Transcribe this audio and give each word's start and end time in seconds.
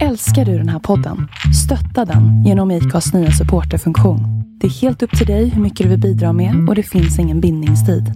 Älskar 0.00 0.44
du 0.44 0.58
den 0.58 0.68
här 0.68 0.78
podden? 0.78 1.28
Stötta 1.64 2.04
den 2.04 2.44
genom 2.44 2.70
IKAs 2.70 3.12
nya 3.12 3.30
supporterfunktion. 3.30 4.20
Det 4.60 4.66
är 4.66 4.70
helt 4.70 5.02
upp 5.02 5.18
till 5.18 5.26
dig 5.26 5.48
hur 5.48 5.62
mycket 5.62 5.84
du 5.84 5.88
vill 5.90 6.00
bidra 6.00 6.32
med 6.32 6.68
och 6.68 6.74
det 6.74 6.82
finns 6.82 7.18
ingen 7.18 7.40
bindningstid. 7.40 8.12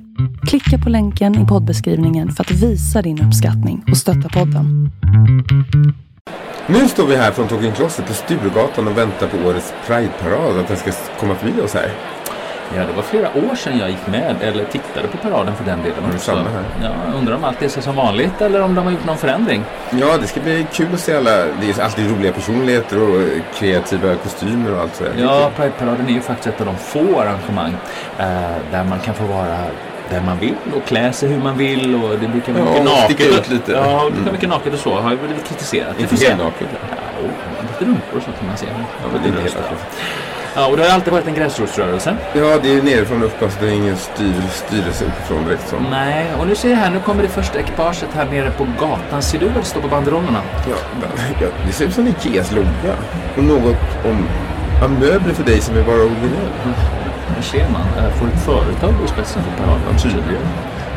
Klicka 0.48 0.78
på 0.78 0.90
länken 0.90 1.44
i 1.44 1.46
poddbeskrivningen 1.46 2.30
för 2.32 2.44
att 2.44 2.50
visa 2.50 3.02
din 3.02 3.22
uppskattning 3.22 3.84
och 3.90 3.96
stötta 3.96 4.28
podden. 4.28 4.90
Nu 6.66 6.88
står 6.88 7.06
vi 7.06 7.16
här 7.16 7.32
från 7.32 7.48
Talking 7.48 7.72
Closet 7.72 8.06
på 8.06 8.12
Sturegatan 8.14 8.88
och 8.88 8.98
väntar 8.98 9.26
på 9.26 9.48
årets 9.48 9.72
Pride-parad, 9.86 10.58
att 10.58 10.68
den 10.68 10.76
ska 10.76 10.92
komma 11.20 11.34
förbi 11.34 11.60
oss 11.60 11.74
här. 11.74 11.90
Ja, 12.74 12.80
det 12.86 12.92
var 12.96 13.02
flera 13.02 13.28
år 13.28 13.54
sedan 13.54 13.78
jag 13.78 13.90
gick 13.90 14.06
med 14.06 14.36
eller 14.40 14.64
tittade 14.64 15.08
på 15.08 15.16
paraden 15.16 15.56
för 15.56 15.64
den 15.64 15.82
delen. 15.82 15.98
också. 16.06 16.18
samma 16.18 16.40
här? 16.40 16.64
Ja, 16.82 17.18
undrar 17.18 17.34
om 17.34 17.44
allt 17.44 17.62
är 17.62 17.68
så 17.68 17.80
som 17.82 17.96
vanligt 17.96 18.40
eller 18.40 18.62
om 18.62 18.74
de 18.74 18.84
har 18.84 18.92
gjort 18.92 19.04
någon 19.06 19.16
förändring. 19.18 19.64
Ja, 19.90 20.16
det 20.20 20.26
ska 20.26 20.40
bli 20.40 20.66
kul 20.72 20.86
att 20.94 21.00
se 21.00 21.16
alla. 21.16 21.30
Det 21.30 21.70
är 21.78 21.82
alltid 21.82 22.10
roliga 22.10 22.32
personligheter 22.32 23.02
och 23.02 23.22
kreativa 23.54 24.14
kostymer 24.14 24.74
och 24.74 24.80
allt 24.80 24.94
sådär. 24.96 25.12
Ja, 25.18 25.50
Pride-paraden 25.56 26.06
är 26.08 26.12
ju 26.12 26.20
faktiskt 26.20 26.46
ett 26.54 26.60
av 26.60 26.66
de 26.66 26.76
få 26.76 27.20
arrangemang 27.20 27.76
eh, 28.18 28.26
där 28.70 28.84
man 28.84 28.98
kan 29.00 29.14
få 29.14 29.24
vara 29.24 29.58
där 30.10 30.20
man 30.20 30.38
vill 30.38 30.54
och 30.76 30.84
klä 30.84 31.12
sig 31.12 31.28
hur 31.28 31.38
man 31.42 31.58
vill 31.58 31.94
och 31.94 32.18
det 32.18 32.28
brukar 32.28 32.52
vara 32.52 32.64
Ja, 32.64 32.72
mycket 33.08 33.26
naket. 33.30 33.40
ut 33.40 33.50
lite. 33.50 33.72
Ja, 33.72 33.80
det 34.04 34.10
brukar 34.10 34.20
Mm. 34.20 34.32
mycket 34.32 34.48
naket 34.48 34.72
och 34.74 34.78
så. 34.78 34.94
Har 34.94 35.10
ju 35.10 35.16
blivit 35.16 35.48
kritiserat. 35.48 36.00
Inte 36.00 36.16
se. 36.16 36.28
helnaket. 36.28 36.68
Ja, 36.72 37.28
lite 37.62 37.84
rumpor 37.90 38.16
och 38.16 38.22
så 38.22 38.30
kan 38.32 38.46
man 38.48 38.56
se. 38.56 38.66
Ja, 39.02 39.08
men 39.12 39.22
det 39.22 39.28
är 39.28 39.30
inte 39.30 39.42
helt. 39.42 39.56
Ja, 40.56 40.66
och 40.66 40.76
det 40.76 40.82
har 40.82 40.90
alltid 40.90 41.12
varit 41.12 41.26
en 41.26 41.34
gräsrotsrörelse. 41.34 42.16
Ja, 42.34 42.58
det 42.62 42.74
är 42.74 42.82
nerifrån 42.82 43.20
och 43.22 43.26
upp. 43.26 43.42
Alltså, 43.42 43.58
det 43.60 43.66
är 43.68 43.72
ingen 43.72 43.96
styr, 43.96 44.34
styrelse 44.50 45.04
uppifrån 45.04 45.44
direkt. 45.44 45.68
Som. 45.68 45.86
Nej, 45.90 46.26
och 46.40 46.46
nu 46.46 46.54
ser 46.54 46.70
jag 46.70 46.76
här, 46.76 46.90
nu 46.90 47.00
kommer 47.00 47.22
det 47.22 47.28
första 47.28 47.58
ekipaget 47.58 48.08
här 48.14 48.24
nere 48.24 48.50
på 48.50 48.66
gatan. 48.80 49.22
Ser 49.22 49.38
du 49.38 49.46
vad 49.46 49.54
det 49.62 49.64
står 49.66 49.80
på 49.80 49.88
banderollerna? 49.88 50.40
Ja, 50.70 50.76
ja, 51.40 51.46
det 51.66 51.72
ser 51.72 51.84
ut 51.84 51.94
som 51.94 52.08
Ikeas 52.08 52.52
logga. 52.52 52.94
Och 53.36 53.44
något 53.44 53.76
om 54.04 54.26
möbler 55.00 55.34
för 55.34 55.44
dig 55.44 55.60
som 55.60 55.74
vill 55.74 55.84
vara 55.84 55.96
originell. 55.96 56.52
Här 57.34 57.42
ser 57.42 57.66
man. 57.72 58.04
eh, 58.04 58.10
Får 58.12 58.26
ett 58.26 58.40
företag 58.44 58.94
i 59.04 59.08
spetsen 59.08 59.42
för 59.42 59.64
paraden? 59.64 59.98
Tydligen. 60.02 60.46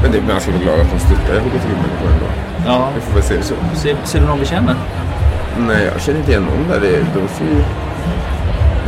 Men 0.01 0.11
det, 0.11 0.21
man 0.33 0.41
ska 0.41 0.51
vara 0.51 0.61
glad 0.61 0.79
att 0.79 0.91
de 0.91 0.99
stöttar 0.99 1.39
hbtq-människor 1.39 2.07
ändå. 2.13 2.25
Ja. 2.66 2.89
Vi 2.95 3.01
får 3.01 3.13
väl 3.13 3.23
se 3.23 3.35
det 3.38 3.44
så. 3.44 3.53
Ser, 3.75 3.95
ser 4.03 4.19
du 4.19 4.25
någon 4.25 4.39
vi 4.39 4.45
känner? 4.45 4.75
Nej, 5.67 5.89
jag 5.94 6.01
känner 6.01 6.19
inte 6.19 6.31
igen 6.31 6.44
någon 6.44 6.67
där. 6.71 6.79
Det, 6.79 6.97
de 6.97 7.27
ser 7.27 7.45
ju... 7.45 7.61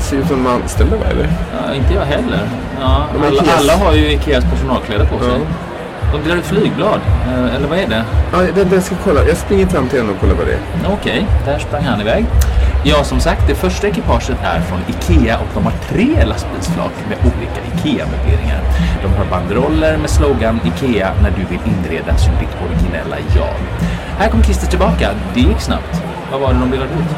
Ser 0.02 0.17
ut 0.17 0.27
som 0.27 0.44
de 0.44 0.49
anställda, 0.49 0.97
va? 0.97 1.05
Eller? 1.11 1.30
Ja, 1.67 1.73
inte 1.75 1.94
jag 1.94 2.02
heller. 2.05 2.39
Ja, 2.81 3.05
alla, 3.27 3.41
alla 3.57 3.85
har 3.85 3.94
ju 3.94 4.11
Ikeas 4.13 4.44
personalkläder 4.44 5.05
på 5.05 5.19
sig. 5.19 5.39
De 6.13 6.23
delar 6.23 6.35
ut 6.38 6.45
flygblad. 6.45 6.99
eh, 7.27 7.55
Eller 7.55 7.67
vad 7.67 7.77
är 7.80 7.88
det? 7.88 8.03
Ja, 8.33 8.38
vänta, 8.55 8.75
jag 8.75 8.83
ska 8.83 8.95
kolla. 9.03 9.25
Jag 9.27 9.38
springer 9.38 9.67
fram 9.67 9.88
till 9.88 9.99
henne 9.99 10.11
och 10.11 10.19
kollar 10.19 10.33
vad 10.35 10.45
det 10.47 10.53
är. 10.53 10.94
Okej, 10.94 11.27
där 11.45 11.59
sprang 11.59 11.83
han 11.83 12.02
iväg. 12.02 12.25
Ja, 12.83 13.03
som 13.03 13.19
sagt, 13.19 13.47
det 13.47 13.55
första 13.55 13.88
ekipaget 13.88 14.38
är 14.44 14.59
från 14.59 14.79
Ikea 14.88 15.38
och 15.38 15.47
de 15.53 15.63
har 15.63 15.73
tre 15.89 16.25
lastbilsflak 16.25 16.91
med 17.09 17.17
olika 17.22 17.59
Ikea-möbleringar. 17.75 18.61
De 19.03 19.07
har 19.17 19.25
banderoller 19.25 19.97
med 19.97 20.09
slogan 20.09 20.59
Ikea 20.66 21.09
när 21.23 21.29
du 21.29 21.45
vill 21.49 21.59
inreda 21.66 22.17
som 22.17 22.33
ditt 22.39 22.55
originella 22.66 23.16
jag. 23.35 23.53
Här 24.19 24.29
kommer 24.29 24.44
Christer 24.44 24.67
tillbaka. 24.67 25.09
Det 25.33 25.39
gick 25.39 25.59
snabbt. 25.59 26.02
Vad 26.31 26.41
var 26.41 26.53
det 26.53 26.59
de 26.59 26.72
delade 26.72 26.89
ut? 26.94 27.16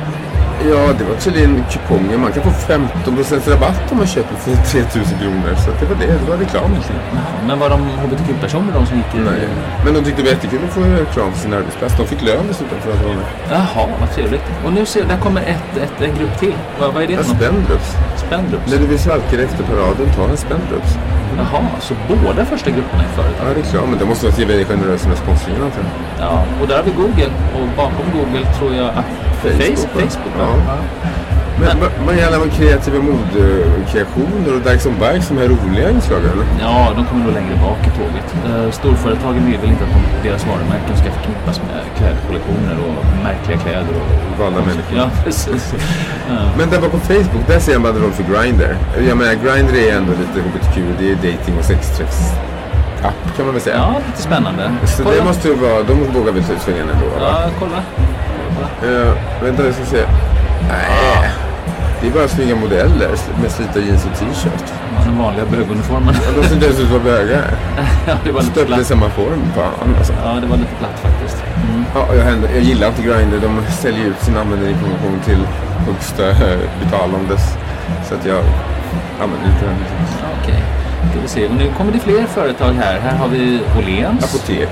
Ja, 0.72 0.94
det 0.98 1.04
var 1.04 1.16
tydligen 1.16 1.64
kuponger. 1.72 2.18
Man 2.18 2.32
kan 2.32 2.44
få 2.44 2.50
15% 2.50 3.50
rabatt 3.52 3.92
om 3.92 3.98
man 3.98 4.08
köper 4.08 4.36
för 4.36 4.56
3000 4.56 5.20
kronor. 5.20 5.56
Så 5.66 5.72
att 5.72 5.80
det 5.80 5.86
var 5.86 5.96
det. 5.96 6.08
Det 6.22 6.30
var 6.30 6.38
reklam. 6.38 6.72
Jaha, 6.74 7.24
Men 7.48 7.60
var 7.60 7.70
de 7.70 7.80
hbtq-personer 8.04 8.74
de 8.74 8.86
som 8.86 8.98
gick 8.98 9.16
i... 9.16 9.18
Nej. 9.18 9.48
Men 9.86 9.94
de 9.94 10.04
tyckte 10.04 10.22
det 10.22 10.26
var 10.28 10.34
jättekul 10.36 10.60
att 10.68 10.74
få 10.74 10.82
reklam 10.82 11.32
för 11.32 11.40
sin 11.40 11.54
arbetsplats. 11.54 11.98
De 11.98 12.08
fick 12.08 12.22
lön 12.22 12.46
dessutom 12.48 12.78
för 12.80 12.92
att 12.92 13.04
vara 13.04 13.16
med. 13.16 13.26
Jaha, 13.52 13.88
vad 14.00 14.12
trevligt. 14.16 14.44
Och 14.66 14.74
nu 14.74 14.86
ser 14.86 15.06
där 15.06 15.18
kommer 15.18 15.42
ett, 15.42 15.72
ett, 15.84 16.02
en 16.02 16.16
grupp 16.20 16.40
till. 16.40 16.58
Vad, 16.80 16.94
vad 16.94 17.04
är 17.04 17.08
det 17.08 17.18
för? 17.18 17.36
Spendrups. 17.36 17.90
Spendrups. 18.16 18.72
När 18.72 18.78
du 18.78 18.86
vill 18.88 19.00
svalka 19.00 19.44
efter 19.44 19.64
paraden, 19.64 20.08
ta 20.16 20.24
en 20.30 20.38
Spendrups. 20.38 20.98
Jaha, 21.38 21.66
så 21.80 21.94
båda 22.08 22.46
första 22.46 22.70
grupperna 22.72 23.04
är 23.04 23.08
företag? 23.08 23.46
Ja, 23.50 23.60
reklam. 23.62 23.90
Men 23.90 24.00
det 24.00 24.06
måste 24.06 24.26
vara 24.26 24.48
väldigt 24.48 24.68
generöst 24.68 25.08
med 25.08 25.18
sponsringen 25.18 25.62
antar 25.64 25.80
jag. 25.80 25.92
Ja, 26.28 26.46
och 26.62 26.68
där 26.68 26.76
har 26.76 26.84
vi 26.84 26.92
Google. 26.92 27.32
Och 27.56 27.68
bakom 27.78 28.06
Google 28.18 28.46
tror 28.60 28.76
jag 28.76 28.90
att 28.90 29.33
Facebook? 29.52 29.92
Facebook 30.02 30.34
va? 30.40 30.46
Ja. 30.68 30.76
Men 31.60 31.80
vad- 31.82 31.92
vad 32.08 32.16
gäller 32.22 32.40
med 32.40 32.52
kreativa 32.54 32.98
modekreationer 33.12 34.52
och 34.56 34.62
Dyson 34.68 34.94
Bikes, 35.04 35.28
de 35.32 35.38
här 35.38 35.48
roliga 35.56 35.90
inslagen? 35.90 36.30
eller? 36.34 36.46
Ja, 36.68 36.92
de 36.98 37.06
kommer 37.06 37.24
nog 37.26 37.34
längre 37.34 37.56
bak 37.66 37.80
i 37.90 37.92
tåget. 38.00 38.28
Eh, 38.50 38.72
storföretagen 38.72 39.46
vill 39.46 39.58
väl 39.64 39.70
inte 39.70 39.84
att 39.84 39.94
de, 39.98 40.02
deras 40.30 40.44
varumärken 40.48 40.96
ska 41.02 41.08
förknippas 41.18 41.58
med 41.68 41.82
klädkollektioner 41.98 42.76
och 42.88 42.96
märkliga 43.28 43.58
kläder. 43.64 43.94
Och, 44.02 44.40
Galna 44.40 44.58
människor. 44.70 44.96
Ja, 44.98 45.06
precis. 45.26 45.74
Ja. 46.30 46.36
Men 46.58 46.70
där 46.70 46.80
på 46.90 47.00
Facebook, 47.00 47.44
där 47.48 47.60
ser 47.60 47.72
jag 47.72 47.80
en 47.80 47.84
banderoll 47.84 48.12
för 48.12 48.24
Grindr. 48.32 48.76
Jag 49.10 49.18
menar, 49.18 49.34
Grindr 49.44 49.74
är 49.88 49.98
ändå 49.98 50.12
lite 50.22 50.38
HBTQ. 50.46 50.76
Det 51.00 51.06
är 51.12 51.16
dating 51.16 51.56
och 51.60 51.66
sexträffs 51.66 52.22
app 53.04 53.36
kan 53.36 53.46
man 53.46 53.54
väl 53.54 53.64
säga. 53.64 53.76
ja, 53.76 53.96
lite 54.08 54.22
spännande. 54.22 54.72
Så 54.86 55.04
Kolla. 55.04 55.16
det 55.16 55.24
måste 55.24 55.48
ju 55.48 55.54
vara, 55.56 55.84
de 55.84 55.94
vågar 56.20 56.32
väl 56.32 56.44
ta 56.44 56.54
ut 56.54 56.62
svängen 56.62 56.90
ändå 56.94 57.06
va? 57.06 57.16
Ja, 57.22 57.50
kolla. 57.60 57.80
Uh, 58.84 59.14
vänta, 59.44 59.66
jag 59.66 59.74
ska 59.74 59.86
se. 59.86 60.04
Nej, 60.70 61.30
det 62.02 62.08
är 62.08 62.12
bara 62.12 62.28
snygga 62.28 62.56
modeller 62.56 63.10
med 63.42 63.52
slita 63.52 63.80
jeans 63.80 64.06
och 64.06 64.20
t-shirt. 64.20 64.64
Ja, 64.98 65.04
den 65.06 65.18
vanliga 65.18 65.46
böguniformen. 65.46 66.16
Ja, 66.26 66.42
De 66.42 66.48
ser 66.48 66.54
inte 66.56 66.66
ens 66.66 66.80
ut 66.80 66.86
att 66.86 66.92
vara 66.92 67.04
bögar. 67.04 67.44
ja, 68.08 68.14
det 68.26 68.32
var 68.32 68.42
lite 68.42 68.54
Stöpta 68.54 68.82
i 68.82 68.84
samma 68.84 69.10
form. 69.10 69.42
Fan 69.56 69.96
alltså. 69.98 70.14
Ja, 70.26 70.32
det 70.42 70.48
var 70.48 70.58
lite 70.58 70.76
platt 70.80 71.00
faktiskt. 71.02 71.44
Mm. 71.70 71.84
Ja, 71.96 72.16
jag, 72.16 72.24
händer- 72.24 72.50
jag 72.54 72.62
gillar 72.64 72.88
inte 72.88 73.02
Grindr. 73.02 73.38
De 73.42 73.62
säljer 73.72 74.06
ut 74.06 74.20
sin 74.22 74.38
användarinformation 74.38 75.20
till 75.26 75.42
högsta 75.88 76.30
eh, 76.30 76.60
betalandes. 76.84 77.42
Så 78.10 78.16
att 78.16 78.26
jag 78.26 78.42
använder 79.24 79.48
inte 79.54 79.66
den. 79.66 79.76
Okej, 80.42 80.64
ska 81.12 81.22
vi 81.22 81.28
se. 81.28 81.48
Och 81.48 81.56
nu 81.56 81.72
kommer 81.78 81.92
det 81.92 82.00
fler 82.00 82.26
företag 82.26 82.74
här. 82.74 83.00
Här 83.00 83.18
har 83.18 83.28
vi 83.28 83.60
Åhléns. 83.78 84.24
Apoteket. 84.24 84.70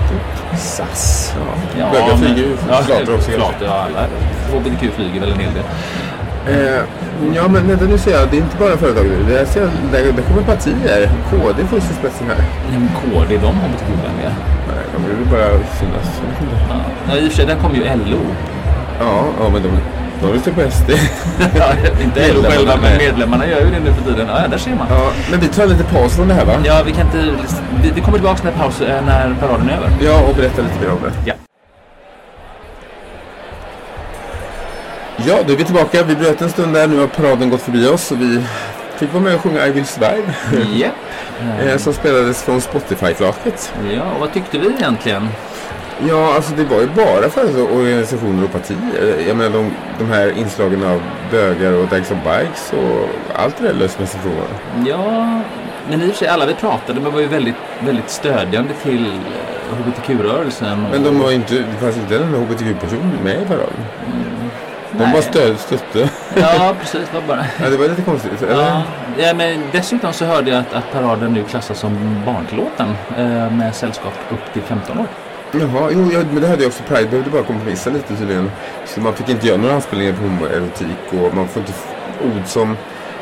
SAS. 0.58 1.34
Ja. 1.80 1.86
Bögar 1.92 2.18
flyger 2.18 2.44
ju. 2.50 2.58
Ja, 2.70 2.76
Flator 2.76 3.16
också. 3.16 3.32
Flator, 3.32 3.68
ja, 3.68 3.86
alla. 3.86 4.08
HBTQ 4.52 4.94
flyger 4.96 5.20
väl 5.20 5.32
en 5.32 5.40
hel 5.40 5.54
del. 5.54 5.64
Eh, 6.48 6.82
ja, 7.36 7.48
men 7.48 7.68
vänta 7.68 7.86
nu 7.86 7.98
ser 7.98 8.12
jag. 8.12 8.30
Det 8.32 8.38
är 8.38 8.42
inte 8.42 8.58
bara 8.58 8.78
företag 8.78 9.06
nu. 9.06 9.24
Det, 9.34 9.46
ser 9.46 9.62
jag, 9.62 9.70
där, 9.92 10.12
där 10.12 10.24
kommer 10.24 10.42
partier. 10.42 11.10
KD 11.30 11.68
får 11.68 11.80
sig 11.80 11.96
spetsen 11.96 12.28
här. 12.28 12.44
Nej, 12.70 12.80
men 12.80 12.90
KD, 13.02 13.38
de 13.38 13.56
HBTQ-vänliga. 13.64 14.34
Nej, 14.68 14.84
de 14.94 15.00
vill 15.08 15.28
bara 15.32 15.48
synas. 15.80 16.08
Inte. 16.42 16.56
Ja. 16.70 16.76
ja, 17.10 17.18
i 17.18 17.28
och 17.28 17.32
för 17.32 17.36
sig, 17.38 17.46
där 17.46 17.56
kommer 17.56 17.76
ju 17.76 17.84
LO. 17.84 18.24
Ja, 19.00 19.24
ja 19.40 19.50
men 19.50 19.64
de, 19.64 19.70
de 20.22 20.34
röstar 20.34 20.52
på 20.52 20.72
SD. 20.72 20.90
ja, 21.56 21.74
inte 22.02 22.20
Medlemmarna 22.20 22.50
själva, 22.50 22.76
men 22.76 22.92
med. 22.92 22.98
medlemmarna 22.98 23.48
gör 23.48 23.60
ju 23.60 23.72
det 23.72 23.80
nu 23.80 23.94
för 23.94 24.12
tiden. 24.12 24.28
Ja, 24.28 24.48
där 24.48 24.58
ser 24.58 24.76
man. 24.76 24.88
ja, 24.90 25.12
men 25.32 25.40
vi 25.40 25.48
tar 25.48 25.66
lite 25.66 25.84
paus 25.84 26.16
från 26.16 26.28
det 26.28 26.34
här 26.34 26.46
va? 26.46 26.54
Ja, 26.66 26.82
vi 26.86 26.92
kan 26.92 27.06
inte... 27.06 27.36
Vi, 27.84 27.92
vi 27.96 28.02
kommer 28.02 28.18
tillbaka 28.18 28.44
när, 28.44 28.52
paus, 28.52 28.82
eh, 28.82 29.06
när 29.06 29.36
paraden 29.40 29.70
är 29.70 29.78
över. 29.78 29.90
Ja, 30.02 30.22
och 30.30 30.36
berätta 30.36 30.62
lite 30.62 30.80
mer 30.82 30.92
om 30.92 30.98
det. 31.04 31.12
Ja. 31.26 31.34
Ja, 35.28 35.38
då 35.48 35.54
är 35.54 35.58
vi 35.58 35.64
tillbaka. 35.64 36.04
Vi 36.04 36.16
bröt 36.16 36.42
en 36.42 36.50
stund 36.50 36.74
där. 36.74 36.88
Nu 36.88 37.00
har 37.00 37.08
paraden 37.08 37.50
gått 37.50 37.62
förbi 37.62 37.88
oss 37.88 38.12
och 38.12 38.22
vi 38.22 38.44
fick 38.98 39.14
vara 39.14 39.24
med 39.24 39.36
och 39.36 39.42
sjunga 39.42 39.68
I 39.68 39.72
Will 39.72 39.86
Survive. 39.86 40.34
Japp. 40.74 40.94
eh, 41.66 41.78
som 41.78 41.94
spelades 41.94 42.44
från 42.44 42.62
Spotify-flaket. 42.62 43.74
Ja, 43.96 44.04
och 44.14 44.20
vad 44.20 44.34
tyckte 44.34 44.58
vi 44.58 44.68
egentligen? 44.68 45.30
Ja, 46.08 46.36
alltså 46.36 46.56
det 46.56 46.64
var 46.64 46.82
ju 46.82 46.88
bara 46.88 47.30
för 47.30 47.72
organisationer 47.78 48.44
och 48.44 48.52
partier. 48.52 48.78
Jag 49.28 49.38
menar 49.38 49.50
de, 49.50 49.72
de 50.00 50.06
här 50.06 50.38
inslagen 50.38 50.84
av 50.84 51.02
bögar 51.32 51.74
och 51.74 51.88
Dags 51.88 52.12
of 52.12 52.18
Bikes 52.18 52.74
och 52.74 53.10
allt 53.36 53.58
det 53.58 53.64
där 53.64 53.74
sig 54.08 54.20
frågan. 54.20 54.86
Ja, 54.86 55.42
men 55.90 56.02
i 56.02 56.06
och 56.06 56.10
för 56.10 56.18
sig 56.18 56.28
alla 56.28 56.46
vi 56.46 56.54
pratade 56.54 57.02
med 57.02 57.12
var 57.12 57.20
ju 57.20 57.28
väldigt, 57.28 57.56
väldigt 57.80 58.10
stödjande 58.10 58.74
till 58.84 59.06
eh, 59.06 59.78
HBTQ-rörelsen. 59.78 60.86
Men 60.92 61.04
de 61.04 61.20
var 61.20 61.32
inte, 61.32 61.56
det 61.56 61.78
fanns 61.80 61.98
inte 61.98 62.16
en 62.16 62.34
hbtq-person 62.34 63.12
med 63.24 63.42
i 63.42 63.46
paraden. 63.46 63.86
De 64.92 65.04
Nej. 65.04 65.14
bara 65.14 65.22
stöd, 65.22 65.60
stötte. 65.60 66.10
Ja, 66.36 66.76
precis. 66.80 67.02
Det 67.12 67.20
var 67.20 67.28
bara... 67.28 67.46
Ja, 67.64 67.70
det 67.70 67.78
var 67.78 67.88
lite 67.88 68.02
konstigt. 68.02 68.42
Eller? 68.44 68.82
Ja, 69.18 69.34
men 69.34 69.64
dessutom 69.72 70.14
så 70.14 70.26
hörde 70.26 70.52
jag 70.52 70.60
att, 70.60 70.74
att 70.74 70.92
paraden 70.92 71.34
nu 71.34 71.44
klassas 71.44 71.80
som 71.80 72.22
barntillåten 72.26 72.88
eh, 73.18 73.52
med 73.52 73.76
sällskap 73.76 74.14
upp 74.32 74.54
till 74.54 74.62
15 74.62 75.00
år. 75.00 75.06
Jaha, 75.52 75.90
jo, 75.92 76.10
ja, 76.14 76.20
men 76.32 76.42
det 76.42 76.48
hade 76.48 76.64
jag 76.64 76.70
också. 76.70 76.84
Pride 76.84 77.10
behövde 77.10 77.30
bara 77.30 77.44
kompromissa 77.44 77.90
lite 77.90 78.16
tydligen. 78.16 78.52
Så 78.86 79.02
man 79.02 79.14
fick 79.14 79.30
inte 79.30 79.48
göra 79.48 79.58
några 79.58 79.76
anspelningar 79.76 80.14
på 80.14 80.22
homoerotik 80.22 80.98
och 81.10 81.36
man 81.36 81.48
får 81.48 81.60
inte 81.62 81.74
ord 82.24 82.46
som 82.46 82.78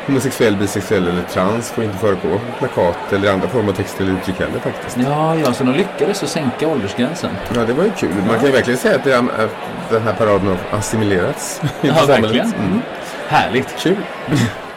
homosexuell, 0.06 0.56
bisexuell 0.56 1.08
eller 1.08 1.22
trans 1.22 1.70
får 1.70 1.84
inte 1.84 1.98
förekomma 1.98 2.34
på 2.34 2.58
plakat 2.58 3.12
eller 3.12 3.32
andra 3.32 3.48
former 3.48 3.68
av 3.68 3.76
text 3.76 4.00
eller 4.00 4.12
uttryck 4.12 4.38
heller 4.38 4.58
faktiskt. 4.58 4.96
Ja, 5.00 5.36
ja, 5.36 5.52
så 5.52 5.64
de 5.64 5.72
lyckades 5.72 6.22
att 6.22 6.28
sänka 6.28 6.68
åldersgränsen. 6.68 7.30
Ja, 7.54 7.64
det 7.64 7.72
var 7.72 7.84
ju 7.84 7.90
kul. 7.90 8.10
Man 8.26 8.36
kan 8.36 8.46
ju 8.46 8.52
verkligen 8.52 8.78
säga 8.78 8.96
att, 8.96 9.04
det, 9.04 9.18
att 9.18 9.56
den 9.90 10.02
här 10.02 10.12
paraden 10.12 10.46
har 10.46 10.78
assimilerats. 10.78 11.62
Ja, 11.80 12.04
verkligen. 12.06 12.52
Mm. 12.54 12.80
Härligt. 13.28 13.76
Kul. 13.78 13.96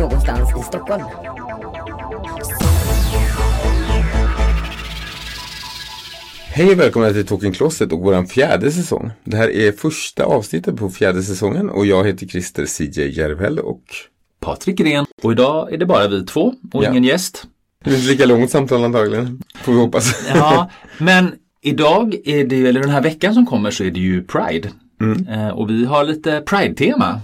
någonstans 0.00 0.48
i 0.60 0.62
Stockholm. 0.62 1.04
Hej 6.52 6.72
och 6.72 6.78
välkomna 6.80 7.10
till 7.12 7.26
Talking 7.26 7.52
Closet 7.52 7.92
och 7.92 7.98
våran 8.00 8.26
fjärde 8.26 8.70
säsong. 8.72 9.10
Det 9.24 9.36
här 9.36 9.50
är 9.50 9.72
första 9.72 10.24
avsnittet 10.24 10.76
på 10.76 10.90
fjärde 10.90 11.22
säsongen 11.22 11.70
och 11.70 11.86
jag 11.86 12.06
heter 12.06 12.26
Christer 12.26 12.66
CJ 12.66 13.18
Järvhäll 13.18 13.58
och 13.58 13.82
Patrik 14.40 14.76
Gren. 14.78 15.06
Och 15.22 15.32
idag 15.32 15.72
är 15.72 15.78
det 15.78 15.86
bara 15.86 16.08
vi 16.08 16.26
två 16.26 16.54
och 16.72 16.84
Ja. 16.84 16.90
ingen 16.90 17.04
gäst. 17.04 17.44
det 17.84 17.90
är 17.90 17.94
inte 17.96 18.08
lika 18.08 18.26
långt 18.26 18.50
samtal 18.50 18.84
antagligen. 18.84 19.42
Får 19.62 19.72
vi 19.72 19.78
hoppas. 19.78 20.30
Ja, 20.34 20.70
men 20.98 21.32
idag 21.62 22.14
är 22.24 22.44
det, 22.44 22.66
eller 22.66 22.80
den 22.80 22.90
här 22.90 23.02
veckan 23.02 23.34
som 23.34 23.46
kommer 23.46 23.70
så 23.70 23.84
är 23.84 23.90
det 23.90 24.00
ju 24.00 24.22
Pride. 24.24 24.70
Eh, 25.28 25.48
och 25.48 25.70
vi 25.70 25.84
har 25.84 26.04
lite 26.04 26.40
Pride-tema. 26.40 27.20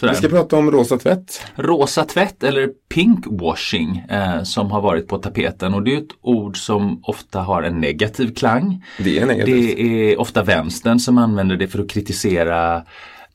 Sådär. 0.00 0.12
Vi 0.12 0.18
ska 0.18 0.28
prata 0.28 0.56
om 0.56 0.70
rosa 0.70 0.98
tvätt. 0.98 1.42
Rosa 1.54 2.04
tvätt 2.04 2.42
eller 2.42 2.68
pinkwashing 2.94 3.98
eh, 4.10 4.42
som 4.42 4.70
har 4.70 4.80
varit 4.80 5.08
på 5.08 5.18
tapeten 5.18 5.74
och 5.74 5.82
det 5.82 5.94
är 5.94 5.98
ett 5.98 6.16
ord 6.20 6.56
som 6.56 7.00
ofta 7.02 7.40
har 7.40 7.62
en 7.62 7.80
negativ 7.80 8.34
klang. 8.34 8.84
Det 8.98 9.18
är 9.18 9.26
negativt. 9.26 9.76
Det 9.76 10.12
är 10.12 10.20
ofta 10.20 10.42
vänstern 10.42 10.98
som 10.98 11.18
använder 11.18 11.56
det 11.56 11.68
för 11.68 11.78
att 11.78 11.90
kritisera 11.90 12.82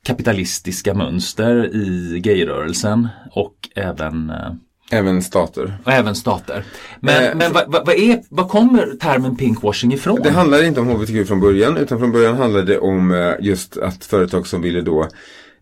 kapitalistiska 0.04 0.94
mönster 0.94 1.76
i 1.76 2.20
gayrörelsen 2.20 3.08
och 3.32 3.70
även, 3.76 4.30
eh, 4.30 4.54
Även 4.94 5.22
stater. 5.22 5.78
och 5.84 5.92
även 5.92 6.16
stater. 6.16 6.64
Men, 7.00 7.24
Eh, 7.24 7.36
men 7.36 7.54
vad, 7.54 7.72
vad, 7.72 7.86
vad, 7.86 7.96
är, 7.96 8.22
vad 8.30 8.50
kommer 8.50 8.96
termen 9.00 9.36
pinkwashing 9.36 9.94
ifrån? 9.94 10.20
Det 10.24 10.30
handlar 10.32 10.64
inte 10.64 10.80
om 10.80 10.88
HBTQ 10.88 11.28
från 11.28 11.40
början 11.40 11.78
utan 11.78 12.00
från 12.00 12.12
början 12.12 12.38
handlade 12.38 12.66
det 12.66 12.80
om 12.80 13.12
eh, 13.12 13.34
just 13.40 13.78
att 13.78 14.06
företag 14.06 14.48
som 14.48 14.62
ville 14.62 14.82
då 14.82 15.08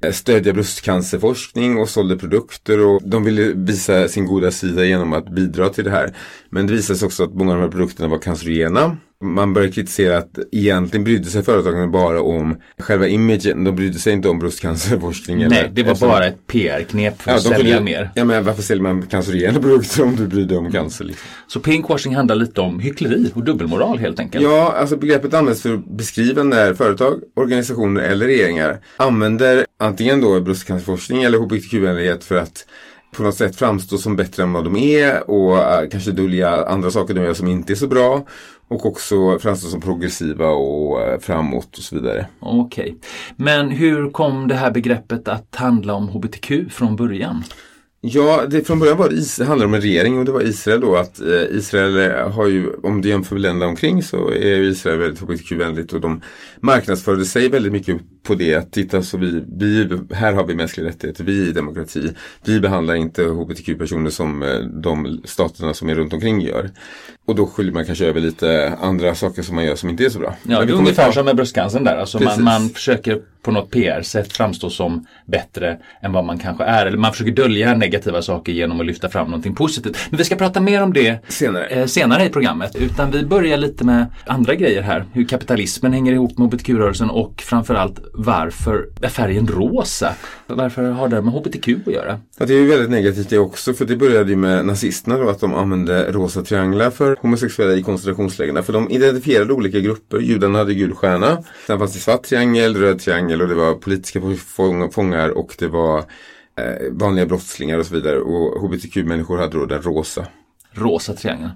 eh, 0.03 0.11
stödja 0.11 0.53
bröstcancerforskning 0.53 1.77
och 1.77 1.89
sålde 1.89 2.17
produkter 2.17 2.85
och 2.85 3.01
de 3.03 3.23
ville 3.23 3.53
visa 3.55 4.07
sin 4.07 4.25
goda 4.25 4.51
sida 4.51 4.85
genom 4.85 5.13
att 5.13 5.29
bidra 5.29 5.69
till 5.69 5.83
det 5.83 5.91
här. 5.91 6.13
Men 6.49 6.67
det 6.67 6.73
visade 6.73 6.99
sig 6.99 7.05
också 7.05 7.23
att 7.23 7.33
många 7.33 7.51
av 7.51 7.57
de 7.57 7.63
här 7.63 7.71
produkterna 7.71 8.09
var 8.09 8.19
cancerogena. 8.19 8.97
Man 9.21 9.53
började 9.53 9.73
kritisera 9.73 10.17
att 10.17 10.39
egentligen 10.51 11.03
brydde 11.03 11.25
sig 11.29 11.43
företagen 11.43 11.91
bara 11.91 12.21
om 12.21 12.57
själva 12.79 13.07
imagen. 13.07 13.63
De 13.63 13.75
brydde 13.75 13.99
sig 13.99 14.13
inte 14.13 14.29
om 14.29 14.39
bröstcancerforskning. 14.39 15.37
Nej, 15.37 15.45
eller- 15.59 15.69
det 15.73 15.83
var 15.83 15.91
eftersom- 15.91 16.09
bara 16.09 16.25
ett 16.27 16.47
PR-knep 16.47 17.21
för 17.21 17.31
Ja, 17.31 17.37
att 17.37 17.43
sälja 17.43 17.57
kunde- 17.57 17.81
mer. 17.81 18.09
Ja, 18.15 18.25
men 18.25 18.43
varför 18.43 18.61
säljer 18.61 18.83
man 18.83 19.01
cancerogena 19.07 19.59
produkter 19.59 20.03
om 20.03 20.15
du 20.15 20.27
bryr 20.27 20.45
dig 20.45 20.57
om 20.57 20.71
cancer? 20.71 21.05
Liksom? 21.05 21.27
Så 21.47 21.59
pinkwashing 21.59 22.15
handlar 22.15 22.35
lite 22.35 22.61
om 22.61 22.79
hyckleri 22.79 23.31
och 23.35 23.43
dubbelmoral 23.43 23.97
helt 23.99 24.19
enkelt. 24.19 24.43
Ja, 24.43 24.71
alltså 24.79 24.97
begreppet 24.97 25.33
används 25.33 25.61
för 25.61 25.73
att 25.73 25.85
beskriva 25.97 26.43
när 26.43 26.73
företag, 26.73 27.19
organisationer 27.35 28.01
eller 28.01 28.25
regeringar 28.25 28.79
använder 28.97 29.65
antingen 29.79 30.21
då 30.21 30.41
bröstcancerforskning 30.41 31.23
eller 31.23 31.37
hbtq-vänlighet 31.37 32.23
för 32.23 32.35
att 32.37 32.65
på 33.15 33.23
något 33.23 33.35
sätt 33.35 33.55
framstå 33.55 33.97
som 33.97 34.15
bättre 34.15 34.43
än 34.43 34.53
vad 34.53 34.63
de 34.63 34.77
är 34.77 35.29
och 35.29 35.57
eh, 35.57 35.89
kanske 35.91 36.11
dölja 36.11 36.65
andra 36.65 36.91
saker 36.91 37.13
de 37.13 37.21
gör 37.21 37.33
som 37.33 37.47
inte 37.47 37.73
är 37.73 37.75
så 37.75 37.87
bra. 37.87 38.25
Och 38.71 38.85
också 38.85 39.39
framstå 39.39 39.67
som 39.67 39.81
progressiva 39.81 40.47
och 40.47 41.01
eh, 41.01 41.19
framåt 41.19 41.77
och 41.77 41.83
så 41.83 41.95
vidare. 41.95 42.27
Okej. 42.39 42.95
Men 43.35 43.69
hur 43.71 44.11
kom 44.11 44.47
det 44.47 44.55
här 44.55 44.71
begreppet 44.71 45.27
att 45.27 45.55
handla 45.55 45.93
om 45.93 46.09
HBTQ 46.09 46.51
från 46.71 46.95
början? 46.95 47.43
Ja, 48.03 48.45
det, 48.49 48.67
från 48.67 48.79
början 48.79 48.97
var 48.97 49.09
det, 49.09 49.15
Is- 49.15 49.35
det 49.37 49.45
handlade 49.45 49.67
om 49.67 49.73
en 49.73 49.81
regering 49.81 50.19
och 50.19 50.25
det 50.25 50.31
var 50.31 50.41
Israel 50.41 50.81
då 50.81 50.95
att 50.95 51.19
eh, 51.21 51.27
Israel 51.57 51.97
eh, 51.97 52.29
har 52.31 52.47
ju, 52.47 52.73
om 52.83 53.01
du 53.01 53.09
jämför 53.09 53.35
med 53.35 53.41
länder 53.41 53.67
omkring 53.67 54.03
så 54.03 54.29
är 54.31 54.55
ju 54.57 54.69
Israel 54.69 54.97
väldigt 54.99 55.19
hbtq-vänligt 55.21 55.93
och 55.93 56.01
de 56.01 56.21
marknadsförde 56.59 57.25
sig 57.25 57.49
väldigt 57.49 57.71
mycket 57.71 57.97
på 58.23 58.35
det 58.35 58.55
att 58.55 58.71
titta 58.71 59.01
så 59.03 59.17
vi, 59.17 59.43
vi, 59.57 59.89
här 60.13 60.33
har 60.33 60.47
vi 60.47 60.55
mänskliga 60.55 60.87
rättigheter, 60.87 61.23
vi 61.23 61.49
är 61.49 61.53
demokrati. 61.53 62.11
Vi 62.45 62.59
behandlar 62.59 62.95
inte 62.95 63.23
hbtq-personer 63.23 64.09
som 64.09 64.43
eh, 64.43 64.59
de 64.59 65.21
staterna 65.25 65.73
som 65.73 65.89
är 65.89 65.95
runt 65.95 66.13
omkring 66.13 66.41
gör. 66.41 66.69
Och 67.27 67.35
då 67.35 67.45
skyller 67.47 67.71
man 67.71 67.85
kanske 67.85 68.05
över 68.05 68.19
lite 68.21 68.73
andra 68.81 69.15
saker 69.15 69.41
som 69.41 69.55
man 69.55 69.65
gör 69.65 69.75
som 69.75 69.89
inte 69.89 70.05
är 70.05 70.09
så 70.09 70.19
bra. 70.19 70.35
Ja, 70.43 70.65
det 70.65 70.71
är 70.73 70.75
ungefär 70.77 71.05
ta- 71.05 71.11
som 71.11 71.25
med 71.25 71.35
bröstcancern 71.35 71.83
där. 71.83 71.97
Alltså 71.97 72.19
man, 72.23 72.43
man 72.43 72.69
försöker 72.69 73.21
på 73.43 73.51
något 73.51 73.71
PR-sätt 73.71 74.33
framstå 74.33 74.69
som 74.69 75.05
bättre 75.25 75.77
än 76.01 76.11
vad 76.11 76.25
man 76.25 76.39
kanske 76.39 76.63
är. 76.63 76.85
Eller 76.85 76.97
man 76.97 77.11
försöker 77.11 77.31
dölja 77.31 77.75
negativa 77.75 78.21
saker 78.21 78.51
genom 78.51 78.79
att 78.79 78.85
lyfta 78.85 79.09
fram 79.09 79.27
någonting 79.27 79.55
positivt. 79.55 79.97
Men 80.09 80.17
vi 80.17 80.23
ska 80.23 80.35
prata 80.35 80.61
mer 80.61 80.83
om 80.83 80.93
det 80.93 81.19
Senare. 81.27 81.65
eh, 81.67 81.85
senare 81.85 82.25
i 82.25 82.29
programmet. 82.29 82.75
Utan 82.75 83.11
vi 83.11 83.25
börjar 83.25 83.57
lite 83.57 83.83
med 83.85 84.05
andra 84.25 84.55
grejer 84.55 84.81
här. 84.81 85.05
Hur 85.13 85.25
kapitalismen 85.25 85.93
hänger 85.93 86.13
ihop 86.13 86.37
med 86.37 86.47
hbtq-rörelsen 86.47 87.09
och 87.09 87.41
framförallt 87.41 87.99
varför 88.13 88.85
är 89.01 89.09
färgen 89.09 89.47
rosa? 89.47 90.13
Varför 90.47 90.83
har 90.83 91.07
det 91.07 91.21
med 91.21 91.33
hbtq 91.33 91.67
att 91.87 91.93
göra? 91.93 92.19
Ja, 92.39 92.45
det 92.45 92.53
är 92.53 92.59
ju 92.59 92.67
väldigt 92.67 92.89
negativt 92.89 93.29
det 93.29 93.37
också 93.39 93.73
för 93.73 93.85
det 93.85 93.95
började 93.95 94.29
ju 94.29 94.35
med 94.35 94.65
nazisterna 94.65 95.17
då 95.17 95.29
att 95.29 95.39
de 95.39 95.53
använde 95.53 96.11
rosa 96.11 96.41
trianglar 96.41 96.89
för 96.89 97.17
homosexuella 97.21 97.73
i 97.73 97.83
koncentrationslägren. 97.83 98.63
För 98.63 98.73
de 98.73 98.89
identifierade 98.91 99.53
olika 99.53 99.79
grupper. 99.79 100.19
Judarna 100.19 100.57
hade 100.57 100.73
gul 100.73 100.93
stjärna. 100.93 101.37
Sen 101.67 101.79
fanns 101.79 101.93
det 101.93 101.99
svart 101.99 102.23
triangel, 102.23 102.75
röd 102.75 102.99
triangel 102.99 103.30
och 103.41 103.47
det 103.47 103.55
var 103.55 103.73
politiska 103.73 104.21
fångar 104.91 105.29
och 105.29 105.55
det 105.59 105.67
var 105.67 105.99
eh, 106.57 106.91
vanliga 106.91 107.25
brottslingar 107.25 107.77
och 107.77 107.85
så 107.85 107.93
vidare. 107.93 108.19
Och 108.19 108.61
hbtq-människor 108.61 109.37
hade 109.37 109.57
då 109.57 109.65
den 109.65 109.81
rosa. 109.81 110.27
Rosa 110.73 111.13
triangeln. 111.13 111.51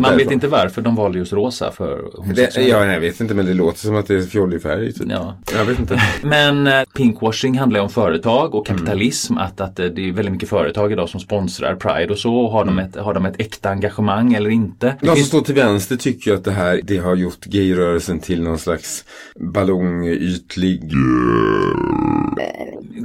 Man 0.00 0.16
vet 0.16 0.30
inte 0.30 0.48
varför 0.48 0.82
de 0.82 0.94
valde 0.96 1.18
just 1.18 1.32
rosa 1.32 1.70
för 1.72 2.02
homosexuella. 2.16 2.68
ja, 2.68 2.92
jag 2.92 3.00
vet 3.00 3.20
inte 3.20 3.34
men 3.34 3.46
det 3.46 3.54
låter 3.54 3.78
som 3.78 3.96
att 3.96 4.06
det 4.06 4.14
är 4.14 4.22
fjollig 4.22 4.62
färg. 4.62 4.92
Typ. 4.92 5.06
Ja. 5.10 5.36
Jag 5.54 5.64
vet 5.64 5.78
inte. 5.78 6.02
Men 6.22 6.66
eh, 6.66 6.82
pinkwashing 6.96 7.58
handlar 7.58 7.80
ju 7.80 7.84
om 7.84 7.90
företag 7.90 8.54
och 8.54 8.70
Mm. 8.70 8.78
kapitalism. 8.78 9.38
Att, 9.38 9.60
att 9.60 9.78
eh, 9.78 9.86
det 9.86 10.08
är 10.08 10.12
väldigt 10.12 10.32
mycket 10.32 10.48
företag 10.48 10.92
idag 10.92 11.08
som 11.08 11.20
sponsrar 11.20 11.74
Pride 11.74 12.12
och 12.12 12.18
så. 12.18 12.48
Har, 12.48 12.64
de, 12.64 12.78
ett, 12.78 12.96
har 12.96 13.14
de 13.14 13.26
ett 13.26 13.40
äkta 13.40 13.70
engagemang 13.70 14.34
eller 14.34 14.50
inte? 14.50 14.96
De 15.00 15.06
som 15.06 15.16
finns- 15.16 15.28
står 15.28 15.40
till 15.40 15.54
vänster 15.54 15.96
tycker 15.96 16.34
att 16.34 16.44
det 16.44 16.50
här 16.52 16.80
det 16.84 16.98
har 16.98 17.16
gjort 17.16 17.44
gayrörelsen 17.44 18.20
till 18.20 18.42
någon 18.42 18.58
slags 18.58 19.04
ballongytlig 19.40 20.92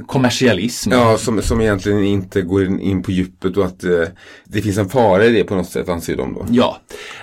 kommersialism. 0.06 0.92
Ja, 0.92 1.18
som, 1.18 1.42
som 1.42 1.60
egentligen 1.60 2.04
inte 2.04 2.42
går 2.42 2.64
in, 2.64 2.80
in 2.80 3.02
på 3.02 3.10
djupet 3.10 3.56
och 3.56 3.64
att 3.64 3.84
eh, 3.84 3.90
det 4.44 4.62
finns 4.62 4.78
en 4.78 4.88
fara 4.88 5.24
i 5.24 5.30
det 5.36 5.44
på 5.44 5.54
något 5.54 5.68
sätt 5.68 5.88
anser 5.88 6.16
de 6.16 6.34
då. 6.34 6.46
Ja, 6.50 6.80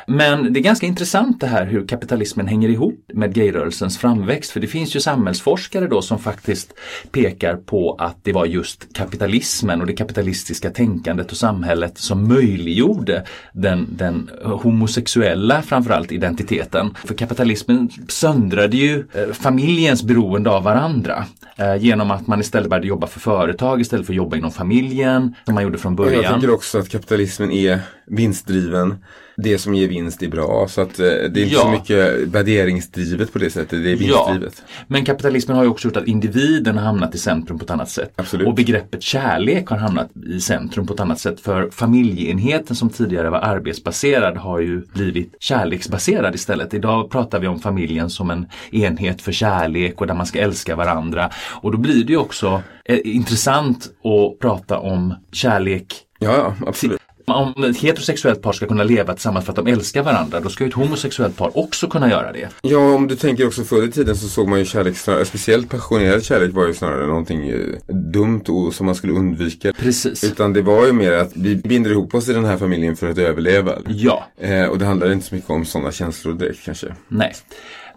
men 0.08 0.54
det 0.54 0.60
är 0.60 0.62
ganska 0.62 0.86
intressant 0.86 1.40
det 1.40 1.48
här 1.48 1.66
hur 1.66 1.88
kapitalismen 1.88 2.48
hänger 2.48 2.70
ihop 2.70 3.06
med 3.14 3.34
gayrörelsens 3.34 3.98
framväxt. 3.98 4.52
För 4.52 4.60
det 4.60 4.68
finns 4.68 4.96
ju 4.96 5.00
samhällsforskare 5.00 5.88
då 5.88 6.02
som 6.02 6.20
faktiskt 6.20 6.74
pekar 7.12 7.56
på 7.56 7.96
att 8.00 8.18
det 8.24 8.34
var 8.34 8.46
just 8.46 8.94
kapitalismen 8.94 9.82
och 9.82 9.88
det 9.88 9.94
kapitalistiska 9.94 10.70
tänkandet 10.70 11.32
och 11.32 11.38
samhället 11.38 11.98
som 11.98 12.28
möjliggjorde 12.28 13.26
den, 13.54 13.88
den 13.92 14.30
homosexuella 14.44 15.62
framförallt 15.62 16.12
identiteten. 16.12 16.96
För 17.06 17.14
kapitalismen 17.14 17.90
söndrade 18.08 18.78
ju 18.78 19.04
eh, 19.14 19.34
familjens 19.34 20.04
beroende 20.04 20.50
av 20.50 20.64
varandra 20.64 21.26
eh, 21.56 21.76
genom 21.76 22.12
att 22.12 22.28
man 22.28 22.40
istället 22.40 22.70
började 22.70 22.88
jobba 22.88 23.08
för 23.08 23.20
företag 23.20 23.82
istället 23.82 24.06
för 24.06 24.14
att 24.14 24.18
jobba 24.18 24.38
inom 24.38 24.52
familjen 24.52 25.36
som 25.46 25.54
man 25.56 25.64
gjorde 25.64 25.78
från 25.78 26.00
Och 26.00 26.06
jag 26.06 26.14
början. 26.14 26.42
tycker 26.42 26.54
också 26.54 26.80
att 26.80 26.90
kapitalismen 26.90 27.52
är 27.52 27.80
vinstdriven. 28.08 28.96
Det 29.38 29.58
som 29.58 29.76
ger 29.76 29.88
vinst 29.88 30.24
är 30.24 30.28
bra. 30.28 30.68
Så 30.70 30.82
att 30.82 31.00
eh, 31.00 31.06
det 31.06 31.12
är 31.14 31.28
inte 31.28 31.42
Ja. 31.42 31.60
så 31.62 31.70
mycket 31.70 32.18
värderingsdrivet 32.28 33.34
på 33.34 33.40
det 33.40 33.50
sättet. 33.50 33.84
Det 33.84 33.92
är 33.92 33.96
vinstdrivet. 33.96 34.64
Men 34.88 35.06
kapitalismen 35.06 35.58
har 35.58 35.64
ju 35.64 35.70
också 35.70 35.88
gjort 35.88 35.98
att 35.98 36.08
individen 36.08 36.78
har 36.78 36.86
hamnat 36.86 37.16
i 37.16 37.18
centrum 37.18 37.60
på 37.60 37.64
ett 37.66 37.72
annat 37.72 37.90
sätt. 37.90 38.12
Absolut. 38.16 38.48
Och 38.48 38.56
begreppet 38.56 39.04
kärlek 39.04 39.68
har 39.70 39.78
hamnat 39.78 40.10
i 40.28 40.40
centrum 40.40 40.88
på 40.88 40.94
ett 40.94 41.00
annat 41.00 41.20
sätt. 41.20 41.40
För 41.40 41.70
familjeenheten 41.70 42.76
som 42.76 42.90
tidigare 42.90 43.30
var 43.30 43.40
arbetsbaserad 43.40 44.38
har 44.38 44.60
ju 44.60 44.82
blivit 44.94 45.36
kärleksbaserad 45.40 46.36
istället. 46.36 46.74
Idag 46.74 47.12
pratar 47.12 47.40
vi 47.40 47.48
om 47.48 47.60
familjen 47.60 48.10
som 48.10 48.32
en 48.32 48.46
enhet 48.72 49.22
för 49.22 49.32
kärlek 49.32 50.02
och 50.02 50.08
där 50.08 50.14
man 50.14 50.26
ska 50.26 50.40
älska 50.40 50.76
varandra. 50.76 51.30
Och 51.62 51.72
då 51.72 51.78
blir 51.78 52.04
det 52.04 52.12
ju 52.14 52.18
också 52.18 52.62
eh, 52.86 53.00
intressant 53.04 53.86
att 54.04 54.40
prata 54.40 54.80
om 54.80 55.14
kärlek 55.32 55.94
Ja, 56.20 56.38
ja, 56.38 56.68
absolut. 56.68 57.00
Om 57.26 57.64
ett 57.64 57.78
heterosexuellt 57.78 58.42
par 58.42 58.54
ska 58.54 58.68
kunna 58.68 58.84
leva 58.84 59.14
tillsammans 59.14 59.46
för 59.46 59.52
att 59.52 59.56
de 59.56 59.68
älskar 59.68 60.04
varandra, 60.04 60.40
då 60.40 60.50
ska 60.50 60.64
ju 60.64 60.68
ett 60.68 60.74
homosexuellt 60.76 61.38
par 61.38 61.58
också 61.58 61.88
kunna 61.88 62.10
göra 62.10 62.32
det. 62.32 62.50
Ja, 62.62 62.94
om 62.94 63.08
du 63.08 63.16
tänker 63.16 63.48
också 63.48 63.64
förr 63.64 63.84
i 63.88 63.92
tiden 63.92 64.16
så 64.16 64.28
såg 64.28 64.48
man 64.48 64.60
ju 64.60 64.66
kärlek, 64.66 64.98
snarare, 64.98 65.26
speciellt 65.26 65.70
passionerad 65.70 66.24
kärlek 66.24 66.54
var 66.54 66.68
ju 66.68 66.74
snarare 66.74 67.08
någonting 67.08 67.50
eh, 67.50 67.60
dumt 67.88 68.44
och 68.48 68.74
som 68.74 68.86
man 68.86 68.96
skulle 68.96 69.14
undvika. 69.14 69.74
Precis. 69.74 70.24
Utan 70.24 70.54
det 70.54 70.62
var 70.62 70.86
ju 70.86 70.94
mer 70.94 71.12
att 71.12 71.32
vi 71.36 71.56
binder 71.56 71.92
ihop 71.92 72.16
oss 72.16 72.30
i 72.30 72.34
den 72.34 72.46
här 72.46 72.58
familjen 72.58 72.96
för 72.96 73.10
att 73.10 73.18
överleva. 73.18 73.72
Ja, 73.88 74.24
Eh, 74.38 74.66
och 74.66 74.80
det 74.80 74.86
handlar 74.86 75.12
inte 75.12 75.26
så 75.26 75.36
mycket 75.36 75.50
om 75.50 75.66
sådana 75.66 75.92
känslor 75.92 76.34
direkt 76.34 76.66
kanske. 76.66 76.96
nej. 77.08 77.34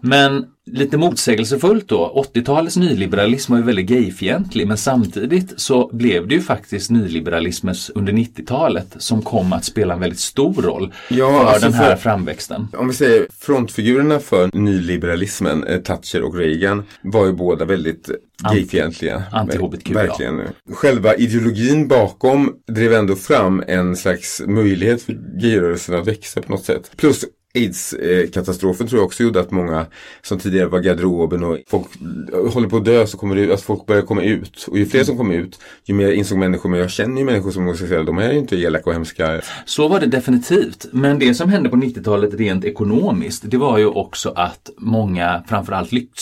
Men 0.01 0.45
lite 0.71 0.97
motsägelsefullt 0.97 1.87
då, 1.89 2.25
80-talets 2.33 2.77
nyliberalism 2.77 3.51
var 3.51 3.59
ju 3.59 3.65
väldigt 3.65 3.85
gayfientlig 3.87 4.67
men 4.67 4.77
samtidigt 4.77 5.53
så 5.57 5.89
blev 5.93 6.27
det 6.27 6.35
ju 6.35 6.41
faktiskt 6.41 6.89
nyliberalismens 6.91 7.91
under 7.95 8.13
90-talet 8.13 8.87
som 8.97 9.21
kom 9.21 9.53
att 9.53 9.65
spela 9.65 9.93
en 9.93 9.99
väldigt 9.99 10.19
stor 10.19 10.53
roll 10.61 10.93
Ja, 11.09 11.39
för 11.39 11.45
alltså 11.45 11.65
den 11.65 11.73
här 11.73 11.95
för- 11.95 12.01
framväxten. 12.01 12.67
Om 12.77 12.87
vi 12.87 12.93
säger 12.93 13.27
frontfigurerna 13.39 14.19
för 14.19 14.49
nyliberalismen, 14.53 15.63
eh, 15.63 15.79
Thatcher 15.81 16.21
och 16.21 16.35
Reagan, 16.35 16.83
var 17.01 17.25
ju 17.25 17.33
båda 17.33 17.65
väldigt 17.65 18.09
gayfientliga. 18.53 19.23
anti-HBTQ, 19.31 19.93
Verkligen. 19.93 20.41
Själva 20.73 21.15
ideologin 21.15 21.87
bakom 21.87 22.53
drev 22.67 22.93
ändå 22.93 23.15
fram 23.15 23.63
en 23.67 23.95
slags 23.95 24.41
möjlighet 24.47 25.01
för 25.01 25.13
gayrörelsen 25.41 25.95
att 25.95 26.07
växa 26.07 26.41
på 26.41 26.51
något 26.51 26.65
sätt. 26.65 26.91
Plus 26.97 27.25
AIDS-katastrofen 27.55 28.87
tror 28.87 28.99
jag 28.99 29.05
också 29.05 29.23
gjorde 29.23 29.39
att 29.39 29.51
många 29.51 29.85
som 30.21 30.39
tidigare 30.39 30.67
var 30.67 30.79
i 30.79 30.83
garderoben 30.83 31.43
och 31.43 31.57
folk 31.67 31.87
eh, 32.33 32.53
håller 32.53 32.69
på 32.69 32.77
att 32.77 32.85
dö 32.85 33.07
så 33.07 33.17
kommer 33.17 33.35
det 33.35 33.41
ut, 33.41 33.61
folk 33.61 33.85
börjar 33.85 34.01
komma 34.01 34.21
ut. 34.21 34.65
Och 34.71 34.77
ju 34.77 34.85
fler 34.85 35.03
som 35.03 35.17
kom 35.17 35.31
ut, 35.31 35.59
ju 35.85 35.93
mer 35.93 36.11
insåg 36.11 36.37
människor, 36.37 36.69
men 36.69 36.79
jag 36.79 36.89
känner 36.89 37.19
ju 37.19 37.25
människor 37.25 37.51
som 37.51 37.61
är 37.61 37.65
homosexuella, 37.65 38.03
de 38.03 38.17
är 38.17 38.31
ju 38.31 38.39
inte 38.39 38.55
elaka 38.55 38.89
och 38.89 38.93
hemska. 38.93 39.41
Så 39.65 39.87
var 39.87 39.99
det 39.99 40.05
definitivt. 40.05 40.85
Men 40.91 41.19
det 41.19 41.33
som 41.33 41.49
hände 41.49 41.69
på 41.69 41.75
90-talet 41.75 42.33
rent 42.33 42.65
ekonomiskt, 42.65 43.43
det 43.45 43.57
var 43.57 43.77
ju 43.77 43.85
också 43.85 44.29
att 44.35 44.69
många, 44.77 45.43
framförallt 45.47 45.91
lyx 45.91 46.13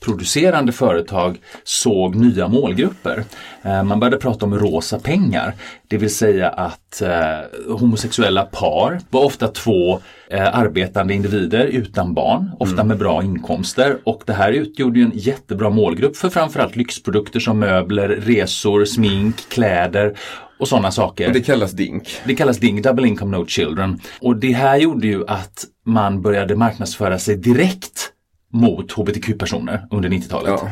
lyxproducerande 0.00 0.72
företag 0.72 1.38
såg 1.64 2.14
nya 2.14 2.48
målgrupper. 2.48 3.24
Eh, 3.62 3.82
Man 3.82 4.00
började 4.00 4.16
prata 4.16 4.46
om 4.46 4.58
rosa 4.58 4.98
pengar, 4.98 5.54
det 5.88 5.98
vill 5.98 6.14
säga 6.14 6.48
att 6.48 7.02
eh, 7.02 7.78
homosexuella 7.78 8.42
par 8.42 9.00
var 9.10 9.24
ofta 9.24 9.48
två 9.48 10.00
eh, 10.30 10.58
arbetande 10.58 11.14
individer 11.14 11.64
utan 11.64 12.14
barn, 12.14 12.50
ofta 12.58 12.84
med 12.84 12.98
bra 12.98 13.22
inkomster 13.22 13.98
och 14.04 14.22
det 14.26 14.32
här 14.32 14.52
utgjorde 14.52 14.98
ju 14.98 15.04
en 15.04 15.12
jättebra 15.14 15.70
målgrupp 15.70 16.16
för 16.16 16.28
framförallt 16.28 16.76
lyxprodukter 16.76 17.40
som 17.40 17.58
möbler, 17.58 18.08
resor, 18.08 18.84
smink, 18.84 19.36
kläder 19.48 20.14
och 20.58 20.68
sådana 20.68 20.90
saker. 20.90 21.26
Och 21.26 21.32
det 21.32 21.40
kallas 21.40 21.72
DINK. 21.72 22.20
Det 22.24 22.34
kallas 22.34 22.58
DING, 22.58 22.82
Double 22.82 23.08
Income 23.08 23.36
No 23.38 23.46
Children. 23.46 24.00
Och 24.20 24.36
det 24.36 24.52
här 24.52 24.76
gjorde 24.76 25.06
ju 25.06 25.24
att 25.28 25.64
man 25.84 26.22
började 26.22 26.56
marknadsföra 26.56 27.18
sig 27.18 27.36
direkt 27.36 28.12
mot 28.56 28.92
hbtq-personer 28.92 29.86
under 29.90 30.10
90-talet. 30.10 30.50
Ja. 30.50 30.70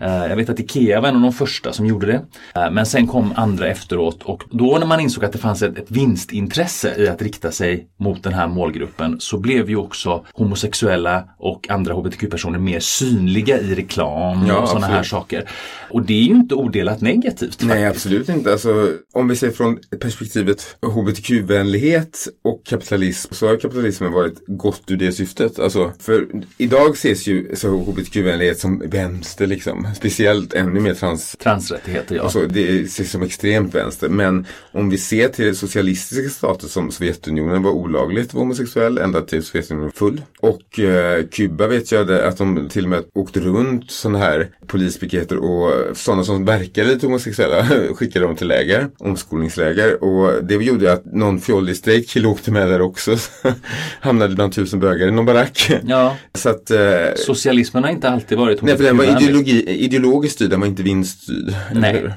Eh, 0.00 0.26
Jag 0.26 0.36
vet 0.36 0.48
att 0.48 0.60
IKEA 0.60 1.00
var 1.00 1.08
en 1.08 1.16
av 1.16 1.22
de 1.22 1.32
första 1.32 1.72
som 1.72 1.86
gjorde 1.86 2.06
det. 2.06 2.22
Eh, 2.60 2.70
Men 2.70 2.86
sen 2.86 3.06
kom 3.06 3.32
andra 3.36 3.68
efteråt 3.68 4.22
och 4.22 4.42
då 4.50 4.78
när 4.78 4.86
man 4.86 5.00
insåg 5.00 5.24
att 5.24 5.32
det 5.32 5.38
fanns 5.38 5.62
ett, 5.62 5.78
ett 5.78 5.90
vinstintresse 5.90 6.94
i 6.98 7.08
att 7.08 7.22
rikta 7.22 7.50
sig 7.52 7.86
mot 8.00 8.22
den 8.22 8.32
här 8.32 8.48
målgruppen 8.48 9.16
så 9.20 9.38
blev 9.38 9.70
ju 9.70 9.76
också 9.76 10.24
homosexuella 10.32 11.24
och 11.38 11.70
andra 11.70 11.94
hbtq-personer 11.94 12.58
mer 12.58 12.80
synliga 12.80 13.60
i 13.60 13.74
reklam 13.74 14.46
Ja, 14.46 14.58
och 14.58 14.68
sådana 14.68 14.86
här 14.86 15.02
saker. 15.02 15.48
Och 15.90 16.02
det 16.02 16.14
är 16.14 16.22
ju 16.22 16.34
inte 16.34 16.54
odelat 16.54 17.00
negativt. 17.00 17.58
Nej, 17.62 17.68
faktiskt. 17.84 18.06
absolut 18.06 18.28
inte. 18.28 18.52
Alltså, 18.52 18.92
om 19.14 19.28
vi 19.28 19.36
ser 19.36 19.50
från 19.50 19.78
perspektivet 20.00 20.76
hbtq-vänlighet 20.82 22.28
och 22.44 22.66
kapitalism 22.66 23.34
så 23.34 23.46
har 23.48 23.56
kapitalismen 23.56 24.12
varit 24.12 24.34
gott 24.46 24.82
ur 24.86 24.96
det 24.96 25.12
syftet. 25.12 25.58
Alltså, 25.58 25.92
för 25.98 26.26
idag 26.58 26.90
ses 26.94 27.26
ju 27.26 27.54
hbtq-vänlighet 27.62 28.58
som 28.58 28.82
vänster 28.86 29.46
liksom. 29.46 29.85
Speciellt 29.94 30.54
ännu 30.54 30.80
mer 30.80 30.94
trans... 30.94 31.36
Transrättigheter, 31.38 32.16
ja. 32.16 32.22
Alltså, 32.22 32.46
det 32.46 32.80
ses 32.80 33.10
som 33.10 33.22
extremt 33.22 33.74
vänster. 33.74 34.08
Men 34.08 34.46
om 34.72 34.90
vi 34.90 34.98
ser 34.98 35.28
till 35.28 35.56
socialistiska 35.56 36.28
stater 36.30 36.68
som 36.68 36.90
Sovjetunionen 36.90 37.62
var 37.62 37.70
olagligt 37.70 38.34
vara 38.34 38.42
homosexuell 38.42 38.98
ända 38.98 39.20
till 39.20 39.42
Sovjetunionen 39.42 39.84
var 39.84 39.92
full. 39.92 40.22
Och 40.40 40.80
eh, 40.80 41.24
Kuba 41.26 41.66
vet 41.66 41.92
jag 41.92 42.12
att 42.12 42.38
de 42.38 42.68
till 42.68 42.84
och 42.84 42.90
med 42.90 43.04
åkte 43.14 43.40
runt 43.40 43.90
sådana 43.90 44.18
här 44.18 44.48
polispiketer 44.66 45.36
och 45.36 45.96
sådana 45.96 46.24
som 46.24 46.44
verkade 46.44 46.88
lite 46.88 47.06
homosexuella 47.06 47.66
skickade 47.94 48.26
dem 48.26 48.36
till 48.36 48.48
läger, 48.48 48.88
omskolningsläger. 48.98 50.04
Och 50.04 50.44
det 50.44 50.54
gjorde 50.54 50.92
att 50.92 51.04
någon 51.04 51.40
fjollig 51.40 51.76
strejkkille 51.76 52.28
åkte 52.28 52.50
med 52.50 52.68
där 52.68 52.80
också. 52.80 53.16
Hamnade 54.00 54.34
bland 54.34 54.52
tusen 54.52 54.80
bögar 54.80 55.08
i 55.08 55.10
någon 55.10 55.26
barack. 55.26 55.70
Ja, 55.86 56.16
Så 56.34 56.48
att 56.48 56.70
eh, 56.70 56.78
socialismen 57.16 57.84
har 57.84 57.90
inte 57.90 58.10
alltid 58.10 58.38
varit 58.38 58.62
Nej, 58.62 58.76
för 58.76 58.84
den 58.84 58.96
var 58.96 59.04
ideologi, 59.04 59.75
ideologiskt 59.76 60.34
styrd, 60.34 60.50
den 60.50 60.60
var 60.60 60.66
inte 60.66 60.82
vinststyrd. 60.82 61.54
Nej. 61.74 62.14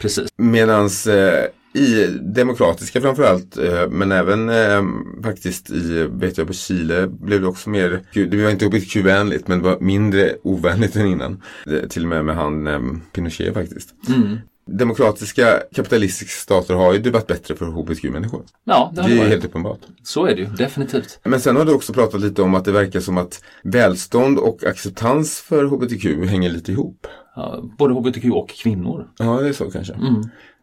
Precis. 0.00 0.28
Medans 0.36 1.06
eh, 1.06 1.44
i 1.74 2.06
demokratiska 2.20 3.00
framförallt, 3.00 3.58
eh, 3.58 3.88
men 3.88 4.12
även 4.12 4.48
eh, 4.48 4.82
faktiskt 5.22 5.70
i, 5.70 6.08
vet 6.10 6.38
jag 6.38 6.46
på 6.46 6.52
Chile 6.52 7.06
blev 7.06 7.40
det 7.40 7.46
också 7.46 7.70
mer, 7.70 8.00
det 8.12 8.42
var 8.42 8.50
inte 8.50 8.66
hbtq-vänligt 8.66 9.48
men 9.48 9.58
det 9.58 9.64
var 9.64 9.80
mindre 9.80 10.34
ovänligt 10.42 10.96
än 10.96 11.06
innan. 11.06 11.42
Det, 11.64 11.88
till 11.88 12.02
och 12.02 12.08
med 12.08 12.24
med 12.24 12.36
han 12.36 12.66
eh, 12.66 12.80
Pinochet 13.12 13.54
faktiskt. 13.54 13.94
Mm. 14.08 14.38
Demokratiska 14.66 15.60
kapitalistiska 15.74 16.40
stater 16.40 16.74
har 16.74 16.92
ju 16.92 16.98
det 16.98 17.10
varit 17.10 17.26
bättre 17.26 17.56
för 17.56 17.66
hbtq-människor. 17.66 18.42
Ja, 18.64 18.92
det 18.94 19.02
Det 19.02 19.12
är 19.12 19.18
varit. 19.18 19.28
helt 19.30 19.44
uppenbart. 19.44 19.78
Så 20.02 20.26
är 20.26 20.34
det 20.36 20.40
ju, 20.42 20.46
definitivt. 20.48 21.18
Men 21.24 21.40
sen 21.40 21.56
har 21.56 21.64
du 21.64 21.72
också 21.74 21.92
pratat 21.92 22.20
lite 22.20 22.42
om 22.42 22.54
att 22.54 22.64
det 22.64 22.72
verkar 22.72 23.00
som 23.00 23.18
att 23.18 23.44
välstånd 23.62 24.38
och 24.38 24.64
acceptans 24.64 25.40
för 25.40 25.64
hbtq 25.64 26.04
hänger 26.30 26.50
lite 26.50 26.72
ihop. 26.72 27.06
Ja, 27.36 27.64
både 27.78 27.94
hbtq 27.94 28.24
och 28.32 28.48
kvinnor. 28.48 29.08
Ja, 29.18 29.40
det 29.40 29.48
är 29.48 29.52
så 29.52 29.70
kanske. 29.70 29.94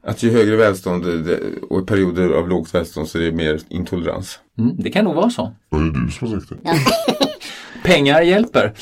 Att 0.04 0.24
ju 0.24 0.32
högre 0.32 0.56
välstånd 0.56 1.06
och 1.70 1.82
i 1.82 1.86
perioder 1.86 2.30
av 2.30 2.50
lågt 2.50 2.76
välstånd 2.76 3.08
så 3.08 3.18
är 3.18 3.22
det 3.22 3.32
mer 3.32 3.60
intolerans. 3.70 4.40
Mm, 4.58 4.76
det 4.78 4.90
kan 4.92 5.06
nog 5.06 5.16
vara 5.16 5.30
så. 5.30 5.54
Vad 5.70 5.82
är 5.82 5.86
det 5.86 6.06
du 6.06 6.12
som 6.12 6.28
har 6.32 6.40
sagt 6.40 6.50
det? 6.50 6.58
Pengar 7.84 8.22
hjälper. 8.22 8.74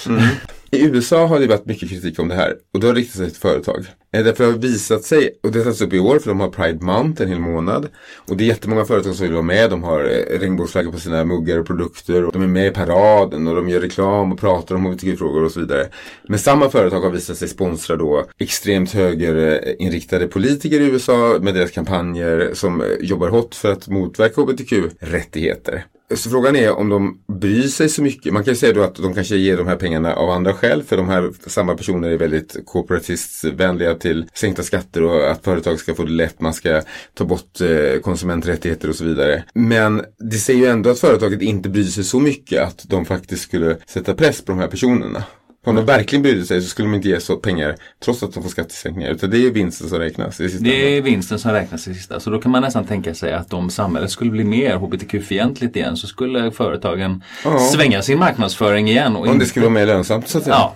I 0.72 0.86
USA 0.86 1.26
har 1.26 1.40
det 1.40 1.48
varit 1.48 1.66
mycket 1.66 1.90
kritik 1.90 2.20
om 2.20 2.28
det 2.28 2.36
här 2.36 2.56
och 2.74 2.80
det 2.80 2.88
har 2.88 2.96
riktat 2.96 3.16
sig 3.16 3.30
till 3.30 3.40
företag. 3.40 3.86
Eh, 4.14 4.24
därför 4.24 4.46
har 4.46 4.52
det 4.52 4.58
visat 4.58 5.04
sig, 5.04 5.40
och 5.44 5.52
det 5.52 5.60
har 5.60 5.64
tagits 5.64 5.82
upp 5.82 5.94
i 5.94 6.00
år 6.00 6.20
för 6.20 6.30
de 6.30 6.40
har 6.40 6.50
Pride 6.50 6.86
Month 6.86 7.22
en 7.22 7.28
hel 7.28 7.40
månad. 7.40 7.88
Och 8.30 8.38
det 8.38 8.44
är 8.44 8.46
jättemånga 8.46 8.86
företag 8.86 9.16
som 9.16 9.24
vill 9.24 9.34
vara 9.34 9.44
med. 9.44 9.70
De 9.70 9.84
har 9.84 10.04
eh, 10.04 10.40
regnbågsflaggor 10.40 10.92
på 10.92 11.00
sina 11.00 11.26
muggar 11.26 11.58
och 11.60 11.68
produkter. 11.68 12.26
Och 12.26 12.32
de 12.32 12.42
är 12.44 12.48
med 12.48 12.68
i 12.68 12.72
paraden 12.72 13.48
och 13.48 13.56
de 13.56 13.70
gör 13.70 13.80
reklam 13.80 14.32
och 14.32 14.40
pratar 14.40 14.76
om 14.76 14.86
hbtq-frågor 14.86 15.44
och 15.44 15.52
så 15.52 15.60
vidare. 15.60 15.88
Men 16.28 16.40
samma 16.40 16.70
företag 16.70 17.02
har 17.02 17.10
visat 17.10 17.38
sig 17.38 17.48
sponsra 17.48 17.96
då 17.96 18.26
extremt 18.40 18.92
högerinriktade 18.92 20.28
politiker 20.28 20.82
i 20.82 20.86
USA 20.86 21.38
med 21.42 21.54
deras 21.54 21.72
kampanjer 21.72 22.52
som 22.54 22.82
eh, 22.82 22.88
jobbar 23.02 23.30
hårt 23.30 23.56
för 23.56 23.72
att 23.72 23.88
motverka 23.88 24.42
hbtq-rättigheter. 24.42 25.86
Så 26.16 26.30
frågan 26.30 26.56
är 26.56 26.72
om 26.72 26.90
de 26.90 27.20
bryr 27.40 27.68
sig 27.68 27.90
så 27.90 28.02
mycket. 28.02 28.34
Man 28.34 28.44
kan 28.44 28.54
ju 28.54 28.58
säga 28.58 28.74
då 28.74 28.84
att 28.84 28.96
de 28.96 29.14
kanske 29.14 29.36
ger 29.36 29.58
de 29.58 29.68
här 29.68 29.76
pengarna 29.76 30.14
av 30.14 30.30
andra 30.30 30.54
skäl. 30.54 30.84
För 30.84 30.98
de 30.98 31.10
här 31.10 31.32
samma 31.48 31.76
personer 31.76 32.10
är 32.10 32.18
väldigt 32.18 32.58
corporatistvänliga 32.66 33.96
till 33.96 34.26
sänkta 34.34 34.64
skatter 34.64 35.04
och 35.04 35.32
att 35.32 35.44
företag 35.44 35.80
ska 35.80 35.96
få 35.96 36.04
det 36.04 36.12
lätt. 36.12 36.42
Man 36.42 36.54
ska 36.54 36.82
ta 37.14 37.26
bort 37.26 37.62
eh, 37.62 38.02
konsumenträttigheter 38.02 38.90
och 38.90 38.96
så 38.96 39.04
vidare. 39.04 39.44
Men 39.54 40.02
det 40.32 40.38
säger 40.38 40.60
ju 40.60 40.66
ändå 40.66 40.90
att 40.90 41.00
företaget 41.00 41.42
inte 41.42 41.70
bryr 41.70 41.84
sig 41.84 42.04
så 42.04 42.20
mycket 42.20 42.64
att 42.64 42.86
de 42.90 43.06
faktiskt 43.06 43.44
skulle 43.44 43.78
sätta 43.88 44.14
press 44.14 44.42
på 44.42 44.52
de 44.52 44.60
här 44.60 44.68
personerna. 44.68 45.24
Om 45.68 45.76
de 45.76 45.86
verkligen 45.86 46.24
brydde 46.24 46.46
sig 46.46 46.62
så 46.62 46.68
skulle 46.70 46.88
de 46.88 46.96
inte 46.96 47.10
ge 47.10 47.20
så 47.20 47.36
pengar 47.36 47.76
trots 48.06 48.24
att 48.24 48.34
de 48.34 48.44
får 48.44 48.50
skattesänkningar. 48.50 49.12
Utan 49.12 49.30
det 49.30 49.38
är 49.38 49.52
vinsten 49.52 49.90
som 49.90 50.00
räknas. 50.00 50.40
i 50.42 50.50
sista 50.50 50.64
Det 50.66 50.98
är 50.98 51.02
vinsten 51.02 51.40
som 51.40 51.52
räknas 51.52 51.88
i 51.88 51.94
sista. 51.94 52.20
Så 52.20 52.30
då 52.30 52.42
kan 52.42 52.52
man 52.52 52.62
nästan 52.62 52.86
tänka 52.86 53.14
sig 53.14 53.34
att 53.34 53.54
om 53.54 53.70
samhället 53.70 54.12
skulle 54.12 54.32
bli 54.32 54.44
mer 54.44 54.76
hbtq-fientligt 54.76 55.76
igen 55.78 55.98
så 55.98 56.08
skulle 56.08 56.52
företagen 56.52 57.24
Ja. 57.44 57.60
svänga 57.60 58.02
sin 58.02 58.20
marknadsföring 58.20 58.90
igen. 58.90 59.16
Och 59.16 59.22
Om 59.22 59.28
det 59.28 59.34
inte- 59.34 59.46
skulle 59.46 59.66
vara 59.66 59.74
mer 59.74 59.86
lönsamt 59.86 60.28
så 60.28 60.38
att 60.38 60.44
säga. 60.44 60.56
Ja, 60.56 60.76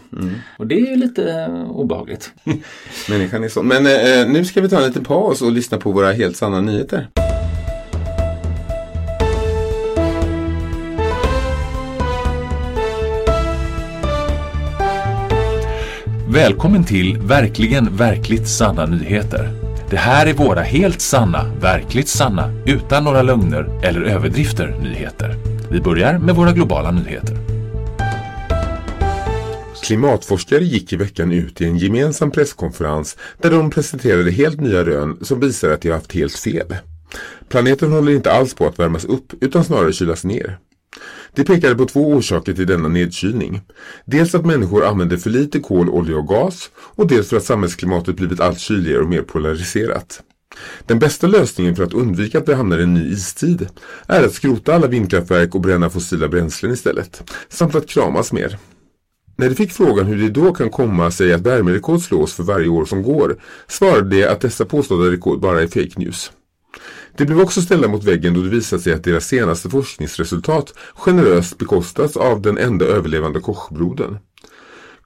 och 0.58 0.68
det 0.68 0.76
är 0.76 0.90
ju 0.90 0.96
lite 0.96 1.32
eh, 1.32 1.70
obehagligt. 1.72 2.32
Människan 3.10 3.44
är 3.44 3.50
sån. 3.50 3.68
Men 3.68 3.86
eh, 3.86 4.28
nu 4.30 4.46
ska 4.46 4.62
vi 4.62 4.70
ta 4.70 4.78
en 4.82 4.88
liten 4.88 5.04
paus 5.04 5.42
och 5.42 5.52
lyssna 5.52 5.78
på 5.78 5.92
våra 5.92 6.12
helt 6.12 6.38
sanna 6.38 6.62
nyheter. 6.62 7.08
Välkommen 16.34 16.84
till 16.84 17.18
Verkligen 17.18 17.98
Verkligt 17.98 18.48
Sanna 18.48 18.86
Nyheter. 18.86 19.50
Det 19.90 19.98
här 19.98 20.26
är 20.26 20.34
våra 20.34 20.62
helt 20.62 21.02
sanna, 21.02 21.56
verkligt 21.62 22.08
sanna, 22.08 22.54
utan 22.66 23.04
några 23.04 23.22
lögner 23.22 23.80
eller 23.84 24.02
överdrifter 24.02 24.80
nyheter. 24.84 25.36
Vi 25.72 25.82
börjar 25.82 26.18
med 26.18 26.36
våra 26.36 26.52
globala 26.52 26.92
nyheter. 26.92 27.38
Klimatforskare 29.84 30.64
gick 30.64 30.94
i 30.94 30.96
veckan 30.96 31.32
ut 31.32 31.62
i 31.62 31.66
en 31.66 31.78
gemensam 31.78 32.32
presskonferens 32.32 33.18
där 33.42 33.52
de 33.52 33.70
presenterade 33.70 34.32
helt 34.32 34.62
nya 34.62 34.84
rön 34.84 35.18
som 35.22 35.40
visar 35.40 35.70
att 35.70 35.82
de 35.82 35.90
har 35.90 35.96
haft 35.96 36.14
helt 36.14 36.36
fel. 36.36 36.76
Planeten 37.50 37.92
håller 37.92 38.12
inte 38.12 38.32
alls 38.32 38.54
på 38.54 38.68
att 38.68 38.80
värmas 38.80 39.06
upp 39.06 39.34
utan 39.42 39.64
snarare 39.64 39.94
kylas 39.94 40.24
ner. 40.24 40.58
De 41.36 41.44
pekade 41.44 41.76
på 41.76 41.86
två 41.86 42.08
orsaker 42.08 42.54
till 42.54 42.68
denna 42.68 42.88
nedkylning. 42.88 43.62
Dels 44.06 44.36
att 44.36 44.46
människor 44.46 44.86
använder 44.86 45.18
för 45.18 45.30
lite 45.30 45.60
kol, 45.60 45.90
olja 45.90 46.18
och 46.18 46.28
gas 46.28 46.70
och 46.76 47.08
dels 47.08 47.30
för 47.30 47.38
att 47.38 47.44
samhällsklimatet 47.44 48.16
blivit 48.16 48.40
allt 48.40 48.60
kyligare 48.60 49.02
och 49.02 49.10
mer 49.10 49.22
polariserat. 49.22 50.22
Den 50.86 51.00
bästa 51.00 51.28
lösningen 51.28 51.76
för 51.76 51.84
att 51.84 51.94
undvika 51.94 52.38
att 52.38 52.50
vi 52.50 52.54
hamnar 52.54 52.80
i 52.80 52.84
en 52.84 52.94
ny 52.94 53.12
istid 53.12 53.68
är 54.08 54.24
att 54.24 54.34
skrota 54.34 54.76
alla 54.76 54.88
vindkraftverk 54.88 55.56
och 55.56 55.62
bränna 55.62 55.90
fossila 55.90 56.28
bränslen 56.28 56.72
istället, 56.72 57.32
samt 57.50 57.76
att 57.76 57.88
kramas 57.88 58.34
mer. 58.34 58.58
När 59.36 59.50
de 59.50 59.56
fick 59.56 59.72
frågan 59.72 60.06
hur 60.06 60.18
det 60.18 60.30
då 60.30 60.54
kan 60.54 60.70
komma 60.70 61.12
sig 61.12 61.34
att 61.34 61.42
värmerekord 61.42 62.02
slås 62.02 62.34
för 62.34 62.44
varje 62.44 62.68
år 62.68 62.86
som 62.86 63.04
går 63.04 63.38
svarade 63.68 64.10
de 64.10 64.26
att 64.26 64.42
dessa 64.42 64.66
påstådda 64.66 65.12
rekord 65.12 65.40
bara 65.40 65.62
är 65.62 65.68
fake 65.68 66.00
news. 66.00 66.32
De 67.18 67.26
blev 67.26 67.40
också 67.40 67.62
ställda 67.62 67.88
mot 67.88 68.04
väggen 68.04 68.34
då 68.34 68.42
det 68.42 68.50
visade 68.50 68.82
sig 68.82 68.94
att 68.94 69.04
deras 69.04 69.28
senaste 69.28 69.70
forskningsresultat 69.70 70.74
generöst 70.96 71.58
bekostats 71.58 72.18
av 72.18 72.42
den 72.42 72.58
enda 72.58 72.86
överlevande 72.86 73.40
Kochbrodern. 73.40 74.18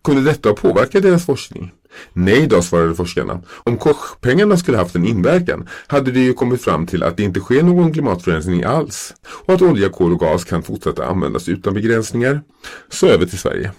Kunde 0.03 0.21
detta 0.21 0.49
ha 0.49 0.55
påverkat 0.55 1.03
deras 1.03 1.25
forskning? 1.25 1.71
Nej 2.13 2.47
då, 2.47 2.61
svarade 2.61 2.95
forskarna. 2.95 3.41
Om 3.47 3.77
Kochpengarna 3.77 4.57
skulle 4.57 4.77
haft 4.77 4.95
en 4.95 5.05
inverkan 5.05 5.69
hade 5.87 6.11
de 6.11 6.19
ju 6.19 6.33
kommit 6.33 6.61
fram 6.61 6.87
till 6.87 7.03
att 7.03 7.17
det 7.17 7.23
inte 7.23 7.39
sker 7.39 7.63
någon 7.63 7.93
klimatförändring 7.93 8.63
alls 8.63 9.13
och 9.25 9.53
att 9.53 9.61
olja, 9.61 9.89
kol 9.89 10.13
och 10.13 10.19
gas 10.19 10.43
kan 10.43 10.63
fortsätta 10.63 11.05
användas 11.05 11.49
utan 11.49 11.73
begränsningar. 11.73 12.41
Så 12.89 13.07
över 13.07 13.25
till 13.25 13.39
Sverige. 13.39 13.71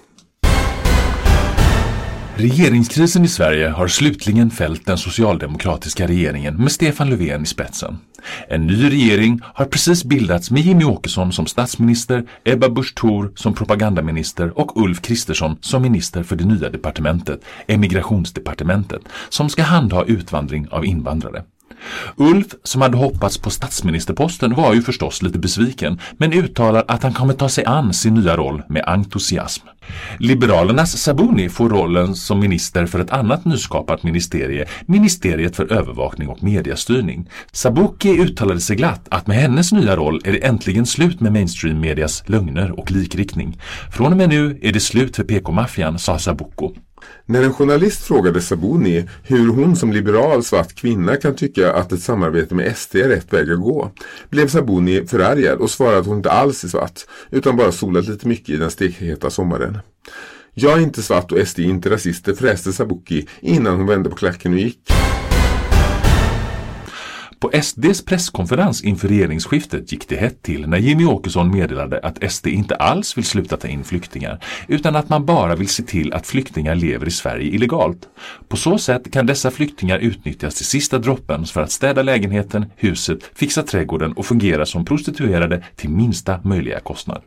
Regeringskrisen 2.39 3.25
i 3.25 3.29
Sverige 3.29 3.69
har 3.69 3.89
slutligen 3.89 4.51
fällt 4.51 4.87
den 4.87 4.99
socialdemokratiska 4.99 6.07
regeringen 6.07 6.57
med 6.57 6.73
Stefan 6.73 7.11
Löfven 7.11 7.43
i 7.43 7.47
spetsen. 7.47 7.99
En 8.49 8.67
ny 8.67 8.91
regering 8.91 9.41
har 9.43 9.65
precis 9.65 10.05
bildats 10.05 10.51
med 10.51 10.63
Jimmy 10.63 10.85
Åkesson 10.85 11.33
som 11.33 11.47
statsminister, 11.47 12.25
Ebba 12.45 12.69
Busch 12.69 12.95
Thor 12.95 13.33
som 13.37 13.55
propagandaminister 13.55 14.59
och 14.59 14.83
Ulf 14.83 15.03
Kristersson 15.03 15.57
som 15.61 15.83
minister 15.83 16.23
för 16.23 16.37
det 16.37 16.45
nya 16.45 16.71
departementet, 16.71 17.41
emigrationsdepartementet, 17.67 19.03
som 19.29 19.49
ska 19.49 19.63
handha 19.63 20.05
utvandring 20.05 20.69
av 20.71 20.85
invandrare. 20.85 21.43
Ulf, 22.17 22.47
som 22.63 22.83
hade 22.83 22.97
hoppats 22.97 23.39
på 23.39 23.51
statsministerposten, 23.51 24.55
var 24.55 24.75
ju 24.75 24.83
förstås 24.83 25.23
lite 25.23 25.39
besviken, 25.39 26.01
men 26.17 26.33
uttalar 26.33 26.85
att 26.89 27.03
han 27.03 27.15
kommer 27.15 27.35
ta 27.35 27.49
sig 27.49 27.65
an 27.65 27.95
sin 27.95 28.15
nya 28.15 28.37
roll 28.37 28.63
med 28.69 28.85
entusiasm. 28.87 29.67
Liberalernas 30.19 30.99
Sabuni 30.99 31.49
får 31.49 31.69
rollen 31.69 32.15
som 32.15 32.41
minister 32.41 32.87
för 32.87 33.01
ett 33.01 33.11
annat 33.11 33.45
nyskapat 33.45 34.03
ministerie, 34.03 34.67
Ministeriet 34.87 35.57
för 35.57 35.73
övervakning 35.73 36.29
och 36.29 36.43
mediestyrning. 36.43 37.29
Sabuki 37.53 38.19
uttalade 38.19 38.61
sig 38.61 38.77
glatt 38.77 39.07
att 39.11 39.27
med 39.27 39.37
hennes 39.37 39.73
nya 39.73 39.97
roll 39.97 40.21
är 40.25 40.33
det 40.33 40.47
äntligen 40.47 40.87
slut 40.87 41.21
med 41.21 41.33
mainstream-medias 41.33 42.23
lögner 42.27 42.81
och 42.81 42.91
likriktning. 42.91 43.61
Från 43.93 44.13
och 44.13 44.19
med 44.19 44.29
nu 44.29 44.59
är 44.63 44.73
det 44.73 44.81
slut 44.81 45.17
för 45.17 45.25
PK-maffian, 45.25 45.99
sa 45.99 46.19
Sabuko. 46.19 46.75
När 47.27 47.43
en 47.43 47.53
journalist 47.53 48.03
frågade 48.03 48.41
Sabuni 48.41 49.09
hur 49.23 49.49
hon 49.49 49.77
som 49.77 49.93
liberal 49.93 50.45
svart 50.45 50.75
kvinna 50.75 51.17
kan 51.17 51.35
tycka 51.35 51.73
att 51.73 51.93
ett 51.93 52.03
samarbete 52.03 52.55
med 52.55 52.77
SD 52.77 52.97
är 52.97 53.09
rätt 53.09 53.33
väg 53.33 53.51
att 53.51 53.61
gå 53.61 53.91
blev 54.31 54.49
Sabuni 54.49 55.07
förargad 55.07 55.59
och 55.59 55.71
svarade 55.71 55.99
att 55.99 56.07
hon 56.07 56.17
inte 56.17 56.31
alls 56.31 56.65
är 56.65 56.69
svart 56.69 57.01
utan 57.31 57.57
bara 57.57 57.73
solat 57.73 58.09
lite 58.09 58.29
mycket 58.29 58.49
i 58.49 58.57
den 58.57 58.71
stekheta 58.71 59.31
sommaren. 59.31 59.79
Jag 60.55 60.79
är 60.79 60.83
inte 60.83 61.03
svart 61.03 61.33
och 61.33 61.49
SD 61.49 61.59
är 61.59 61.65
inte 61.65 61.91
rasister 61.91 62.35
fräste 62.35 62.73
Sabuki 62.73 63.27
innan 63.41 63.77
hon 63.77 63.87
vände 63.87 64.11
på 64.11 64.17
klacken 64.17 64.53
och 64.53 64.59
gick. 64.59 64.93
På 67.41 67.51
SDs 67.63 68.05
presskonferens 68.05 68.85
inför 68.85 69.09
regeringsskiftet 69.09 69.93
gick 69.93 70.09
det 70.09 70.17
hett 70.17 70.43
till 70.43 70.69
när 70.69 70.79
Jimmy 70.79 71.05
Åkesson 71.05 71.51
meddelade 71.51 72.01
att 72.03 72.33
SD 72.33 72.47
inte 72.47 72.75
alls 72.75 73.19
vill 73.19 73.25
sluta 73.25 73.57
ta 73.57 73.69
in 73.69 73.85
flyktingar 73.85 74.45
utan 74.69 74.97
att 74.97 75.09
man 75.09 75.27
bara 75.27 75.57
vill 75.57 75.69
se 75.69 75.83
till 75.83 76.13
att 76.13 76.27
flyktingar 76.27 76.75
lever 76.75 77.07
i 77.07 77.11
Sverige 77.11 77.55
illegalt. 77.55 78.09
På 78.49 78.57
så 78.57 78.79
sätt 78.79 79.13
kan 79.13 79.27
dessa 79.27 79.51
flyktingar 79.51 79.99
utnyttjas 79.99 80.55
till 80.55 80.67
sista 80.67 80.99
droppen 80.99 81.45
för 81.45 81.61
att 81.61 81.71
städa 81.71 82.03
lägenheten, 82.03 82.67
huset, 82.77 83.19
fixa 83.35 83.63
trädgården 83.63 84.13
och 84.13 84.27
fungera 84.27 84.67
som 84.67 84.85
prostituerade 84.85 85.65
till 85.77 85.91
minsta 85.91 86.41
möjliga 86.45 86.81
kostnad. 86.81 87.23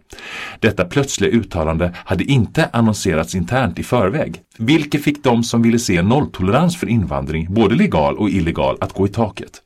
Detta 0.60 0.86
plötsliga 0.86 1.32
uttalande 1.32 1.94
hade 1.96 2.24
inte 2.24 2.70
annonserats 2.74 3.36
internt 3.36 3.80
i 3.80 3.84
förväg, 3.84 4.42
vilket 4.60 5.04
fick 5.04 5.24
de 5.24 5.44
som 5.44 5.62
ville 5.62 5.80
se 5.80 6.02
nolltolerans 6.02 6.78
för 6.78 6.88
invandring, 6.88 7.54
både 7.54 7.76
legal 7.76 8.18
och 8.18 8.30
illegal, 8.30 8.78
att 8.82 8.94
gå 8.94 9.06
i 9.06 9.10
taket. 9.10 9.62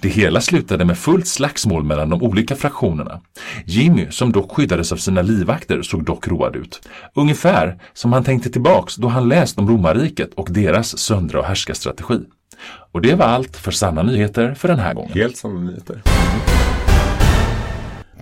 Det 0.00 0.08
hela 0.08 0.40
slutade 0.40 0.84
med 0.84 0.98
fullt 0.98 1.26
slagsmål 1.26 1.84
mellan 1.84 2.10
de 2.10 2.22
olika 2.22 2.56
fraktionerna. 2.56 3.20
Jimmy, 3.64 4.06
som 4.10 4.32
dock 4.32 4.52
skyddades 4.52 4.92
av 4.92 4.96
sina 4.96 5.22
livvakter, 5.22 5.82
såg 5.82 6.04
dock 6.04 6.28
road 6.28 6.56
ut. 6.56 6.88
Ungefär 7.14 7.78
som 7.92 8.12
han 8.12 8.24
tänkte 8.24 8.50
tillbaks 8.50 8.96
då 8.96 9.08
han 9.08 9.28
läst 9.28 9.58
om 9.58 9.68
romarriket 9.68 10.34
och 10.34 10.48
deras 10.50 10.98
söndra 10.98 11.38
och 11.38 11.44
härska 11.44 11.74
strategi. 11.74 12.20
Och 12.92 13.00
det 13.02 13.14
var 13.14 13.26
allt 13.26 13.56
för 13.56 13.70
sanna 13.70 14.02
nyheter 14.02 14.54
för 14.54 14.68
den 14.68 14.78
här 14.78 14.94
gången. 14.94 15.12
Helt 15.12 15.36
sanna 15.36 15.60
nyheter. 15.60 16.02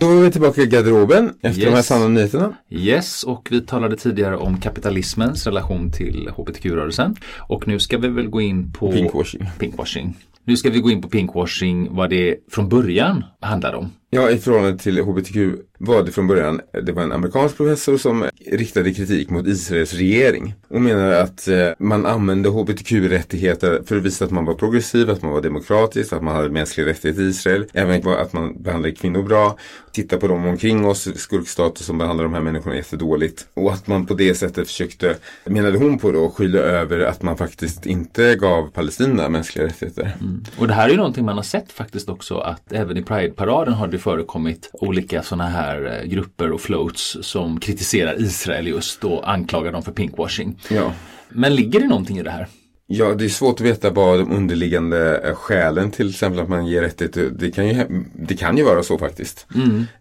Då 0.00 0.10
är 0.10 0.22
vi 0.22 0.30
tillbaka 0.30 0.62
i 0.62 0.66
garderoben 0.66 1.34
efter 1.42 1.60
de 1.60 1.66
här 1.70 1.76
Yes. 1.76 1.86
sanna 1.86 2.08
nyheterna. 2.08 2.52
Yes, 2.70 3.24
och 3.24 3.48
vi 3.50 3.60
talade 3.60 3.96
tidigare 3.96 4.36
om 4.36 4.60
kapitalismens 4.60 5.46
relation 5.46 5.92
till 5.92 6.30
hbtq-rörelsen. 6.36 7.16
Och 7.48 7.68
nu 7.68 7.78
ska 7.80 7.98
vi 7.98 8.08
väl 8.08 8.28
gå 8.28 8.40
in 8.40 8.72
på 8.72 8.92
Pinkwashing. 8.92 9.46
pinkwashing. 9.58 10.16
Nu 10.44 10.56
ska 10.56 10.70
vi 10.70 10.78
gå 10.80 10.90
in 10.90 11.02
på 11.02 11.08
pinkwashing, 11.08 11.88
vad 11.96 12.10
det 12.10 12.36
från 12.50 12.68
början 12.68 13.24
handlade 13.40 13.76
om. 13.76 13.90
Ja, 14.12 14.30
i 14.30 14.38
förhållande 14.38 14.78
till 14.78 15.00
HBTQ 15.00 15.36
var 15.82 16.02
det 16.02 16.12
från 16.12 16.26
början, 16.26 16.60
det 16.82 16.92
var 16.92 17.02
en 17.02 17.12
amerikansk 17.12 17.56
professor 17.56 17.96
som 17.96 18.24
riktade 18.46 18.94
kritik 18.94 19.30
mot 19.30 19.46
Israels 19.46 19.94
regering. 19.94 20.54
Och 20.68 20.80
menade 20.80 21.22
att 21.22 21.48
eh, 21.48 21.68
man 21.78 22.06
använde 22.06 22.48
HBTQ-rättigheter 22.48 23.82
för 23.86 23.96
att 23.96 24.02
visa 24.02 24.24
att 24.24 24.30
man 24.30 24.44
var 24.44 24.54
progressiv, 24.54 25.10
att 25.10 25.22
man 25.22 25.32
var 25.32 25.40
demokratisk, 25.40 26.12
att 26.12 26.22
man 26.22 26.36
hade 26.36 26.48
mänskliga 26.48 26.86
rättigheter 26.86 27.22
i 27.22 27.28
Israel, 27.28 27.66
även 27.72 28.08
att 28.08 28.32
man 28.32 28.62
behandlade 28.62 28.94
kvinnor 28.94 29.22
bra, 29.22 29.56
titta 29.92 30.16
på 30.16 30.28
dem 30.28 30.46
omkring 30.46 30.86
oss, 30.86 31.08
skurkstater 31.16 31.84
som 31.84 31.98
behandlar 31.98 32.24
de 32.24 32.34
här 32.34 32.40
människorna 32.40 32.76
jättedåligt. 32.76 33.46
Och 33.54 33.72
att 33.72 33.86
man 33.86 34.06
på 34.06 34.14
det 34.14 34.34
sättet 34.34 34.66
försökte, 34.66 35.16
menade 35.44 35.78
hon 35.78 35.98
på 35.98 36.12
då, 36.12 36.30
skylla 36.30 36.58
över 36.58 37.00
att 37.00 37.22
man 37.22 37.36
faktiskt 37.36 37.86
inte 37.86 38.34
gav 38.34 38.70
Palestina 38.70 39.28
mänskliga 39.28 39.66
rättigheter. 39.66 40.16
Mm. 40.20 40.44
Och 40.58 40.68
det 40.68 40.74
här 40.74 40.86
är 40.86 40.90
ju 40.90 40.96
någonting 40.96 41.24
man 41.24 41.36
har 41.36 41.42
sett 41.42 41.72
faktiskt 41.72 42.08
också 42.08 42.38
att 42.38 42.72
även 42.72 42.96
i 42.96 43.02
Pride-paraden 43.02 43.74
har 43.74 43.88
det 43.88 43.98
förekommit 44.00 44.70
olika 44.72 45.22
sådana 45.22 45.48
här 45.48 45.98
eh, 46.02 46.08
grupper 46.08 46.52
och 46.52 46.60
floats 46.60 47.16
som 47.20 47.60
kritiserar 47.60 48.20
Israel 48.20 48.66
just 48.68 49.04
och 49.04 49.30
anklagar 49.32 49.72
dem 49.72 49.82
för 49.82 49.92
pinkwashing. 49.92 50.60
Ja. 50.70 50.92
Men 51.28 51.54
ligger 51.54 51.80
det 51.80 51.88
någonting 51.88 52.18
i 52.18 52.22
det 52.22 52.30
här? 52.30 52.46
Ja, 52.92 53.14
det 53.14 53.24
är 53.24 53.28
svårt 53.28 53.60
att 53.60 53.66
veta 53.66 53.90
vad 53.90 54.18
de 54.18 54.32
underliggande 54.32 55.18
eh, 55.18 55.34
skälen 55.34 55.90
till 55.90 56.10
exempel 56.10 56.40
att 56.40 56.48
man 56.48 56.66
ger 56.66 56.82
rättigheter. 56.82 57.30
Det 57.38 57.50
kan 57.50 57.68
ju, 57.68 58.04
det 58.14 58.36
kan 58.36 58.56
ju 58.56 58.64
vara 58.64 58.82
så 58.82 58.98
faktiskt. 58.98 59.46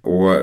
Och 0.01 0.35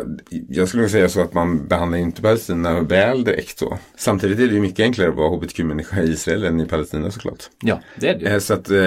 jag 0.48 0.68
skulle 0.68 0.88
säga 0.88 1.08
så 1.08 1.20
att 1.20 1.34
man 1.34 1.66
behandlar 1.66 1.98
inte 1.98 2.22
Palestina 2.22 2.80
väl 2.80 3.24
direkt 3.24 3.58
så. 3.58 3.78
Samtidigt 3.96 4.38
är 4.38 4.46
det 4.46 4.54
ju 4.54 4.60
mycket 4.60 4.80
enklare 4.84 5.08
att 5.08 5.16
vara 5.16 5.28
hbtq-människa 5.36 6.02
i 6.02 6.10
Israel 6.10 6.44
än 6.44 6.60
i 6.60 6.66
Palestina 6.66 7.10
såklart. 7.10 7.44
Ja, 7.62 7.80
det 8.00 8.08
är 8.08 8.18
det. 8.18 8.26
Eh, 8.26 8.38
Så 8.38 8.54
att 8.54 8.70
eh, 8.70 8.78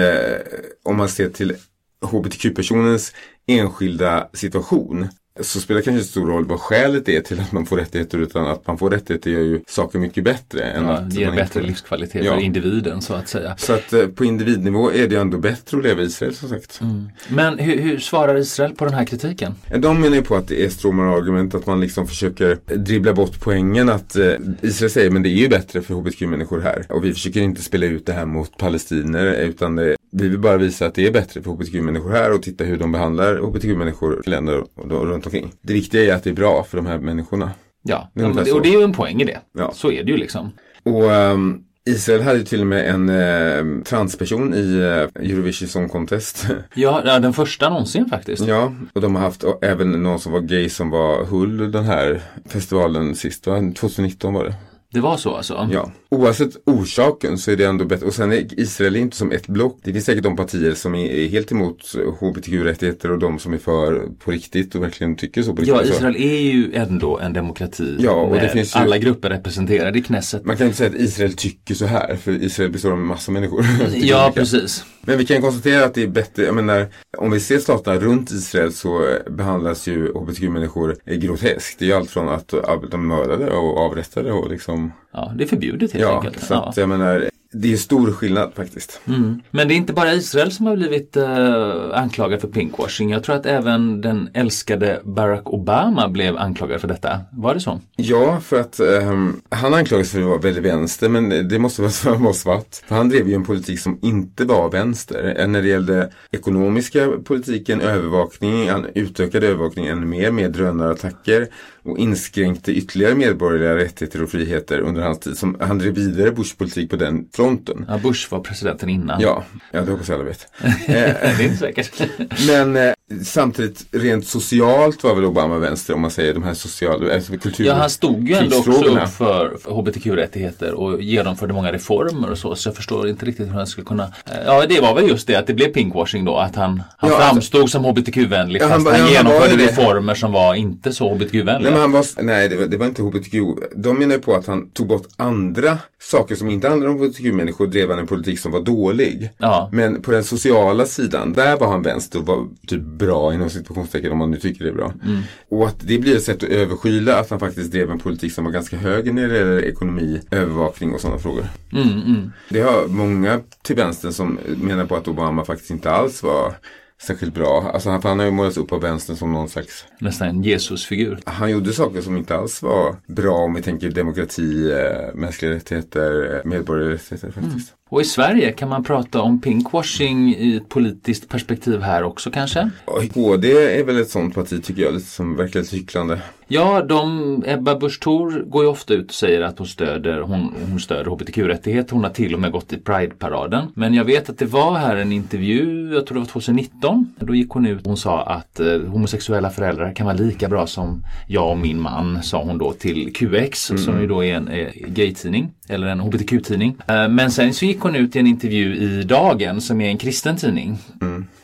om 0.82 0.96
man 0.96 1.08
ser 1.08 1.28
till 1.28 1.56
hbtq-personens 2.02 3.12
enskilda 3.46 4.28
situation 4.32 5.08
så 5.40 5.60
spelar 5.60 5.80
det 5.80 5.84
kanske 5.84 6.04
stor 6.08 6.26
roll 6.26 6.44
vad 6.46 6.60
skälet 6.60 7.08
är 7.08 7.20
till 7.20 7.40
att 7.40 7.52
man 7.52 7.66
får 7.66 7.76
rättigheter 7.76 8.18
utan 8.18 8.46
att 8.46 8.66
man 8.66 8.78
får 8.78 8.90
rättigheter 8.90 9.30
gör 9.30 9.40
ju 9.40 9.60
saker 9.68 9.98
mycket 9.98 10.24
bättre. 10.24 10.62
Än 10.62 10.84
Ja, 10.84 10.90
att 10.92 11.10
det 11.10 11.16
ger 11.20 11.26
man 11.26 11.36
bättre 11.36 11.60
inte- 11.60 11.68
livskvalitet 11.68 12.24
Ja. 12.24 12.34
för 12.34 12.40
individen 12.40 13.02
så 13.02 13.14
att 13.14 13.28
säga. 13.28 13.56
Så 13.56 13.72
att 13.72 13.92
eh, 13.92 14.06
på 14.06 14.24
individnivå 14.24 14.92
är 14.92 15.08
det 15.08 15.16
ändå 15.16 15.38
bättre 15.38 15.76
att 15.78 15.82
leva 15.84 16.02
i 16.02 16.04
Israel 16.04 16.34
som 16.34 16.48
sagt. 16.48 16.80
Men 17.28 17.58
hur, 17.58 17.76
hur 17.78 17.98
svarar 17.98 18.36
Israel 18.38 18.74
på 18.74 18.84
den 18.84 18.94
här 18.94 19.04
kritiken? 19.04 19.54
De 19.78 20.00
menar 20.00 20.16
ju 20.16 20.22
på 20.22 20.36
att 20.36 20.48
det 20.48 20.64
är 20.64 20.68
Stromer-argument 20.68 21.54
att 21.54 21.66
man 21.66 21.80
liksom 21.80 22.06
försöker 22.06 22.58
dribbla 22.76 23.12
bort 23.12 23.40
poängen 23.40 23.88
att 23.88 24.16
eh, 24.16 24.32
Israel 24.62 24.90
säger 24.90 25.10
men 25.10 25.22
det 25.22 25.28
är 25.28 25.34
ju 25.40 25.48
bättre 25.48 25.82
för 25.82 25.94
hbtq-människor 25.94 26.60
här. 26.60 26.86
Och 26.88 27.04
vi 27.04 27.12
försöker 27.12 27.40
inte 27.40 27.62
spela 27.62 27.86
ut 27.86 28.06
det 28.06 28.12
här 28.12 28.26
mot 28.26 28.56
palestiner 28.56 29.32
utan 29.32 29.76
det, 29.76 29.96
vi 30.12 30.28
vill 30.28 30.38
bara 30.38 30.56
visa 30.56 30.86
att 30.86 30.94
det 30.94 31.06
är 31.06 31.10
bättre 31.12 31.42
för 31.42 31.50
hbtq-människor 31.50 32.10
här 32.10 32.32
och 32.34 32.42
titta 32.42 32.64
hur 32.64 32.76
de 32.76 32.92
behandlar 32.92 33.36
hbtq-människor 33.36 34.22
i 34.26 34.30
länder 34.30 34.58
och, 34.58 34.68
och 34.78 35.06
runt 35.06 35.26
omkring. 35.26 35.52
Det 35.62 35.72
viktiga 35.72 36.04
är 36.04 36.16
att 36.16 36.24
det 36.24 36.30
är 36.30 36.34
bra 36.34 36.66
för 36.70 36.76
de 36.76 36.86
här 36.86 36.98
människorna. 36.98 37.50
Ja, 37.82 38.10
Det 38.14 38.20
är 38.20 38.24
ungefär 38.24 38.54
och 38.54 38.62
det 38.62 38.68
är 38.68 38.78
ju 38.78 38.84
en 38.84 38.92
poäng 38.92 39.20
i 39.22 39.24
det. 39.24 39.38
Ja. 39.58 39.72
Så 39.74 39.90
är 39.92 40.04
det 40.04 40.10
ju 40.10 40.16
liksom. 40.16 40.52
Och 40.82 41.12
ehm, 41.12 41.60
Israel 41.86 42.22
hade 42.22 42.38
ju 42.38 42.44
till 42.44 42.60
och 42.60 42.66
med 42.66 42.90
en 42.90 43.08
eh, 43.08 43.82
transperson 43.84 44.54
i 44.54 44.76
eh, 44.76 45.22
Eurovision 45.30 45.68
Song 45.68 45.88
Contest. 45.88 46.46
Ja, 46.74 47.18
den 47.18 47.32
första 47.32 47.68
någonsin 47.68 48.08
faktiskt. 48.10 48.46
Ja, 48.46 48.72
och 48.92 49.00
de 49.00 49.14
har 49.14 49.22
haft 49.22 49.42
och 49.42 49.64
även 49.64 49.90
någon 50.02 50.20
som 50.20 50.32
var 50.32 50.40
gay 50.40 50.68
som 50.68 50.90
var 50.90 51.24
Hull 51.24 51.72
den 51.72 51.84
här 51.84 52.22
festivalen 52.48 53.14
sist, 53.14 53.46
va? 53.46 53.72
2019 53.76 54.34
var 54.34 54.44
det. 54.44 54.54
Det 54.92 55.00
var 55.00 55.16
så 55.16 55.34
alltså? 55.36 55.68
Ja, 55.72 55.90
oavsett 56.10 56.50
orsaken 56.66 57.38
så 57.38 57.50
är 57.50 57.56
det 57.56 57.64
ändå 57.64 57.84
bättre. 57.84 58.06
Och 58.06 58.14
sen 58.14 58.32
är 58.32 58.60
Israel 58.60 58.96
inte 58.96 59.16
som 59.16 59.32
ett 59.32 59.46
block. 59.46 59.78
Det 59.84 59.92
finns 59.92 60.04
säkert 60.04 60.22
de 60.24 60.36
partier 60.36 60.74
som 60.74 60.94
är 60.94 61.28
helt 61.28 61.52
emot 61.52 61.94
hbtq-rättigheter 62.20 63.10
och 63.12 63.18
de 63.18 63.38
som 63.38 63.52
är 63.54 63.58
för 63.58 64.02
på 64.24 64.30
riktigt 64.30 64.74
och 64.74 64.82
verkligen 64.82 65.16
tycker 65.16 65.42
så 65.42 65.50
på 65.54 65.62
riktigt. 65.62 65.76
Ja, 65.76 65.82
Israel 65.84 66.16
är 66.16 66.40
ju 66.40 66.74
ändå 66.74 67.18
en 67.18 67.32
demokrati 67.32 67.96
Ja, 68.00 68.10
och 68.12 68.34
det 68.34 68.42
med 68.42 68.50
finns 68.50 68.76
ju- 68.76 68.80
alla 68.80 68.98
grupper 68.98 69.30
representerade 69.30 69.98
i 69.98 70.02
Knesset. 70.02 70.44
Man 70.44 70.56
kan 70.56 70.66
inte 70.66 70.78
säga 70.78 70.90
att 70.90 70.96
Israel 70.96 71.32
tycker 71.32 71.74
så 71.74 71.86
här, 71.86 72.16
för 72.16 72.32
Israel 72.42 72.70
består 72.70 72.90
av 72.92 72.98
en 72.98 73.04
massa 73.06 73.32
människor. 73.32 73.64
Ja, 73.94 74.32
precis. 74.34 74.84
Men 75.02 75.18
vi 75.18 75.26
kan 75.26 75.40
konstatera 75.42 75.84
att 75.84 75.94
det 75.94 76.02
är 76.02 76.06
bättre, 76.08 76.44
jag 76.44 76.54
menar, 76.54 76.88
om 77.18 77.30
vi 77.30 77.40
ser 77.40 77.58
staterna 77.58 77.96
runt 78.00 78.30
Israel 78.30 78.72
så 78.72 79.08
eh, 79.08 79.32
behandlas 79.32 79.86
ju 79.88 80.12
hbtq-människor 80.14 80.96
groteskt. 81.06 81.78
Det 81.78 81.84
är 81.84 81.86
ju 81.86 81.92
allt 81.94 82.10
från 82.10 82.28
att 82.28 82.54
de 82.90 83.06
mördade 83.08 83.50
och 83.50 83.78
avrättade 83.78 84.32
och 84.32 84.50
liksom 84.50 84.92
Ja, 85.12 85.32
det 85.36 85.44
är 85.44 85.48
förbjudet 85.48 85.92
helt 85.92 86.02
Ja, 86.02 86.16
enkelt. 86.16 86.40
så 86.40 86.54
att 86.54 86.76
jag 86.76 86.88
menar, 86.88 87.30
det 87.52 87.72
är 87.72 87.76
stor 87.76 88.12
skillnad 88.12 88.52
faktiskt. 88.56 89.00
Mm. 89.06 89.40
Men 89.50 89.68
det 89.68 89.74
är 89.74 89.76
inte 89.76 89.92
bara 89.92 90.14
Israel 90.14 90.52
som 90.52 90.66
har 90.66 90.76
blivit 90.76 91.16
eh, 91.16 91.74
anklagad 91.92 92.40
för 92.40 92.48
pinkwashing. 92.48 93.10
Jag 93.10 93.24
tror 93.24 93.36
att 93.36 93.46
även 93.46 94.00
den 94.00 94.28
älskade 94.34 95.00
Barack 95.04 95.48
Obama 95.50 96.08
blev 96.08 96.36
anklagad 96.36 96.80
för 96.80 96.88
detta. 96.88 97.20
Var 97.32 97.54
det 97.54 97.60
så? 97.60 97.80
Ja, 97.96 98.40
för 98.40 98.60
att 98.60 98.80
ehm, 98.80 99.40
han 99.48 99.74
anklagas 99.74 100.10
för 100.10 100.20
att 100.20 100.26
vara 100.26 100.38
väldigt 100.38 100.64
vänster, 100.64 101.08
men 101.08 101.48
det 101.48 101.58
måste 101.58 101.82
vara, 101.82 102.18
vara 102.18 102.32
svart. 102.32 102.76
För 102.86 102.94
han 102.94 103.08
drev 103.08 103.28
ju 103.28 103.34
en 103.34 103.44
politik 103.44 103.80
som 103.80 103.98
inte 104.02 104.44
var 104.44 104.70
vänster. 104.70 105.34
Eh, 105.38 105.48
När 105.48 105.62
det 105.62 105.68
gällde 105.68 106.10
ekonomiska 106.30 107.08
politiken, 107.24 107.80
övervakning, 107.80 108.68
han 108.68 108.86
utökade 108.94 109.46
övervakningen 109.46 109.96
ännu 109.96 110.06
mer 110.06 110.30
med 110.30 110.52
drönarattacker 110.52 111.48
och 111.82 111.98
inskränkte 111.98 112.72
ytterligare 112.72 113.14
medborgerliga 113.14 113.76
rättigheter 113.76 114.22
och 114.22 114.30
friheter 114.30 114.80
under 114.80 115.02
hans 115.02 115.18
tid. 115.20 115.36
Som, 115.36 115.56
han 115.60 115.78
drev 115.78 115.94
vidare 115.94 116.30
Bush 116.30 116.56
politik 116.56 116.90
på 116.90 116.96
den 116.96 117.28
fronten. 117.40 117.86
Ja, 117.88 117.98
Bush 117.98 118.32
var 118.32 118.40
presidenten 118.40 118.88
innan. 118.88 119.20
Ja, 119.20 119.44
ja 119.70 119.80
det 119.80 119.90
hoppas 119.90 120.08
jag 120.08 120.14
alla 120.14 120.24
vet. 120.24 120.46
Det 120.86 120.94
är 120.94 121.42
inte 121.42 121.56
säkert. 121.56 122.02
Men 122.46 122.76
eh, 122.76 122.92
samtidigt 123.24 123.84
rent 123.92 124.26
socialt 124.26 125.04
var 125.04 125.14
väl 125.14 125.24
Obama 125.24 125.58
vänster 125.58 125.94
om 125.94 126.00
man 126.00 126.10
säger 126.10 126.34
de 126.34 126.42
här 126.42 126.54
sociala, 126.54 127.14
alltså 127.14 127.32
kultur... 127.32 127.64
Ja, 127.66 127.74
han 127.74 127.90
stod 127.90 128.28
ju 128.28 128.34
ändå 128.34 128.56
också 128.58 128.70
upp 128.72 129.08
för, 129.08 129.56
för 129.62 129.70
hbtq-rättigheter 129.70 130.74
och 130.74 131.02
genomförde 131.02 131.52
många 131.52 131.72
reformer 131.72 132.30
och 132.30 132.38
så. 132.38 132.54
Så 132.54 132.68
jag 132.68 132.76
förstår 132.76 133.08
inte 133.08 133.26
riktigt 133.26 133.48
hur 133.48 133.52
han 133.52 133.66
skulle 133.66 133.84
kunna... 133.84 134.02
eh, 134.04 134.36
Ja, 134.46 134.66
det 134.68 134.80
var 134.80 134.94
väl 134.94 135.08
just 135.08 135.26
det 135.26 135.36
att 135.36 135.46
det 135.46 135.54
blev 135.54 135.68
pinkwashing 135.72 136.24
då. 136.24 136.36
Att 136.36 136.56
han, 136.56 136.82
han 136.96 137.10
Ja, 137.10 137.16
alltså- 137.16 137.32
framstod 137.32 137.70
som 137.70 137.84
hbtq-vänlig 137.84 138.60
Ja, 138.62 138.68
fast 138.68 138.86
han 138.86 138.94
han, 138.94 139.00
han 139.04 139.10
genomförde 139.12 139.56
det. 139.56 139.66
reformer 139.66 140.14
som 140.14 140.32
var 140.32 140.54
inte 140.54 140.92
så 140.92 141.14
hbtq-vänliga. 141.14 141.76
Nej, 141.76 141.88
var, 141.88 142.22
nej 142.22 142.48
det, 142.48 142.56
var, 142.56 142.66
det 142.66 142.76
var 142.76 142.86
inte 142.86 143.02
hbtq. 143.02 143.34
De 143.76 143.98
menar 143.98 144.14
ju 144.14 144.20
på 144.20 144.34
att 144.34 144.46
han 144.46 144.70
tog 144.70 144.86
bort 144.88 145.06
andra 145.16 145.78
saker 146.02 146.34
som 146.34 146.50
inte 146.50 146.68
handlade 146.68 146.92
om 146.94 146.98
hbtq-människor 147.00 147.64
och 147.64 147.70
drev 147.70 147.90
en 147.90 148.06
politik 148.06 148.38
som 148.40 148.52
var 148.52 148.60
dålig. 148.60 149.30
Ja. 149.38 149.68
Men 149.72 150.02
på 150.02 150.10
den 150.10 150.24
sociala 150.24 150.86
sidan, 150.86 151.32
där 151.32 151.56
var 151.56 151.66
han 151.68 151.82
vänster 151.82 152.18
och 152.18 152.26
var 152.26 152.46
typ 152.66 152.80
bra 153.06 153.34
inom 153.34 153.50
situationstecken 153.50 154.12
om 154.12 154.18
man 154.18 154.30
nu 154.30 154.36
tycker 154.36 154.64
det 154.64 154.70
är 154.70 154.74
bra. 154.74 154.92
Mm. 155.04 155.20
Och 155.48 155.66
att 155.66 155.80
det 155.80 155.98
blir 155.98 156.16
ett 156.16 156.22
sätt 156.22 156.42
att 156.42 156.48
överskyla 156.48 157.18
att 157.18 157.30
han 157.30 157.40
faktiskt 157.40 157.72
drev 157.72 157.90
en 157.90 157.98
politik 157.98 158.32
som 158.32 158.44
var 158.44 158.52
ganska 158.52 158.76
hög 158.76 159.14
när 159.14 159.28
det 159.28 159.38
gäller 159.38 159.64
ekonomi, 159.64 160.20
övervakning 160.30 160.94
och 160.94 161.00
sådana 161.00 161.18
frågor. 161.18 161.46
Mm, 161.72 161.88
mm. 161.88 162.32
Det 162.48 162.60
har 162.60 162.86
många 162.86 163.40
till 163.62 163.76
vänstern 163.76 164.12
som 164.12 164.38
menar 164.56 164.86
på 164.86 164.96
att 164.96 165.08
Obama 165.08 165.44
faktiskt 165.44 165.70
inte 165.70 165.90
alls 165.90 166.22
var 166.22 166.54
särskilt 167.02 167.34
bra. 167.34 167.70
Alltså 167.74 167.90
han, 167.90 168.02
han 168.02 168.18
har 168.18 168.26
ju 168.26 168.32
målats 168.32 168.56
upp 168.56 168.72
av 168.72 168.80
vänstern 168.80 169.16
som 169.16 169.32
någon 169.32 169.48
slags 169.48 169.84
Nästan 169.98 170.28
en 170.28 170.42
Jesusfigur. 170.42 171.18
han 171.24 171.50
gjorde 171.50 171.72
saker 171.72 172.00
som 172.00 172.16
inte 172.16 172.36
alls 172.36 172.62
var 172.62 172.96
bra 173.06 173.34
om 173.34 173.54
vi 173.54 173.62
tänker 173.62 173.90
demokrati, 173.90 174.72
eh, 174.72 175.14
mänskliga 175.14 175.50
rättigheter, 175.50 176.34
eh, 176.36 176.50
medborgerliga 176.50 176.94
rättigheter 176.94 177.30
faktiskt. 177.30 177.74
Och 177.90 178.00
i 178.00 178.04
Sverige 178.04 178.52
kan 178.52 178.68
man 178.68 178.84
prata 178.84 179.20
om 179.20 179.40
pinkwashing 179.40 180.34
i 180.34 180.56
ett 180.56 180.68
politiskt 180.68 181.28
perspektiv 181.28 181.80
här 181.80 182.02
också 182.02 182.30
kanske? 182.30 182.70
Ja, 182.86 183.02
KD 183.14 183.52
är 183.80 183.84
väl 183.84 184.00
ett 184.00 184.10
sånt 184.10 184.34
parti 184.34 184.64
tycker 184.64 184.82
jag, 184.82 184.94
lite 184.94 185.06
som 185.06 185.36
verkar 185.36 185.60
lite 185.60 185.76
hycklande. 185.76 186.20
Ja, 186.52 186.82
de, 186.82 187.44
Ebba 187.46 187.76
Busch 187.76 188.00
Thor 188.00 188.44
går 188.46 188.64
ju 188.64 188.68
ofta 188.70 188.94
ut 188.94 189.08
och 189.08 189.14
säger 189.14 189.40
att 189.40 189.58
hon 189.58 189.66
stöder, 189.66 190.20
hon, 190.20 190.54
hon 190.70 190.80
stöder 190.80 191.10
hbtq-rättigheter. 191.10 191.94
Hon 191.94 192.04
har 192.04 192.10
till 192.10 192.34
och 192.34 192.40
med 192.40 192.52
gått 192.52 192.72
i 192.72 192.76
Pride-paraden. 192.76 193.66
Men 193.74 193.94
jag 193.94 194.04
vet 194.04 194.30
att 194.30 194.38
det 194.38 194.46
var 194.46 194.78
här 194.78 194.96
en 194.96 195.12
intervju, 195.12 195.90
jag 195.94 196.06
tror 196.06 196.14
det 196.14 196.20
var 196.20 196.26
2019. 196.26 197.14
Då 197.18 197.34
gick 197.34 197.50
hon 197.50 197.66
ut 197.66 197.80
och 197.80 197.86
hon 197.86 197.96
sa 197.96 198.22
att 198.22 198.60
eh, 198.60 198.66
homosexuella 198.66 199.50
föräldrar 199.50 199.94
kan 199.94 200.06
vara 200.06 200.16
lika 200.16 200.48
bra 200.48 200.66
som 200.66 201.04
jag 201.28 201.50
och 201.50 201.58
min 201.58 201.80
man, 201.80 202.22
sa 202.22 202.42
hon 202.42 202.58
då 202.58 202.72
till 202.72 203.12
QX 203.12 203.72
som 203.76 204.00
ju 204.00 204.06
då 204.06 204.24
är 204.24 204.34
en 204.34 204.48
eh, 204.48 204.68
gay-tidning 204.74 205.50
eller 205.68 205.86
en 205.86 206.00
hbtq-tidning. 206.00 206.76
Eh, 206.86 207.08
men 207.08 207.30
sen 207.30 207.54
så 207.54 207.64
gick 207.64 207.80
hon 207.80 207.96
ut 207.96 208.16
i 208.16 208.18
en 208.18 208.26
intervju 208.26 208.74
i 208.74 209.02
Dagen 209.02 209.60
som 209.60 209.80
är 209.80 209.88
en 209.88 209.98
kristen 209.98 210.36
tidning. 210.36 210.78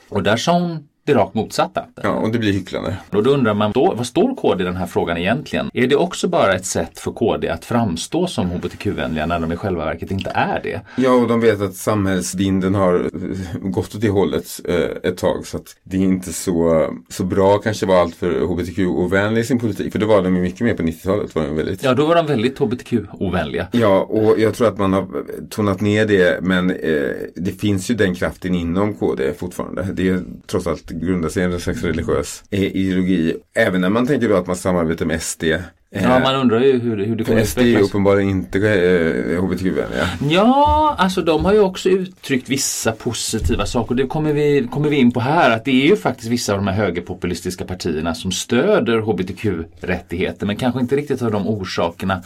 Och 0.08 0.22
där 0.22 0.36
sa 0.36 0.52
hon 0.52 0.88
det 1.06 1.14
rakt 1.14 1.34
motsatta. 1.34 1.84
Ja, 2.02 2.10
och 2.10 2.30
det 2.30 2.38
blir 2.38 2.52
hycklande. 2.52 2.96
Och 3.10 3.22
då 3.22 3.30
undrar 3.30 3.54
man, 3.54 3.72
då, 3.72 3.94
vad 3.96 4.06
står 4.06 4.34
KD 4.34 4.62
i 4.62 4.66
den 4.66 4.76
här 4.76 4.86
frågan 4.86 5.16
egentligen? 5.18 5.70
Är 5.74 5.86
det 5.86 5.96
också 5.96 6.28
bara 6.28 6.54
ett 6.54 6.66
sätt 6.66 6.98
för 6.98 7.12
KD 7.12 7.48
att 7.48 7.64
framstå 7.64 8.26
som 8.26 8.50
hbtq-vänliga 8.50 9.26
när 9.26 9.40
de 9.40 9.52
i 9.52 9.56
själva 9.56 9.84
verket 9.84 10.10
inte 10.10 10.30
är 10.30 10.60
det? 10.62 10.80
Ja, 10.96 11.10
och 11.10 11.28
de 11.28 11.40
vet 11.40 11.60
att 11.60 11.74
samhällsvinden 11.74 12.74
har 12.74 12.94
eh, 12.94 13.58
gått 13.60 13.94
åt 13.94 14.00
det 14.00 14.08
hållet 14.08 14.60
eh, 14.64 15.10
ett 15.10 15.18
tag. 15.18 15.46
Så 15.46 15.56
att 15.56 15.76
det 15.82 15.96
är 15.96 16.00
inte 16.00 16.32
så, 16.32 16.86
så 17.08 17.24
bra 17.24 17.58
kanske 17.58 17.86
vara 17.86 18.00
allt 18.00 18.14
för 18.14 18.40
hbtq-ovänlig 18.40 19.40
i 19.40 19.44
sin 19.44 19.58
politik. 19.58 19.92
För 19.92 19.98
det 19.98 20.06
var 20.06 20.22
de 20.22 20.36
ju 20.36 20.42
mycket 20.42 20.60
mer 20.60 20.74
på 20.74 20.82
90-talet. 20.82 21.34
Var 21.34 21.42
de 21.42 21.56
väldigt. 21.56 21.82
Ja, 21.82 21.94
då 21.94 22.06
var 22.06 22.14
de 22.14 22.26
väldigt 22.26 22.58
hbtq-ovänliga. 22.58 23.66
Ja, 23.72 24.00
och 24.00 24.40
jag 24.40 24.54
tror 24.54 24.68
att 24.68 24.78
man 24.78 24.92
har 24.92 25.06
tonat 25.50 25.80
ner 25.80 26.06
det, 26.06 26.42
men 26.42 26.70
eh, 26.70 27.10
det 27.34 27.60
finns 27.60 27.90
ju 27.90 27.94
den 27.94 28.14
kraften 28.14 28.54
inom 28.54 28.94
KD 28.94 29.34
fortfarande. 29.34 29.88
Det 29.92 30.08
är 30.08 30.22
trots 30.46 30.66
allt 30.66 30.90
grundar 31.00 31.28
sig 31.28 31.42
i 31.42 31.44
en 31.46 31.60
slags 31.60 31.82
religiös 31.82 32.44
ideologi. 32.50 33.36
Även 33.54 33.80
när 33.80 33.88
man 33.88 34.06
tänker 34.06 34.28
då 34.28 34.36
att 34.36 34.46
man 34.46 34.56
samarbetar 34.56 35.06
med 35.06 35.22
SD 35.22 35.44
eh, 35.94 36.02
Ja, 36.02 36.18
man 36.18 36.34
undrar 36.34 36.60
ju 36.60 36.78
hur, 36.78 37.04
hur 37.04 37.16
det 37.16 37.24
kommer 37.24 37.44
SD 37.44 37.58
är 37.58 37.62
ju 37.62 37.68
utvecklas. 37.68 37.90
uppenbarligen 37.90 38.30
inte 38.30 38.58
eh, 38.58 39.42
hbtq-vänliga. 39.42 40.08
Ja, 40.30 40.94
alltså 40.98 41.22
de 41.22 41.44
har 41.44 41.52
ju 41.52 41.60
också 41.60 41.88
uttryckt 41.88 42.48
vissa 42.48 42.92
positiva 42.92 43.66
saker. 43.66 43.94
Det 43.94 44.06
kommer 44.06 44.32
vi, 44.32 44.68
kommer 44.72 44.88
vi 44.88 44.96
in 44.96 45.12
på 45.12 45.20
här. 45.20 45.50
Att 45.50 45.64
det 45.64 45.70
är 45.82 45.86
ju 45.88 45.96
faktiskt 45.96 46.28
vissa 46.30 46.52
av 46.52 46.58
de 46.58 46.66
här 46.66 46.74
högerpopulistiska 46.74 47.64
partierna 47.64 48.14
som 48.14 48.32
stöder 48.32 48.98
hbtq-rättigheter. 48.98 50.46
Men 50.46 50.56
kanske 50.56 50.80
inte 50.80 50.96
riktigt 50.96 51.22
av 51.22 51.30
de 51.32 51.46
orsakerna 51.48 52.22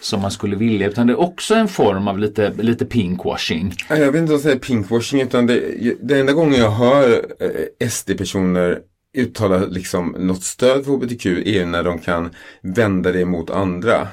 som 0.00 0.20
man 0.20 0.30
skulle 0.30 0.56
vilja. 0.56 0.88
Utan 0.88 1.06
det 1.06 1.12
är 1.12 1.20
också 1.20 1.54
en 1.54 1.68
form 1.68 2.08
av 2.08 2.18
lite, 2.18 2.52
lite 2.58 2.84
pinkwashing. 2.84 3.74
Ja, 3.88 3.96
Jag 3.96 4.12
vet 4.12 4.22
inte 4.22 4.38
säger 4.38 4.58
pinkwashing 4.58 5.20
utan 5.20 5.46
det, 5.46 5.60
det 6.02 6.18
enda 6.20 6.32
gången 6.32 6.60
jag 6.60 6.70
hör 6.70 7.10
eh, 7.40 7.88
SD-personer 7.88 8.78
uttala 9.18 9.58
liksom 9.58 10.16
något 10.18 10.42
stöd 10.42 10.84
för 10.84 10.92
hbtq 10.92 11.26
är 11.26 11.52
ju 11.52 11.66
när 11.66 11.82
de 11.82 11.98
kan 11.98 12.30
vända 12.60 13.12
det 13.12 13.24
mot 13.24 13.50
andra. 13.50 14.08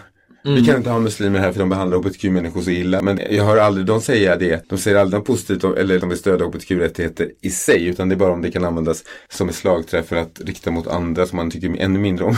Vi 0.45 0.65
kan 0.65 0.77
inte 0.77 0.89
ha 0.89 0.99
muslimer 0.99 1.39
här 1.39 1.51
för 1.51 1.59
de 1.59 1.69
behandlar 1.69 1.97
hbtq-människor 1.97 2.61
så 2.61 2.69
illa. 2.69 3.01
Men 3.01 3.19
jag 3.29 3.45
hör 3.45 3.57
aldrig 3.57 3.85
dem 3.85 4.01
säga 4.01 4.35
det. 4.35 4.69
De 4.69 4.77
säger 4.77 4.97
aldrig 4.97 5.19
något 5.19 5.27
positivt 5.27 5.63
om, 5.63 5.77
eller 5.77 5.99
de 5.99 6.09
vill 6.09 6.17
stödja 6.17 6.45
hbtq-rättigheter 6.45 7.31
i 7.41 7.49
sig. 7.49 7.87
Utan 7.87 8.09
det 8.09 8.15
är 8.15 8.17
bara 8.17 8.33
om 8.33 8.41
det 8.41 8.51
kan 8.51 8.65
användas 8.65 9.03
som 9.29 9.49
ett 9.49 9.55
slagträ 9.55 10.03
för 10.03 10.15
att 10.15 10.41
rikta 10.45 10.71
mot 10.71 10.87
andra 10.87 11.25
som 11.25 11.35
man 11.37 11.51
tycker 11.51 11.75
ännu 11.79 11.99
mindre 11.99 12.25
om. 12.25 12.37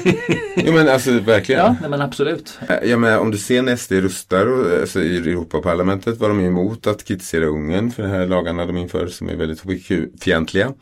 jo 0.56 0.72
men 0.72 0.88
alltså 0.88 1.10
verkligen. 1.10 1.60
Ja, 1.60 1.76
nej, 1.80 1.90
men 1.90 2.00
absolut. 2.00 2.58
Jag 2.84 3.00
menar, 3.00 3.18
om 3.18 3.30
du 3.30 3.38
ser 3.38 3.62
när 3.62 3.76
SD 3.76 3.92
rustar 3.92 4.46
och, 4.46 4.80
alltså, 4.80 5.02
i 5.02 5.16
Europaparlamentet 5.16 6.18
var 6.18 6.28
de 6.28 6.40
emot 6.40 6.86
att 6.86 7.04
kritisera 7.04 7.44
Ungern 7.44 7.90
för 7.90 8.02
de 8.02 8.08
här 8.08 8.26
lagarna 8.26 8.66
de 8.66 8.76
inför 8.76 9.06
som 9.06 9.28
är 9.28 9.36
väldigt 9.36 9.60
hbtq-fientliga. 9.60 10.72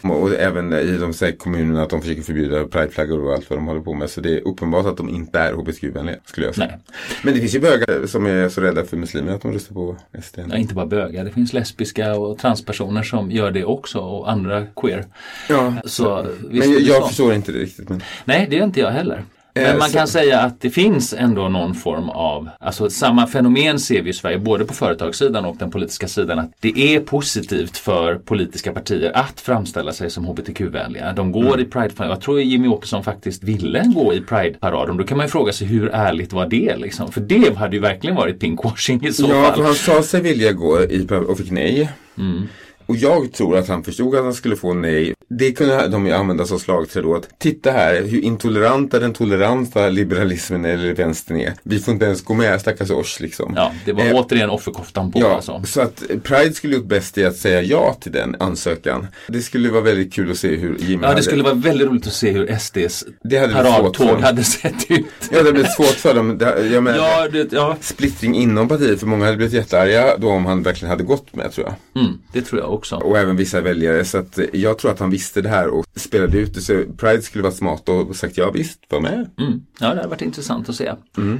Och, 0.00 0.22
och 0.22 0.34
även 0.34 0.72
i 0.72 0.96
de 0.96 1.12
här, 1.20 1.38
kommunerna 1.38 1.82
att 1.82 1.90
de 1.90 2.00
försöker 2.00 2.22
förbjuda 2.22 2.64
prideflaggor 2.64 3.24
och 3.24 3.34
allt 3.34 3.50
vad 3.50 3.58
de 3.58 3.66
håller 3.66 3.80
på 3.80 3.94
med. 3.94 4.10
Så 4.10 4.20
det 4.20 4.36
är 4.36 4.48
uppenbart 4.48 4.86
att 4.86 4.96
de 4.96 5.08
inte 5.08 5.38
är 5.38 5.52
hbtq-vänliga 5.52 6.15
skulle 6.24 6.46
jag 6.46 6.54
säga. 6.54 6.66
Nej. 6.66 6.78
Men 7.22 7.34
det 7.34 7.40
finns 7.40 7.54
ju 7.54 7.60
bögar 7.60 8.06
som 8.06 8.26
är 8.26 8.48
så 8.48 8.60
rädda 8.60 8.84
för 8.84 8.96
muslimer 8.96 9.32
att 9.32 9.42
de 9.42 9.52
röstar 9.52 9.74
på 9.74 9.96
SD. 10.22 10.38
Ja, 10.50 10.56
inte 10.56 10.74
bara 10.74 10.86
bögar, 10.86 11.24
det 11.24 11.30
finns 11.30 11.52
lesbiska 11.52 12.14
och 12.14 12.38
transpersoner 12.38 13.02
som 13.02 13.30
gör 13.30 13.50
det 13.50 13.64
också 13.64 13.98
och 13.98 14.30
andra 14.30 14.66
queer. 14.66 15.04
Ja, 15.48 15.74
Så, 15.84 16.26
men 16.50 16.72
jag, 16.72 16.80
jag 16.80 17.08
förstår 17.08 17.34
inte 17.34 17.52
det 17.52 17.58
riktigt. 17.58 17.88
Men... 17.88 18.02
Nej, 18.24 18.46
det 18.50 18.58
är 18.58 18.64
inte 18.64 18.80
jag 18.80 18.90
heller. 18.90 19.24
Men 19.56 19.66
Eh, 19.72 19.78
man 19.78 19.90
kan 19.90 20.08
säga 20.08 20.40
att 20.40 20.60
det 20.60 20.70
finns 20.70 21.12
ändå 21.18 21.48
någon 21.48 21.74
form 21.74 22.08
av, 22.10 22.48
alltså 22.60 22.90
samma 22.90 23.26
fenomen 23.26 23.78
ser 23.78 24.02
vi 24.02 24.10
i 24.10 24.12
Sverige 24.12 24.38
både 24.38 24.64
på 24.64 24.74
företagssidan 24.74 25.44
och 25.44 25.56
den 25.56 25.70
politiska 25.70 26.08
sidan 26.08 26.38
att 26.38 26.50
det 26.60 26.94
är 26.96 27.00
positivt 27.00 27.76
för 27.76 28.14
politiska 28.14 28.72
partier 28.72 29.12
att 29.14 29.40
framställa 29.40 29.92
sig 29.92 30.10
som 30.10 30.24
hbtq-vänliga. 30.26 31.12
De 31.12 31.32
går 31.32 31.46
Mm. 31.46 31.60
i 31.60 31.64
Pride, 31.64 31.90
jag 31.98 32.20
tror 32.20 32.40
Jimmy 32.40 32.68
Åkesson 32.68 33.04
faktiskt 33.04 33.42
ville 33.42 33.82
gå 33.94 34.14
i 34.14 34.20
Pride-paraden. 34.20 34.96
Då 34.96 35.04
kan 35.04 35.16
man 35.16 35.26
ju 35.26 35.30
fråga 35.30 35.52
sig 35.52 35.66
hur 35.66 35.88
ärligt 35.92 36.32
var 36.32 36.46
det 36.46 36.76
liksom? 36.76 37.12
För 37.12 37.20
det 37.20 37.56
hade 37.56 37.76
ju 37.76 37.82
verkligen 37.82 38.16
varit 38.16 38.40
pinkwashing 38.40 39.06
i 39.06 39.12
så 39.12 39.26
Ja, 39.28 39.42
fall. 39.44 39.54
för 39.56 39.62
han 39.62 39.74
sa 39.74 40.02
sig 40.02 40.20
vilja 40.20 40.52
gå 40.52 40.82
i 40.82 41.06
och 41.28 41.38
fick 41.38 41.50
nej. 41.50 41.90
Mm. 42.18 42.48
Och 42.86 42.96
jag 42.96 43.32
tror 43.32 43.56
att 43.58 43.68
han 43.68 43.84
förstod 43.84 44.14
att 44.16 44.24
han 44.24 44.34
skulle 44.34 44.56
få 44.56 44.74
nej. 44.74 45.14
Det 45.28 45.52
kunde 45.52 45.88
de 45.88 46.06
ju 46.06 46.12
använda 46.12 46.44
som 46.44 46.58
slagträ 46.58 47.02
då. 47.02 47.14
Att 47.14 47.38
titta 47.38 47.70
här 47.70 48.02
hur 48.02 48.20
intoleranta 48.24 48.98
den 48.98 49.12
toleranta 49.12 49.88
liberalismen 49.88 50.64
eller 50.64 50.94
vänstern 50.94 51.36
är. 51.40 51.54
Vi 51.62 51.78
får 51.78 51.94
inte 51.94 52.06
ens 52.06 52.24
gå 52.24 52.34
med, 52.34 52.60
stackars 52.60 52.90
oss 52.90 53.20
liksom. 53.20 53.52
Ja, 53.56 53.72
det 53.84 53.92
var 53.92 54.04
Eh, 54.04 54.14
återigen 54.14 54.50
offerkoftan 54.50 55.12
på 55.12 55.20
Ja, 55.20 55.34
alltså. 55.34 55.62
så 55.66 55.80
att 55.80 56.02
Pride 56.22 56.52
skulle 56.54 56.76
gjort 56.76 56.86
bäst 56.86 57.18
i 57.18 57.24
att 57.24 57.36
säga 57.36 57.62
ja 57.62 57.96
till 58.00 58.12
den 58.12 58.36
ansökan. 58.40 59.06
Det 59.28 59.40
skulle 59.42 59.70
vara 59.70 59.80
väldigt 59.82 60.12
kul 60.12 60.30
att 60.30 60.38
se 60.38 60.56
hur 60.56 60.76
Jimmy 60.78 61.02
Ja, 61.02 61.08
hade 61.08 61.20
det 61.20 61.24
skulle 61.24 61.42
vara 61.42 61.54
väldigt 61.54 61.88
roligt 61.88 62.06
att 62.06 62.12
se 62.12 62.30
hur 62.30 62.56
SDs 62.58 63.04
Det 63.24 63.38
hade 63.38 63.52
blivit 63.54 63.72
paradtåg 63.72 64.20
hade 64.20 64.44
sett 64.44 64.90
ut. 64.90 65.06
Ja, 65.30 65.42
det 65.42 65.52
blev 65.52 65.64
svårt 65.66 65.86
för 65.86 66.14
dem. 66.14 66.38
Det, 66.38 66.66
jag 66.72 66.82
menar, 66.82 66.98
Ja, 66.98 67.28
det, 67.28 67.52
ja. 67.52 67.76
Splittring 67.80 68.34
inom 68.34 68.68
partiet, 68.68 69.00
för 69.00 69.06
många 69.06 69.24
hade 69.24 69.36
blivit 69.36 69.54
jättearga 69.54 70.16
då 70.18 70.28
om 70.30 70.46
han 70.46 70.62
verkligen 70.62 70.90
hade 70.90 71.04
gått 71.04 71.34
med 71.34 71.52
tror 71.52 71.66
jag. 71.66 72.02
Mm, 72.02 72.18
det 72.32 72.42
tror 72.42 72.60
jag. 72.60 72.75
Också. 72.76 72.96
Och 72.96 73.18
även 73.18 73.36
vissa 73.36 73.60
väljare. 73.60 74.04
Så 74.04 74.18
att 74.18 74.38
jag 74.52 74.78
tror 74.78 74.90
att 74.90 75.00
han 75.00 75.10
visste 75.10 75.42
det 75.42 75.48
här 75.48 75.68
och 75.68 75.84
spelade 75.96 76.38
ut 76.38 76.54
det. 76.54 76.60
Så 76.60 76.82
Pride 76.98 77.22
skulle 77.22 77.42
vara 77.42 77.52
smart 77.52 77.88
och 77.88 78.16
sagt 78.16 78.36
ja 78.38 78.50
visst, 78.50 78.80
var 78.88 79.00
med. 79.00 79.30
Mm. 79.40 79.62
Ja, 79.80 79.94
det 79.94 80.00
har 80.02 80.08
varit 80.08 80.22
intressant 80.22 80.68
att 80.68 80.74
se. 80.74 80.92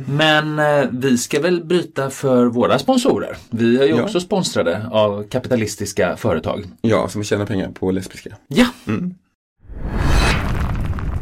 Men 0.07 0.59
eh, 0.59 0.88
vi 0.92 1.18
ska 1.18 1.40
väl 1.40 1.64
bryta 1.64 2.11
för 2.11 2.46
våra 2.46 2.79
sponsorer. 2.79 3.37
Vi 3.51 3.79
är 3.79 3.85
ju 3.85 3.96
Ja. 3.96 4.03
också 4.03 4.20
sponsrade 4.20 4.87
av 4.90 5.22
kapitalistiska 5.29 6.16
företag. 6.16 6.64
Ja, 6.81 7.09
som 7.09 7.25
tjänar 7.25 7.46
pengar 7.46 7.70
på 7.70 7.90
lesbiska. 7.90 8.31
Ja, 8.49 8.66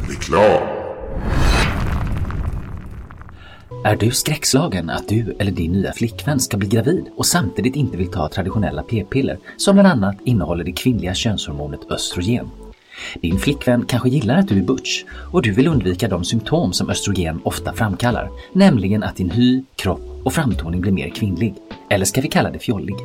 Reklam. 0.09 0.74
Är 3.85 3.95
du 3.95 4.11
skräckslagen 4.11 4.89
att 4.89 5.07
du 5.07 5.35
eller 5.39 5.51
din 5.51 5.71
nya 5.71 5.93
flickvän 5.93 6.39
ska 6.39 6.57
bli 6.57 6.67
gravid 6.67 7.05
och 7.15 7.25
samtidigt 7.25 7.75
inte 7.75 7.97
vill 7.97 8.11
ta 8.11 8.29
traditionella 8.29 8.83
p-piller 8.83 9.37
som 9.57 9.75
bland 9.75 9.87
annat 9.87 10.15
innehåller 10.23 10.63
det 10.63 10.71
kvinnliga 10.71 11.13
könshormonet 11.13 11.91
östrogen? 11.91 12.49
Din 13.21 13.39
flickvän 13.39 13.85
kanske 13.85 14.09
gillar 14.09 14.37
att 14.37 14.47
du 14.47 14.57
är 14.57 14.63
butch 14.63 15.03
och 15.31 15.41
du 15.41 15.51
vill 15.51 15.67
undvika 15.67 16.07
de 16.07 16.23
symptom 16.23 16.73
som 16.73 16.89
östrogen 16.89 17.41
ofta 17.43 17.73
framkallar, 17.73 18.29
nämligen 18.53 19.03
att 19.03 19.15
din 19.15 19.29
hy, 19.29 19.63
kropp 19.75 20.21
och 20.23 20.33
framtoning 20.33 20.81
blir 20.81 20.91
mer 20.91 21.09
kvinnlig. 21.09 21.55
Eller 21.89 22.05
ska 22.05 22.21
vi 22.21 22.27
kalla 22.27 22.51
det 22.51 22.59
fjollig? 22.59 22.95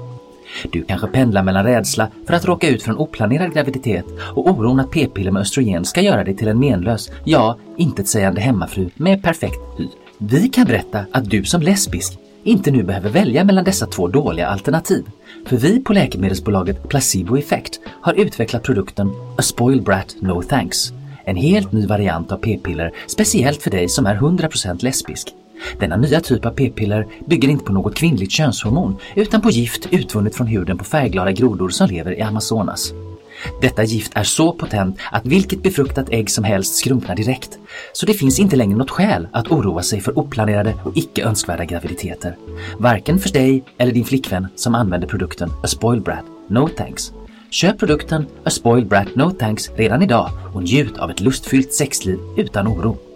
Du 0.72 0.84
kanske 0.84 1.06
pendlar 1.06 1.42
mellan 1.42 1.64
rädsla 1.64 2.08
för 2.26 2.34
att 2.34 2.44
råka 2.44 2.68
ut 2.68 2.82
för 2.82 2.90
en 2.90 2.98
oplanerad 2.98 3.54
graviditet 3.54 4.04
och 4.34 4.46
oron 4.46 4.80
att 4.80 4.90
p-piller 4.90 5.30
med 5.30 5.40
östrogen 5.40 5.84
ska 5.84 6.00
göra 6.00 6.24
dig 6.24 6.36
till 6.36 6.48
en 6.48 6.58
menlös, 6.58 7.10
ja, 7.24 7.58
intetsägande 7.76 8.40
hemmafru 8.40 8.90
med 8.94 9.22
perfekt 9.22 9.60
hy. 9.78 9.88
Vi 10.22 10.48
kan 10.48 10.66
berätta 10.66 11.04
att 11.12 11.30
du 11.30 11.44
som 11.44 11.62
lesbisk 11.62 12.18
inte 12.44 12.70
nu 12.70 12.82
behöver 12.82 13.10
välja 13.10 13.44
mellan 13.44 13.64
dessa 13.64 13.86
två 13.86 14.08
dåliga 14.08 14.46
alternativ. 14.46 15.04
För 15.46 15.56
vi 15.56 15.80
på 15.80 15.92
läkemedelsbolaget 15.92 16.88
Placebo 16.88 17.36
Effect 17.36 17.80
har 17.86 18.14
utvecklat 18.14 18.62
produkten 18.62 19.08
A 19.38 19.42
Spoiled 19.42 19.84
Brat 19.84 20.16
No 20.20 20.42
Thanks. 20.42 20.92
En 21.24 21.36
helt 21.36 21.72
ny 21.72 21.86
variant 21.86 22.32
av 22.32 22.36
p-piller 22.36 22.92
speciellt 23.06 23.62
för 23.62 23.70
dig 23.70 23.88
som 23.88 24.06
är 24.06 24.16
100% 24.16 24.84
lesbisk. 24.84 25.28
Denna 25.78 25.96
nya 25.96 26.20
typ 26.20 26.46
av 26.46 26.50
p-piller 26.50 27.06
bygger 27.26 27.48
inte 27.48 27.64
på 27.64 27.72
något 27.72 27.94
kvinnligt 27.94 28.32
könshormon 28.32 28.96
utan 29.14 29.40
på 29.40 29.50
gift 29.50 29.88
utvunnet 29.90 30.34
från 30.34 30.46
huden 30.46 30.78
på 30.78 30.84
färgglada 30.84 31.32
grodor 31.32 31.68
som 31.68 31.88
lever 31.88 32.18
i 32.18 32.22
Amazonas. 32.22 32.92
Detta 33.60 33.84
gift 33.84 34.12
är 34.14 34.24
så 34.24 34.52
potent 34.52 34.98
att 35.12 35.26
vilket 35.26 35.62
befruktat 35.62 36.08
ägg 36.10 36.30
som 36.30 36.44
helst 36.44 36.74
skrumpnar 36.74 37.16
direkt. 37.16 37.58
Så 37.92 38.06
det 38.06 38.14
finns 38.14 38.38
inte 38.38 38.56
längre 38.56 38.78
något 38.78 38.90
skäl 38.90 39.28
att 39.32 39.50
oroa 39.50 39.82
sig 39.82 40.00
för 40.00 40.18
oplanerade 40.18 40.74
och 40.84 40.96
icke 40.96 41.24
önskvärda 41.24 41.64
graviditeter. 41.64 42.36
Varken 42.78 43.18
för 43.18 43.30
dig 43.30 43.64
eller 43.78 43.92
din 43.92 44.04
flickvän 44.04 44.48
som 44.56 44.74
använder 44.74 45.08
produkten 45.08 45.50
A 45.62 45.66
Spoiled 45.66 46.04
Brat 46.04 46.24
No 46.48 46.68
Thanks. 46.68 47.12
Köp 47.50 47.78
produkten 47.78 48.26
A 48.44 48.50
Spoiled 48.50 48.88
Brat 48.88 49.14
No 49.14 49.30
Thanks 49.30 49.70
redan 49.76 50.02
idag 50.02 50.30
och 50.54 50.62
njut 50.62 50.98
av 50.98 51.10
ett 51.10 51.20
lustfyllt 51.20 51.72
sexliv 51.72 52.18
utan 52.36 52.68
oro. 52.68 53.09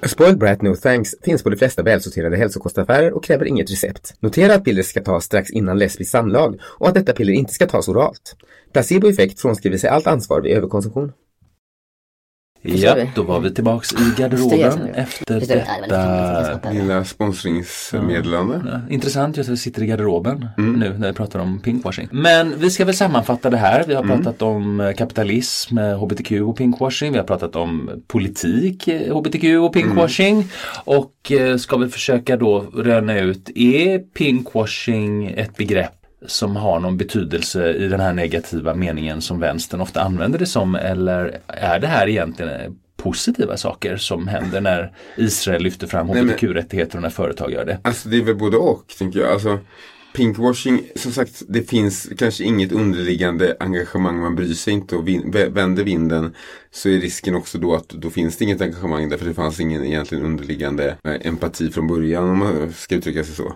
A 0.00 0.08
Spoiled 0.08 0.38
Brat 0.38 0.62
No 0.62 0.74
Thanks 0.76 1.14
finns 1.22 1.42
på 1.42 1.50
de 1.50 1.56
flesta 1.56 1.82
välsorterade 1.82 2.36
hälsokostaffärer 2.36 3.12
och 3.12 3.24
kräver 3.24 3.44
inget 3.44 3.70
recept. 3.70 4.14
Notera 4.20 4.54
att 4.54 4.64
pillret 4.64 4.86
ska 4.86 5.00
tas 5.00 5.24
strax 5.24 5.50
innan 5.50 5.78
lesbiskt 5.78 6.12
samlag 6.12 6.60
och 6.62 6.88
att 6.88 6.94
detta 6.94 7.12
piller 7.12 7.32
inte 7.32 7.52
ska 7.52 7.66
tas 7.66 7.88
oralt. 7.88 8.36
Placeboeffekt 8.72 9.40
frånskriver 9.40 9.78
sig 9.78 9.90
allt 9.90 10.06
ansvar 10.06 10.40
vid 10.40 10.56
överkonsumtion 10.56 11.12
ja 12.64 12.96
då 13.14 13.22
var 13.22 13.40
vi 13.40 13.54
tillbaks 13.54 13.92
i 13.92 14.20
garderoben 14.20 14.80
det, 14.84 14.90
efter 14.90 15.40
detta. 15.40 16.70
Lilla 16.70 17.04
sponsringsmeddelande. 17.04 18.62
Ja, 18.66 18.94
Intressant 18.94 19.36
just 19.36 19.48
att 19.48 19.52
vi 19.52 19.56
sitter 19.56 19.82
i 19.82 19.86
garderoben 19.86 20.48
nu 20.56 20.94
när 20.98 21.06
vi 21.06 21.12
pratar 21.12 21.38
om 21.40 21.60
pinkwashing. 21.60 22.08
Men 22.10 22.58
vi 22.58 22.70
ska 22.70 22.84
väl 22.84 22.94
sammanfatta 22.94 23.50
det 23.50 23.56
här. 23.56 23.84
Vi 23.86 23.94
har 23.94 24.02
pratat 24.02 24.42
om 24.42 24.80
eh, 24.80 24.92
kapitalism, 24.92 25.78
eh, 25.78 25.98
hbtq 25.98 26.32
och 26.32 26.56
pinkwashing. 26.56 27.12
Vi 27.12 27.18
har 27.18 27.24
pratat 27.24 27.56
om 27.56 27.90
politik, 28.06 28.88
eh, 28.88 29.16
hbtq 29.16 29.44
och 29.44 29.72
pinkwashing. 29.72 30.44
Och 30.84 31.32
eh, 31.32 31.56
ska 31.56 31.76
vi 31.76 31.88
försöka 31.88 32.36
då 32.36 32.60
röna 32.74 33.18
ut, 33.18 33.50
är 33.54 33.98
pinkwashing 33.98 35.26
ett 35.26 35.56
begrepp 35.56 36.03
som 36.26 36.56
har 36.56 36.80
någon 36.80 36.96
betydelse 36.96 37.72
i 37.72 37.88
den 37.88 38.00
här 38.00 38.12
negativa 38.12 38.74
meningen 38.74 39.20
som 39.20 39.40
vänstern 39.40 39.80
ofta 39.80 40.02
använder 40.02 40.38
det 40.38 40.46
som 40.46 40.74
eller 40.74 41.40
är 41.46 41.78
det 41.78 41.86
här 41.86 42.08
egentligen 42.08 42.60
eh, 42.60 42.70
positiva 42.96 43.56
saker 43.56 43.96
som 43.96 44.28
händer 44.28 44.60
när 44.60 44.92
Israel 45.16 45.62
lyfter 45.62 45.86
fram 45.86 46.08
hbtq-rättigheter 46.08 46.96
och 46.96 47.02
när 47.02 47.10
företag 47.10 47.52
gör 47.52 47.64
det? 47.64 47.78
Alltså 47.82 48.08
det 48.08 48.16
är 48.16 48.22
väl 48.22 48.36
både 48.36 48.56
och, 48.56 48.94
tänker 48.98 49.20
jag. 49.20 49.32
Alltså, 49.32 49.58
pinkwashing, 50.14 50.80
som 50.96 51.12
sagt, 51.12 51.42
det 51.48 51.62
finns 51.70 52.08
kanske 52.18 52.44
inget 52.44 52.72
underliggande 52.72 53.56
engagemang. 53.60 54.18
Man 54.20 54.34
bryr 54.36 54.54
sig 54.54 54.72
inte 54.72 54.96
och 54.96 55.08
vin- 55.08 55.32
vä- 55.32 55.50
vänder 55.54 55.84
vinden 55.84 56.34
så 56.70 56.88
är 56.88 57.00
risken 57.00 57.34
också 57.34 57.58
då 57.58 57.74
att 57.74 57.88
då 57.88 58.10
finns 58.10 58.36
det 58.36 58.44
inget 58.44 58.60
engagemang 58.60 59.08
därför 59.08 59.26
det 59.26 59.34
fanns 59.34 59.60
ingen 59.60 59.84
egentligen 59.84 60.24
underliggande 60.24 60.96
eh, 61.04 61.26
empati 61.26 61.70
från 61.70 61.86
början 61.88 62.30
om 62.30 62.38
man 62.38 62.72
ska 62.76 62.94
uttrycka 62.94 63.24
sig 63.24 63.34
så. 63.34 63.54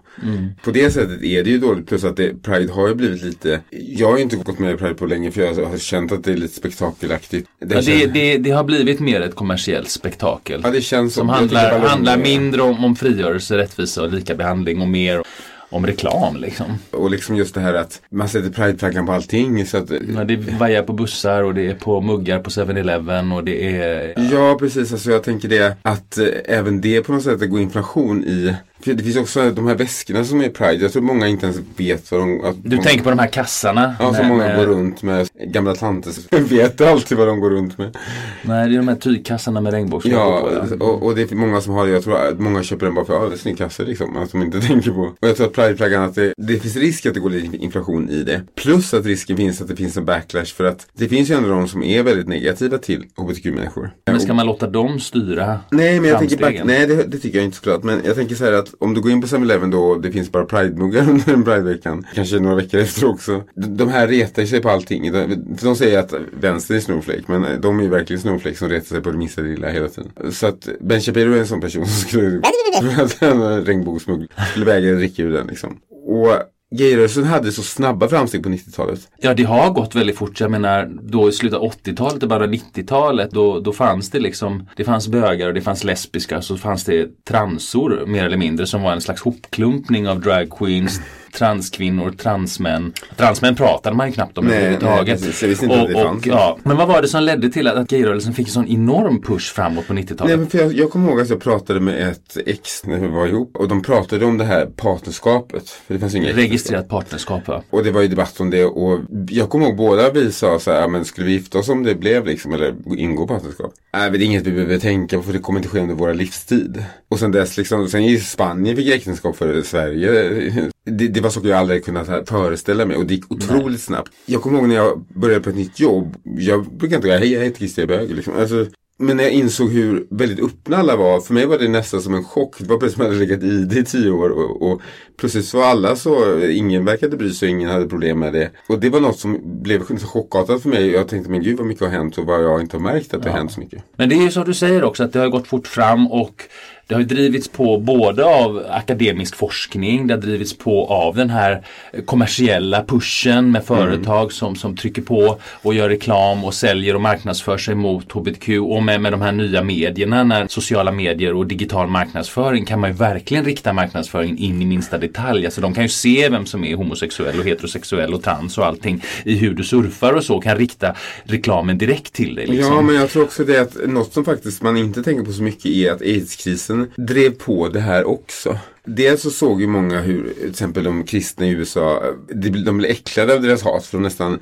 På 0.64 0.70
det 0.70 0.90
sättet 0.90 1.22
är 1.22 1.44
det 1.44 1.50
ju 1.50 1.58
dåligt 1.58 1.86
plus 1.86 2.04
att 2.04 2.16
det, 2.16 2.42
Pride 2.42 2.72
har 2.72 2.88
ju 2.88 2.94
blivit 2.94 3.22
lite, 3.22 3.60
jag 3.70 4.10
har 4.10 4.16
ju 4.16 4.22
inte 4.22 4.36
gått 4.36 4.58
med 4.58 4.74
i 4.74 4.76
Pride 4.76 4.94
på 4.94 5.06
länge 5.06 5.30
för 5.30 5.40
jag 5.42 5.54
har 5.66 5.78
känt 5.78 6.12
att 6.12 6.24
det 6.24 6.32
är 6.32 6.36
lite 6.36 6.54
spektakelaktigt. 6.54 7.48
Det, 7.60 7.74
Ja, 7.74 7.80
det, 7.80 8.06
det, 8.06 8.38
det 8.38 8.50
har 8.50 8.64
blivit 8.64 9.00
mer 9.00 9.20
ett 9.20 9.34
kommersiellt 9.34 9.90
spektakel. 9.90 10.60
ja, 10.64 10.70
det 10.70 10.80
känns 10.80 11.14
som 11.14 11.26
tycker 11.26 11.36
handlar, 11.38 11.88
handlar 11.88 12.16
mindre 12.18 12.62
om, 12.62 12.84
om 12.84 12.96
frigörelse, 12.96 13.56
rättvisa 13.56 14.02
och 14.02 14.12
lika 14.12 14.34
behandling 14.34 14.80
och 14.80 14.88
mer 14.88 15.22
om 15.70 15.86
reklam 15.86 16.36
liksom. 16.36 16.66
Och 16.90 17.10
liksom 17.10 17.36
just 17.36 17.54
det 17.54 17.60
här 17.60 17.74
att 17.74 18.00
man 18.10 18.28
sätter 18.28 18.50
Pride-flaggan 18.50 19.06
på 19.06 19.12
allting 19.12 19.66
så 19.66 19.76
att 19.76 19.90
Ja, 19.90 20.24
Det 20.24 20.36
vajar 20.36 20.82
på 20.82 20.92
bussar 20.92 21.42
och 21.42 21.54
det 21.54 21.66
är 21.66 21.74
på 21.74 22.00
muggar 22.00 22.38
på 22.38 22.50
7-Eleven 22.50 23.32
och 23.32 23.44
det 23.44 23.76
är 23.76 24.14
Ja, 24.32 24.56
precis. 24.58 24.92
Alltså 24.92 25.10
jag 25.10 25.22
tänker 25.22 25.48
det 25.48 25.76
att 25.82 26.18
eh, 26.18 26.26
även 26.44 26.80
det 26.80 27.02
på 27.02 27.12
något 27.12 27.22
sätt 27.22 27.50
går 27.50 27.60
inflation 27.60 28.24
i. 28.24 28.54
Det 28.84 29.02
finns 29.02 29.16
också 29.16 29.50
de 29.50 29.66
här 29.66 29.74
väskorna 29.74 30.24
som 30.24 30.40
är 30.40 30.48
Pride. 30.48 30.82
Jag 30.82 30.92
tror 30.92 31.02
många 31.02 31.28
inte 31.28 31.46
ens 31.46 31.60
vet 31.76 32.10
vad 32.10 32.20
de... 32.20 32.44
Att 32.44 32.56
Du 32.62 32.76
många, 32.76 32.82
tänker 32.82 33.04
på 33.04 33.10
de 33.10 33.18
här 33.18 33.26
kassarna? 33.26 33.96
Ja, 34.00 34.14
som 34.14 34.26
många 34.26 34.56
går 34.56 34.66
runt 34.66 35.02
med. 35.02 35.28
Gamla 35.52 35.74
tanter 35.74 36.38
vet 36.48 36.80
alltid 36.80 37.18
vad 37.18 37.26
de 37.26 37.40
går 37.40 37.50
runt 37.50 37.78
med. 37.78 37.96
Nej, 38.42 38.68
det 38.68 38.74
är 38.74 38.76
de 38.76 38.88
här 38.88 38.96
tygkassarna 38.96 39.60
med 39.60 39.72
regnbågslogo 39.72 40.16
Ja, 40.16 40.50
på. 40.78 40.84
och, 40.84 41.02
och 41.02 41.14
det 41.14 41.32
är 41.32 41.34
många 41.34 41.60
som 41.60 41.74
har 41.74 41.86
det. 41.86 41.92
Jag 41.92 42.04
tror 42.04 42.16
att 42.16 42.40
många 42.40 42.62
köper 42.62 42.86
den 42.86 42.94
bara 42.94 43.04
för 43.04 43.16
att 43.16 43.22
ja, 43.22 43.28
det 43.28 43.34
är 43.34 43.38
snygg 43.38 43.58
kasse 43.58 43.84
liksom. 43.84 44.16
Att 44.16 44.32
de 44.32 44.42
inte 44.42 44.60
tänker 44.66 44.90
på. 44.90 45.00
Och 45.00 45.28
jag 45.28 45.36
tror 45.36 45.46
att 45.46 45.52
Pride-flaggan 45.52 46.02
att 46.04 46.14
det, 46.14 46.34
det 46.36 46.58
finns 46.58 46.76
risk 46.76 47.06
att 47.06 47.14
det 47.14 47.20
går 47.20 47.30
lite 47.30 47.56
inflation 47.56 48.08
i 48.10 48.22
det. 48.22 48.42
Plus 48.54 48.94
att 48.94 49.06
risken 49.06 49.36
finns 49.36 49.60
att 49.60 49.68
det 49.68 49.76
finns 49.76 49.96
en 49.96 50.04
backlash 50.04 50.44
för 50.56 50.64
att 50.64 50.86
det 50.92 51.08
finns 51.08 51.30
ju 51.30 51.34
ändå 51.34 51.48
de 51.48 51.68
som 51.68 51.82
är 51.82 52.02
väldigt 52.02 52.28
negativa 52.28 52.78
till 52.78 53.04
hbtq-människor. 53.16 53.90
Men 54.06 54.20
ska 54.20 54.34
man 54.34 54.46
låta 54.46 54.66
dem 54.66 55.00
styra 55.00 55.60
Nej, 55.70 56.00
men 56.00 56.10
jag 56.10 56.18
tänker 56.18 56.38
back, 56.38 56.60
nej 56.64 56.86
det, 56.86 57.02
det 57.02 57.18
tycker 57.18 57.38
jag 57.38 57.44
inte 57.44 57.56
såklart. 57.56 57.82
Men 57.82 58.00
jag 58.04 58.14
tänker 58.16 58.34
så 58.34 58.44
här 58.44 58.52
att 58.52 58.67
om 58.78 58.94
du 58.94 59.00
går 59.00 59.12
in 59.12 59.20
på 59.20 59.26
7-Eleven 59.26 59.70
då 59.70 59.94
det 59.94 60.12
finns 60.12 60.32
bara 60.32 60.44
Pride-muggar 60.44 61.00
under 61.10 61.32
en 61.32 61.44
Pride-veckan. 61.44 62.06
Kanske 62.14 62.38
några 62.38 62.56
veckor 62.56 62.80
efter 62.80 63.08
också. 63.08 63.44
De, 63.54 63.88
här 63.88 64.08
retar 64.08 64.44
sig 64.44 64.60
på 64.60 64.70
allting. 64.70 65.12
De, 65.12 65.44
de 65.62 65.76
säger 65.76 65.98
att 65.98 66.14
vänster 66.40 66.74
är 66.74 66.80
snowflake. 66.80 67.22
Men 67.26 67.60
de 67.60 67.80
är 67.80 67.88
verkligen 67.88 68.22
snowflake 68.22 68.56
som 68.56 68.68
retar 68.68 68.86
sig 68.86 69.00
på 69.00 69.10
det 69.10 69.18
minsta 69.18 69.42
lilla 69.42 69.68
hela 69.68 69.88
tiden. 69.88 70.32
Så 70.32 70.46
att 70.46 70.68
Ben 70.80 71.00
Shapiro 71.00 71.32
är 71.32 71.38
en 71.38 71.46
sån 71.46 71.60
person 71.60 71.86
som 71.86 72.08
skulle, 72.08 72.40
för 73.08 73.28
att 73.28 73.68
regnbågsmugg 73.68 74.28
skulle 74.50 74.64
väga 74.64 74.88
en 74.88 74.96
dricka 74.96 75.22
ur 75.22 75.32
den 75.32 75.46
liksom. 75.46 75.78
Och 76.06 76.57
gayrörelsen 76.70 77.24
hade 77.24 77.52
så 77.52 77.62
snabba 77.62 78.08
framsteg 78.08 78.42
på 78.42 78.48
90-talet. 78.48 79.00
Ja, 79.16 79.34
det 79.34 79.42
har 79.42 79.70
gått 79.70 79.94
väldigt 79.94 80.16
fort. 80.16 80.40
Jag 80.40 80.50
menar, 80.50 80.90
då 81.02 81.28
i 81.28 81.32
slutet 81.32 81.58
av 81.58 81.72
80-talet 81.72 82.22
och 82.22 82.28
bara 82.28 82.46
90-talet, 82.46 83.30
då, 83.30 83.60
då 83.60 83.72
fanns 83.72 84.10
det 84.10 84.18
liksom, 84.18 84.68
det 84.76 84.84
fanns 84.84 85.08
bögar 85.08 85.48
och 85.48 85.54
det 85.54 85.60
fanns 85.60 85.84
lesbiska, 85.84 86.42
så 86.42 86.56
fanns 86.56 86.84
det 86.84 87.24
transor 87.24 88.04
mer 88.06 88.24
eller 88.24 88.36
mindre 88.36 88.66
som 88.66 88.82
var 88.82 88.92
en 88.92 89.00
slags 89.00 89.22
hopklumpning 89.22 90.08
av 90.08 90.20
drag 90.20 90.50
queens, 90.50 91.00
transkvinnor, 91.32 92.10
transmän. 92.10 92.92
Transmän 93.16 93.54
pratade 93.56 93.96
man 93.96 94.06
ju 94.06 94.12
knappt 94.12 94.38
om 94.38 94.44
Nej, 94.46 94.56
överhuvudtaget. 94.56 95.20
nej, 95.20 95.30
precis. 95.30 95.62
Jag 95.62 95.70
och, 95.70 96.14
och, 96.16 96.26
ja. 96.26 96.58
Men 96.62 96.76
vad 96.76 96.88
var 96.88 97.02
det 97.02 97.08
som 97.08 97.22
ledde 97.22 97.50
till 97.50 97.66
att, 97.68 97.76
att 97.76 97.88
gayrörelsen 97.88 98.34
fick 98.34 98.46
en 98.46 98.52
sån 98.52 98.68
enorm 98.68 99.22
push 99.22 99.52
framåt 99.54 99.86
på 99.86 99.92
90-talet? 99.94 100.24
Nej, 100.26 100.36
men 100.36 100.46
för 100.46 100.58
jag, 100.58 100.72
jag 100.72 100.90
kommer 100.90 101.08
ihåg 101.10 101.20
att 101.20 101.28
jag 101.30 101.40
pratade 101.40 101.80
med 101.80 102.08
ett 102.08 102.36
ex 102.46 102.84
när 102.86 102.98
vi 102.98 103.08
var 103.08 103.26
ihop. 103.26 103.56
Och 103.56 103.68
de 103.68 103.82
pratade 103.82 104.24
om 104.24 104.38
det 104.38 104.44
här 104.44 104.66
partnerskapet. 104.66 105.68
För 105.68 105.94
det 105.94 106.00
fanns 106.00 106.14
inga 106.14 106.32
Registrerat 106.32 106.88
partnerskap, 106.88 107.48
va? 107.48 107.62
Och 107.70 107.84
det 107.84 107.90
var 107.90 108.00
ju 108.02 108.08
debatt 108.08 108.40
om 108.40 108.50
det 108.50 108.64
och 108.64 109.00
jag 109.30 109.50
kommer 109.50 109.66
ihåg 109.66 109.76
båda 109.76 110.10
vi 110.10 110.32
sa 110.32 110.58
så 110.58 110.72
här, 110.72 110.80
"Ja, 110.80 110.88
men 110.88 111.04
skulle 111.04 111.26
vi 111.26 111.32
gifta 111.32 111.58
oss 111.58 111.68
om 111.68 111.82
det 111.82 111.94
blev 111.94 112.26
liksom, 112.26 112.52
eller 112.52 112.74
ingå 112.98 113.26
partnerskap? 113.26 113.72
Nej, 113.92 114.10
det 114.10 114.18
är 114.18 114.22
inget 114.22 114.46
vi 114.46 114.52
behöver 114.52 114.78
tänka 114.78 115.16
på 115.16 115.22
för 115.22 115.32
det 115.32 115.38
kommer 115.38 115.58
inte 115.58 115.68
ske 115.68 115.80
under 115.80 115.94
våra 115.94 116.12
livstid. 116.12 116.84
Och 117.08 117.18
sen 117.18 117.32
dess 117.32 117.56
liksom, 117.56 117.88
sen 117.88 118.02
i 118.02 118.18
Spanien 118.20 118.76
fick 118.76 118.88
äktenskap 118.88 119.36
för 119.36 119.62
Sverige. 119.62 120.70
Det, 120.90 121.08
det 121.08 121.20
var 121.20 121.30
saker 121.30 121.48
jag 121.48 121.58
aldrig 121.58 121.84
kunnat 121.84 122.28
föreställa 122.28 122.84
mig 122.84 122.96
och 122.96 123.06
det 123.06 123.14
gick 123.14 123.32
otroligt 123.32 123.80
snabbt. 123.80 124.12
Jag 124.26 124.42
kommer 124.42 124.58
ihåg 124.58 124.68
när 124.68 124.76
jag 124.76 125.04
började 125.14 125.40
på 125.40 125.50
ett 125.50 125.56
nytt 125.56 125.80
jobb, 125.80 126.16
jag 126.24 126.66
brukar 126.66 126.96
inte 126.96 127.08
säga 127.08 127.18
hej 127.18 127.32
jag 127.32 127.44
heter 127.44 127.58
Christer 127.58 127.86
Bög 127.86 128.14
liksom. 128.14 128.34
Alltså, 128.38 128.66
Men 129.00 129.16
när 129.16 129.24
jag 129.24 129.32
insåg 129.32 129.70
hur 129.70 130.06
väldigt 130.10 130.44
öppna 130.44 130.76
alla 130.76 130.96
var, 130.96 131.20
för 131.20 131.34
mig 131.34 131.46
var 131.46 131.58
det 131.58 131.68
nästan 131.68 132.00
som 132.02 132.14
en 132.14 132.24
chock. 132.24 132.58
Det 132.58 132.68
var 132.68 132.76
precis 132.78 132.94
som 132.96 133.02
att 133.02 133.08
jag 133.08 133.14
hade 133.14 133.26
legat 133.26 133.42
i 133.42 133.64
det 133.64 133.80
i 133.80 133.84
tio 133.84 134.10
år 134.10 134.30
och, 134.30 134.72
och 134.72 134.80
plötsligt 135.16 135.54
var 135.54 135.64
alla 135.64 135.96
så, 135.96 136.40
ingen 136.40 136.84
verkade 136.84 137.16
bry 137.16 137.30
sig, 137.30 137.48
ingen 137.48 137.70
hade 137.70 137.88
problem 137.88 138.18
med 138.18 138.32
det. 138.32 138.50
Och 138.68 138.80
det 138.80 138.90
var 138.90 139.00
något 139.00 139.18
som 139.18 139.62
blev 139.62 139.98
så 139.98 140.06
chockartat 140.06 140.62
för 140.62 140.68
mig. 140.68 140.90
Jag 140.90 141.08
tänkte, 141.08 141.30
men 141.30 141.42
gud 141.42 141.58
vad 141.58 141.66
mycket 141.66 141.82
har 141.82 141.90
hänt 141.90 142.18
och 142.18 142.26
vad 142.26 142.44
jag 142.44 142.60
inte 142.60 142.76
har 142.76 142.82
märkt 142.82 143.14
att 143.14 143.22
det 143.22 143.30
har 143.30 143.38
hänt 143.38 143.52
så 143.52 143.60
mycket. 143.60 143.82
Men 143.96 144.08
det 144.08 144.14
är 144.14 144.22
ju 144.22 144.30
som 144.30 144.44
du 144.44 144.54
säger 144.54 144.84
också 144.84 145.04
att 145.04 145.12
det 145.12 145.18
har 145.18 145.28
gått 145.28 145.46
fort 145.48 145.66
fram 145.66 146.06
och 146.12 146.42
det 146.88 146.94
har 146.94 147.00
ju 147.00 147.06
drivits 147.06 147.48
på 147.48 147.78
både 147.78 148.24
av 148.24 148.66
akademisk 148.70 149.36
forskning, 149.36 150.06
det 150.06 150.14
har 150.14 150.20
drivits 150.20 150.58
på 150.58 150.86
av 150.86 151.16
den 151.16 151.30
här 151.30 151.62
kommersiella 152.04 152.84
pushen 152.84 153.50
med 153.50 153.64
företag 153.64 154.20
mm. 154.20 154.30
som, 154.30 154.56
som 154.56 154.76
trycker 154.76 155.02
på 155.02 155.38
och 155.62 155.74
gör 155.74 155.88
reklam 155.88 156.44
och 156.44 156.54
säljer 156.54 156.94
och 156.94 157.00
marknadsför 157.00 157.58
sig 157.58 157.74
mot 157.74 158.12
HBTQ 158.12 158.48
och 158.48 158.82
med, 158.82 159.00
med 159.00 159.12
de 159.12 159.22
här 159.22 159.32
nya 159.32 159.62
medierna, 159.62 160.24
när 160.24 160.48
sociala 160.48 160.92
medier 160.92 161.34
och 161.34 161.46
digital 161.46 161.88
marknadsföring 161.88 162.64
kan 162.64 162.80
man 162.80 162.90
ju 162.90 162.96
verkligen 162.96 163.44
rikta 163.44 163.72
marknadsföringen 163.72 164.38
in 164.38 164.62
i 164.62 164.64
minsta 164.64 164.98
detalj. 164.98 165.44
Alltså 165.44 165.60
de 165.60 165.74
kan 165.74 165.82
ju 165.82 165.88
se 165.88 166.28
vem 166.28 166.46
som 166.46 166.64
är 166.64 166.76
homosexuell 166.76 167.38
och 167.38 167.44
heterosexuell 167.44 168.14
och 168.14 168.22
trans 168.22 168.58
och 168.58 168.66
allting 168.66 169.04
i 169.24 169.36
hur 169.36 169.54
du 169.54 169.64
surfar 169.64 170.12
och 170.12 170.24
så 170.24 170.40
kan 170.40 170.56
rikta 170.56 170.94
reklamen 171.24 171.78
direkt 171.78 172.12
till 172.12 172.34
dig. 172.34 172.46
Liksom. 172.46 172.74
Ja, 172.74 172.80
men 172.80 172.94
jag 172.94 173.10
tror 173.10 173.22
också 173.22 173.44
det 173.44 173.58
att 173.58 173.76
något 173.86 174.12
som 174.12 174.24
faktiskt 174.24 174.62
man 174.62 174.76
inte 174.76 175.02
tänker 175.02 175.24
på 175.24 175.32
så 175.32 175.42
mycket 175.42 175.66
är 175.66 175.92
att 175.92 176.02
aidskrisen 176.02 176.77
drev 176.96 177.30
på 177.30 177.68
det 177.68 177.80
här 177.80 178.04
också. 178.04 178.58
Dels 178.90 179.22
så 179.22 179.30
såg 179.30 179.60
ju 179.60 179.66
många 179.66 180.00
hur 180.00 180.34
till 180.40 180.50
exempel 180.50 180.84
de 180.84 181.04
kristna 181.04 181.46
i 181.46 181.50
USA, 181.50 182.02
de 182.34 182.50
blev 182.50 182.90
äcklade 182.90 183.34
av 183.34 183.42
deras 183.42 183.62
hat 183.62 183.86
för 183.86 183.98
de 183.98 184.02
nästan 184.02 184.38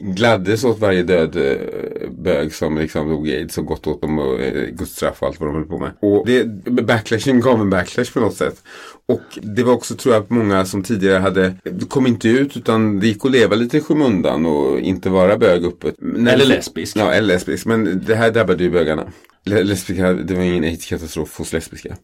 gladdes 0.00 0.64
åt 0.64 0.78
varje 0.78 1.02
död 1.02 1.36
eh, 1.36 2.10
bög 2.10 2.54
som 2.54 2.78
liksom 2.78 3.08
dog 3.08 3.28
i 3.28 3.36
aids 3.36 3.58
och 3.58 3.66
gott 3.66 3.86
åt 3.86 4.02
dem 4.02 4.18
och 4.18 4.40
eh, 4.40 4.68
gudsstraff 4.70 5.22
och 5.22 5.28
allt 5.28 5.40
vad 5.40 5.48
de 5.48 5.54
höll 5.54 5.64
på 5.64 5.78
med. 5.78 5.90
Och 6.00 6.26
det, 6.26 6.44
backlashen 6.82 7.40
gav 7.40 7.60
en 7.60 7.70
backlash 7.70 8.12
på 8.14 8.20
något 8.20 8.36
sätt. 8.36 8.62
Och 9.08 9.38
det 9.42 9.62
var 9.62 9.72
också 9.72 9.94
tror 9.94 10.14
jag 10.14 10.30
många 10.30 10.64
som 10.64 10.82
tidigare 10.82 11.18
hade, 11.18 11.54
kom 11.88 12.06
inte 12.06 12.28
ut 12.28 12.56
utan 12.56 13.00
det 13.00 13.06
gick 13.06 13.24
att 13.24 13.30
leva 13.30 13.56
lite 13.56 13.76
i 13.76 13.80
skymundan 13.80 14.46
och 14.46 14.80
inte 14.80 15.10
vara 15.10 15.38
bög 15.38 15.64
öppet. 15.64 15.94
Eller 16.02 16.46
lesbisk. 16.46 16.96
Ja, 16.96 17.12
eller 17.12 17.28
lesbisk. 17.28 17.66
Men 17.66 18.02
det 18.06 18.14
här 18.14 18.30
drabbade 18.30 18.64
ju 18.64 18.70
bögarna 18.70 19.06
lesbiska, 19.46 20.12
det 20.12 20.34
var 20.34 20.42
ingen 20.42 20.64
aidskatastrof 20.64 21.38
hos 21.38 21.52
lesbiska. 21.52 21.96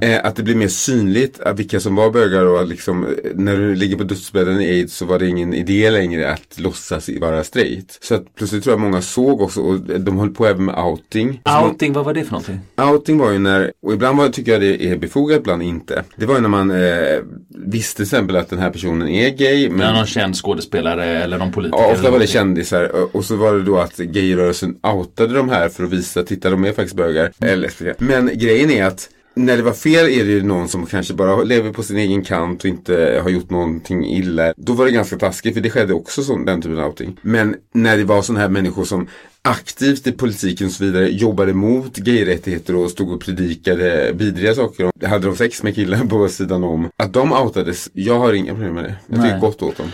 Eh, 0.00 0.24
att 0.24 0.36
det 0.36 0.42
blir 0.42 0.54
mer 0.54 0.68
synligt 0.68 1.40
vilka 1.56 1.80
som 1.80 1.94
var 1.94 2.10
bögar 2.10 2.44
och 2.44 2.68
liksom, 2.68 3.04
eh, 3.04 3.10
när 3.34 3.56
du 3.56 3.74
ligger 3.74 3.96
på 3.96 4.04
dödsbädden 4.04 4.60
i 4.60 4.70
aids 4.70 4.96
så 4.96 5.06
var 5.06 5.18
det 5.18 5.26
ingen 5.26 5.54
idé 5.54 5.90
längre 5.90 6.32
att 6.32 6.58
låtsas 6.58 7.08
vara 7.20 7.44
straight. 7.44 7.98
Så 8.02 8.14
att 8.14 8.34
plötsligt 8.34 8.64
tror 8.64 8.72
jag 8.72 8.80
många 8.80 9.02
såg 9.02 9.40
också 9.40 9.60
och 9.60 9.80
de 9.80 10.18
höll 10.18 10.30
på 10.30 10.46
även 10.46 10.64
med 10.64 10.78
outing. 10.84 11.42
Outing, 11.64 11.92
vad 11.92 12.04
var 12.04 12.14
det 12.14 12.24
för 12.24 12.32
någonting? 12.32 12.60
Outing 12.76 13.18
var 13.18 13.30
ju 13.30 13.38
när, 13.38 13.72
och 13.82 13.92
ibland 13.92 14.18
var, 14.18 14.28
tycker 14.28 14.52
jag 14.52 14.60
det 14.60 14.84
är 14.84 14.96
befogat, 14.96 15.38
ibland 15.38 15.62
inte. 15.62 16.04
Det 16.16 16.26
var 16.26 16.34
ju 16.34 16.40
när 16.40 16.48
man 16.48 16.70
eh, 16.70 17.18
visste 17.48 17.96
till 17.96 18.02
exempel 18.02 18.36
att 18.36 18.50
den 18.50 18.58
här 18.58 18.70
personen 18.70 19.08
är 19.08 19.30
gay. 19.30 19.70
Men... 19.70 19.80
Ja, 19.80 19.92
någon 19.92 20.06
känd 20.06 20.36
skådespelare 20.36 21.04
eller 21.04 21.38
någon 21.38 21.52
politiker. 21.52 21.82
Ja, 21.82 21.92
ofta 21.92 22.10
var 22.10 22.18
det 22.18 22.26
kändisar 22.26 23.16
och 23.16 23.24
så 23.24 23.36
var 23.36 23.54
det 23.54 23.62
då 23.62 23.78
att 23.78 23.96
gayrörelsen 23.96 24.76
outade 24.82 25.34
de 25.34 25.48
här 25.48 25.68
för 25.68 25.84
att 25.84 25.90
visa, 25.90 26.22
titta 26.22 26.50
de 26.50 26.64
är 26.64 26.72
faktiskt 26.72 26.87
bögar. 26.94 27.32
Mm. 27.38 27.54
Eller, 27.54 27.94
men 27.98 28.38
grejen 28.38 28.70
är 28.70 28.84
att 28.84 29.08
när 29.38 29.56
det 29.56 29.62
var 29.62 29.72
fel 29.72 30.06
är 30.06 30.24
det 30.24 30.30
ju 30.30 30.42
någon 30.42 30.68
som 30.68 30.86
kanske 30.86 31.14
bara 31.14 31.42
lever 31.42 31.72
på 31.72 31.82
sin 31.82 31.96
egen 31.96 32.24
kant 32.24 32.64
och 32.64 32.70
inte 32.70 33.20
har 33.22 33.30
gjort 33.30 33.50
någonting 33.50 34.06
illa. 34.06 34.54
Då 34.56 34.72
var 34.72 34.84
det 34.84 34.90
ganska 34.92 35.16
taskigt 35.16 35.54
för 35.54 35.60
det 35.60 35.70
skedde 35.70 35.94
också 35.94 36.22
som, 36.22 36.44
den 36.44 36.62
typen 36.62 36.78
av 36.78 36.86
outing. 36.86 37.16
Men 37.22 37.56
när 37.74 37.96
det 37.96 38.04
var 38.04 38.22
sådana 38.22 38.40
här 38.40 38.48
människor 38.48 38.84
som 38.84 39.08
aktivt 39.42 40.06
i 40.06 40.12
politiken 40.12 40.66
och 40.66 40.72
så 40.72 40.84
vidare 40.84 41.08
jobbade 41.08 41.52
mot 41.54 41.96
gayrättigheter 41.96 42.76
och 42.76 42.90
stod 42.90 43.12
och 43.12 43.20
predikade 43.20 44.12
vidriga 44.12 44.54
saker. 44.54 45.06
Hade 45.06 45.26
de 45.26 45.36
sex 45.36 45.62
med 45.62 45.74
killar 45.74 46.04
på 46.04 46.28
sidan 46.28 46.64
om. 46.64 46.88
Att 46.96 47.12
de 47.12 47.32
outades, 47.32 47.90
jag 47.92 48.18
har 48.18 48.32
inga 48.32 48.52
problem 48.52 48.74
med 48.74 48.84
det. 48.84 48.94
Jag 49.06 49.22
tycker 49.22 49.38
gott 49.38 49.62
åt 49.62 49.76
dem. 49.76 49.90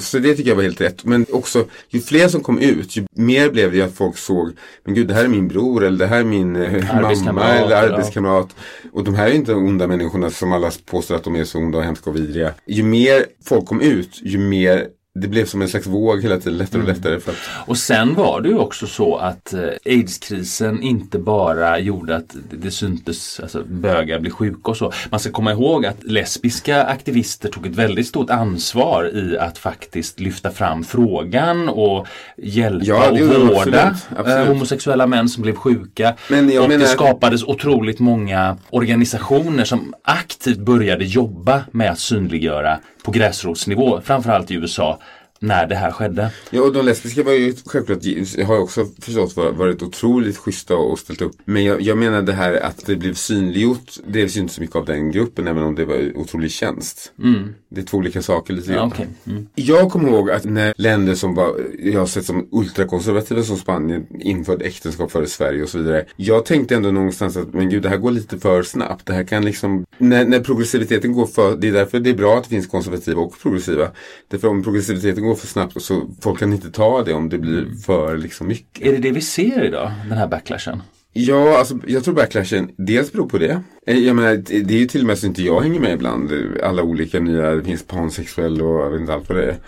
Så 0.00 0.18
det 0.18 0.34
tycker 0.34 0.50
jag 0.50 0.56
var 0.56 0.62
helt 0.62 0.80
rätt. 0.80 1.04
Men 1.04 1.26
också, 1.32 1.64
ju 1.88 2.00
fler 2.00 2.28
som 2.28 2.40
kom 2.40 2.58
ut, 2.58 2.96
ju 2.96 3.06
mer 3.10 3.50
blev 3.50 3.72
det 3.72 3.82
att 3.82 3.94
folk 3.94 4.16
såg, 4.16 4.52
men 4.84 4.94
gud 4.94 5.08
det 5.08 5.14
här 5.14 5.24
är 5.24 5.28
min 5.28 5.48
bror 5.48 5.84
eller 5.84 5.98
det 5.98 6.06
här 6.06 6.20
är 6.20 6.24
min 6.24 6.56
eh, 6.56 7.24
mamma 7.24 7.44
eller 7.44 7.76
arbetskamrat. 7.76 8.56
Och 8.92 9.04
de 9.04 9.14
här 9.14 9.26
är 9.26 9.32
inte 9.32 9.54
onda 9.54 9.86
människorna 9.86 10.30
som 10.30 10.52
alla 10.52 10.70
påstår 10.84 11.14
att 11.14 11.24
de 11.24 11.36
är 11.36 11.44
så 11.44 11.58
onda 11.58 11.78
och 11.78 11.84
hemska 11.84 12.10
och 12.10 12.16
vidriga. 12.16 12.52
Ju 12.66 12.82
mer 12.82 13.24
folk 13.44 13.66
kom 13.66 13.80
ut, 13.80 14.20
ju 14.22 14.38
mer 14.38 14.86
det 15.20 15.28
blev 15.28 15.46
som 15.46 15.62
en 15.62 15.68
slags 15.68 15.86
våg 15.86 16.22
hela 16.22 16.38
tiden, 16.38 16.58
lättare 16.58 16.82
och 16.82 16.88
mm. 16.88 16.96
lättare. 16.96 17.20
För 17.20 17.32
att... 17.32 17.38
Och 17.66 17.78
sen 17.78 18.14
var 18.14 18.40
det 18.40 18.48
ju 18.48 18.58
också 18.58 18.86
så 18.86 19.16
att 19.16 19.52
eh, 19.52 19.60
aidskrisen 19.86 20.82
inte 20.82 21.18
bara 21.18 21.78
gjorde 21.78 22.16
att 22.16 22.36
det 22.50 22.70
syntes 22.70 23.40
alltså, 23.40 23.64
bögar 23.64 24.20
bli 24.20 24.30
sjuka 24.30 24.70
och 24.70 24.76
så. 24.76 24.92
Man 25.10 25.20
ska 25.20 25.30
komma 25.30 25.52
ihåg 25.52 25.86
att 25.86 26.04
lesbiska 26.04 26.84
aktivister 26.84 27.48
tog 27.48 27.66
ett 27.66 27.74
väldigt 27.74 28.06
stort 28.06 28.30
ansvar 28.30 29.16
i 29.16 29.38
att 29.38 29.58
faktiskt 29.58 30.20
lyfta 30.20 30.50
fram 30.50 30.84
frågan 30.84 31.68
och 31.68 32.06
hjälpa 32.36 32.86
ja, 32.86 33.10
och 33.10 33.18
vårda 33.18 33.96
eh, 34.26 34.46
homosexuella 34.46 35.06
män 35.06 35.28
som 35.28 35.42
blev 35.42 35.54
sjuka. 35.54 36.14
Men 36.30 36.44
och 36.44 36.68
menar... 36.68 36.78
det 36.78 36.86
skapades 36.86 37.42
otroligt 37.42 37.98
många 37.98 38.56
organisationer 38.70 39.64
som 39.64 39.94
aktivt 40.02 40.58
började 40.58 41.04
jobba 41.04 41.64
med 41.70 41.90
att 41.90 41.98
synliggöra 41.98 42.78
på 43.06 43.12
gräsrotsnivå, 43.12 44.00
framförallt 44.00 44.50
i 44.50 44.54
USA, 44.54 44.98
när 45.38 45.66
det 45.66 45.74
här 45.74 45.90
skedde. 45.90 46.30
Ja, 46.50 46.62
och 46.62 46.72
de 46.72 46.84
lesbiska 46.84 47.22
var 47.22 47.32
ju 47.32 47.54
självklart, 47.66 47.98
har 48.46 48.58
också 48.58 48.86
förstås 49.00 49.36
varit 49.36 49.82
otroligt 49.82 50.36
schyssta 50.36 50.76
och 50.76 50.98
ställt 50.98 51.22
upp. 51.22 51.32
Men 51.44 51.64
jag, 51.64 51.80
jag 51.80 51.98
menar 51.98 52.22
det 52.22 52.32
här 52.32 52.60
att 52.60 52.86
det 52.86 52.96
blev 52.96 53.14
synliggjort, 53.14 53.96
det 54.06 54.12
drevs 54.12 54.36
ju 54.36 54.40
inte 54.40 54.54
så 54.54 54.60
mycket 54.60 54.76
av 54.76 54.84
den 54.84 55.10
gruppen, 55.10 55.46
även 55.46 55.62
om 55.62 55.74
det 55.74 55.84
var 55.84 56.16
otrolig 56.16 56.50
tjänst. 56.50 57.12
Mm. 57.22 57.54
Det 57.68 57.80
är 57.80 57.84
två 57.84 57.98
olika 57.98 58.22
saker 58.22 58.54
lite 58.54 58.72
ja, 58.72 58.86
okay. 58.86 59.06
mm. 59.24 59.46
Jag 59.54 59.90
kommer 59.90 60.08
ihåg 60.08 60.30
att 60.30 60.44
när 60.44 60.74
länder 60.76 61.14
som 61.14 61.34
var, 61.34 61.54
jag 61.78 62.00
har 62.00 62.06
sett 62.06 62.24
som 62.24 62.48
ultrakonservativa 62.52 63.42
som 63.42 63.56
Spanien 63.56 64.06
införde 64.20 64.64
äktenskap 64.64 65.10
före 65.10 65.26
Sverige 65.26 65.62
och 65.62 65.68
så 65.68 65.78
vidare. 65.78 66.04
Jag 66.16 66.44
tänkte 66.44 66.74
ändå 66.74 66.90
någonstans 66.90 67.36
att, 67.36 67.54
men 67.54 67.70
gud, 67.70 67.82
det 67.82 67.88
här 67.88 67.96
går 67.96 68.10
lite 68.10 68.38
för 68.38 68.62
snabbt. 68.62 69.06
Det 69.06 69.12
här 69.12 69.24
kan 69.24 69.44
liksom, 69.44 69.85
när, 69.98 70.24
när 70.24 70.40
progressiviteten 70.40 71.12
går 71.12 71.26
för, 71.26 71.56
det 71.56 71.68
är 71.68 71.72
därför 71.72 72.00
det 72.00 72.10
är 72.10 72.14
bra 72.14 72.36
att 72.36 72.44
det 72.44 72.50
finns 72.50 72.66
konservativa 72.66 73.20
och 73.20 73.38
progressiva. 73.42 73.90
Därför 74.28 74.48
om 74.48 74.62
progressiviteten 74.62 75.24
går 75.24 75.34
för 75.34 75.46
snabbt 75.46 75.82
så 75.82 76.10
folk 76.20 76.38
kan 76.38 76.52
inte 76.52 76.70
ta 76.70 77.02
det 77.02 77.14
om 77.14 77.28
det 77.28 77.38
blir 77.38 77.66
för 77.86 78.16
liksom 78.16 78.48
mycket. 78.48 78.86
Är 78.86 78.92
det 78.92 78.98
det 78.98 79.10
vi 79.10 79.20
ser 79.20 79.64
idag, 79.64 79.92
den 80.08 80.18
här 80.18 80.26
backlashen? 80.26 80.82
Ja, 81.18 81.58
alltså 81.58 81.78
jag 81.86 82.04
tror 82.04 82.14
backlashen 82.14 82.70
dels 82.76 83.12
beror 83.12 83.28
på 83.28 83.38
det. 83.38 83.60
Eh, 83.86 83.98
jag 83.98 84.16
menar, 84.16 84.36
det 84.36 84.74
är 84.74 84.78
ju 84.78 84.86
till 84.86 85.00
och 85.00 85.06
med 85.06 85.18
så 85.18 85.26
inte 85.26 85.42
jag 85.42 85.60
hänger 85.60 85.80
med 85.80 85.92
ibland. 85.92 86.32
Alla 86.62 86.82
olika 86.82 87.20
nya, 87.20 87.50
det 87.50 87.64
finns 87.64 87.82
pansexuell 87.82 88.62
och 88.62 88.80
jag 88.80 88.90
vet 88.90 89.00
inte 89.00 89.14
allt 89.14 89.28
vad 89.28 89.38
det 89.38 89.44
är. 89.44 89.58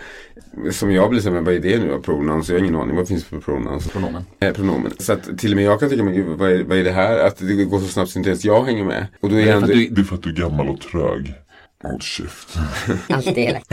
Som 0.70 0.92
jag 0.92 1.11
blir 1.11 1.20
så 1.20 1.30
men 1.30 1.44
vad 1.44 1.54
är 1.54 1.61
det 1.61 1.78
nu? 1.78 1.98
Pronouns? 2.02 2.48
Jag 2.48 2.56
har 2.56 2.61
ingen 2.61 2.76
aning. 2.76 2.96
Vad 2.96 3.08
finns 3.08 3.22
det 3.22 3.28
för 3.28 3.40
pronouns? 3.40 3.88
Pronomen. 3.88 4.22
Eh, 4.40 4.52
pronomen. 4.52 4.92
Så 4.98 5.12
att 5.12 5.38
till 5.38 5.50
och 5.50 5.56
med 5.56 5.64
jag 5.64 5.80
kan 5.80 5.90
tycka, 5.90 6.04
men 6.04 6.38
vad 6.38 6.50
är, 6.52 6.64
vad 6.64 6.78
är 6.78 6.84
det 6.84 6.90
här? 6.90 7.26
Att 7.26 7.38
det 7.38 7.64
går 7.64 7.78
så 7.78 7.87
snabbt 7.87 8.11
så 8.11 8.18
inte 8.18 8.30
ens 8.30 8.44
jag 8.44 8.64
hänger 8.64 8.84
med. 8.84 9.06
Och 9.20 9.30
då 9.30 9.37
är 9.37 9.44
det, 9.44 9.50
är 9.50 9.56
ändå... 9.56 9.66
du... 9.66 9.88
det 9.88 10.00
är 10.00 10.04
för 10.04 10.14
att 10.14 10.22
du 10.22 10.30
är 10.30 10.34
gammal 10.34 10.68
och 10.68 10.80
trög. 10.80 11.34
Håll 11.83 12.01
käft. 12.01 12.59
Alltid 13.09 13.38
elakt. 13.38 13.73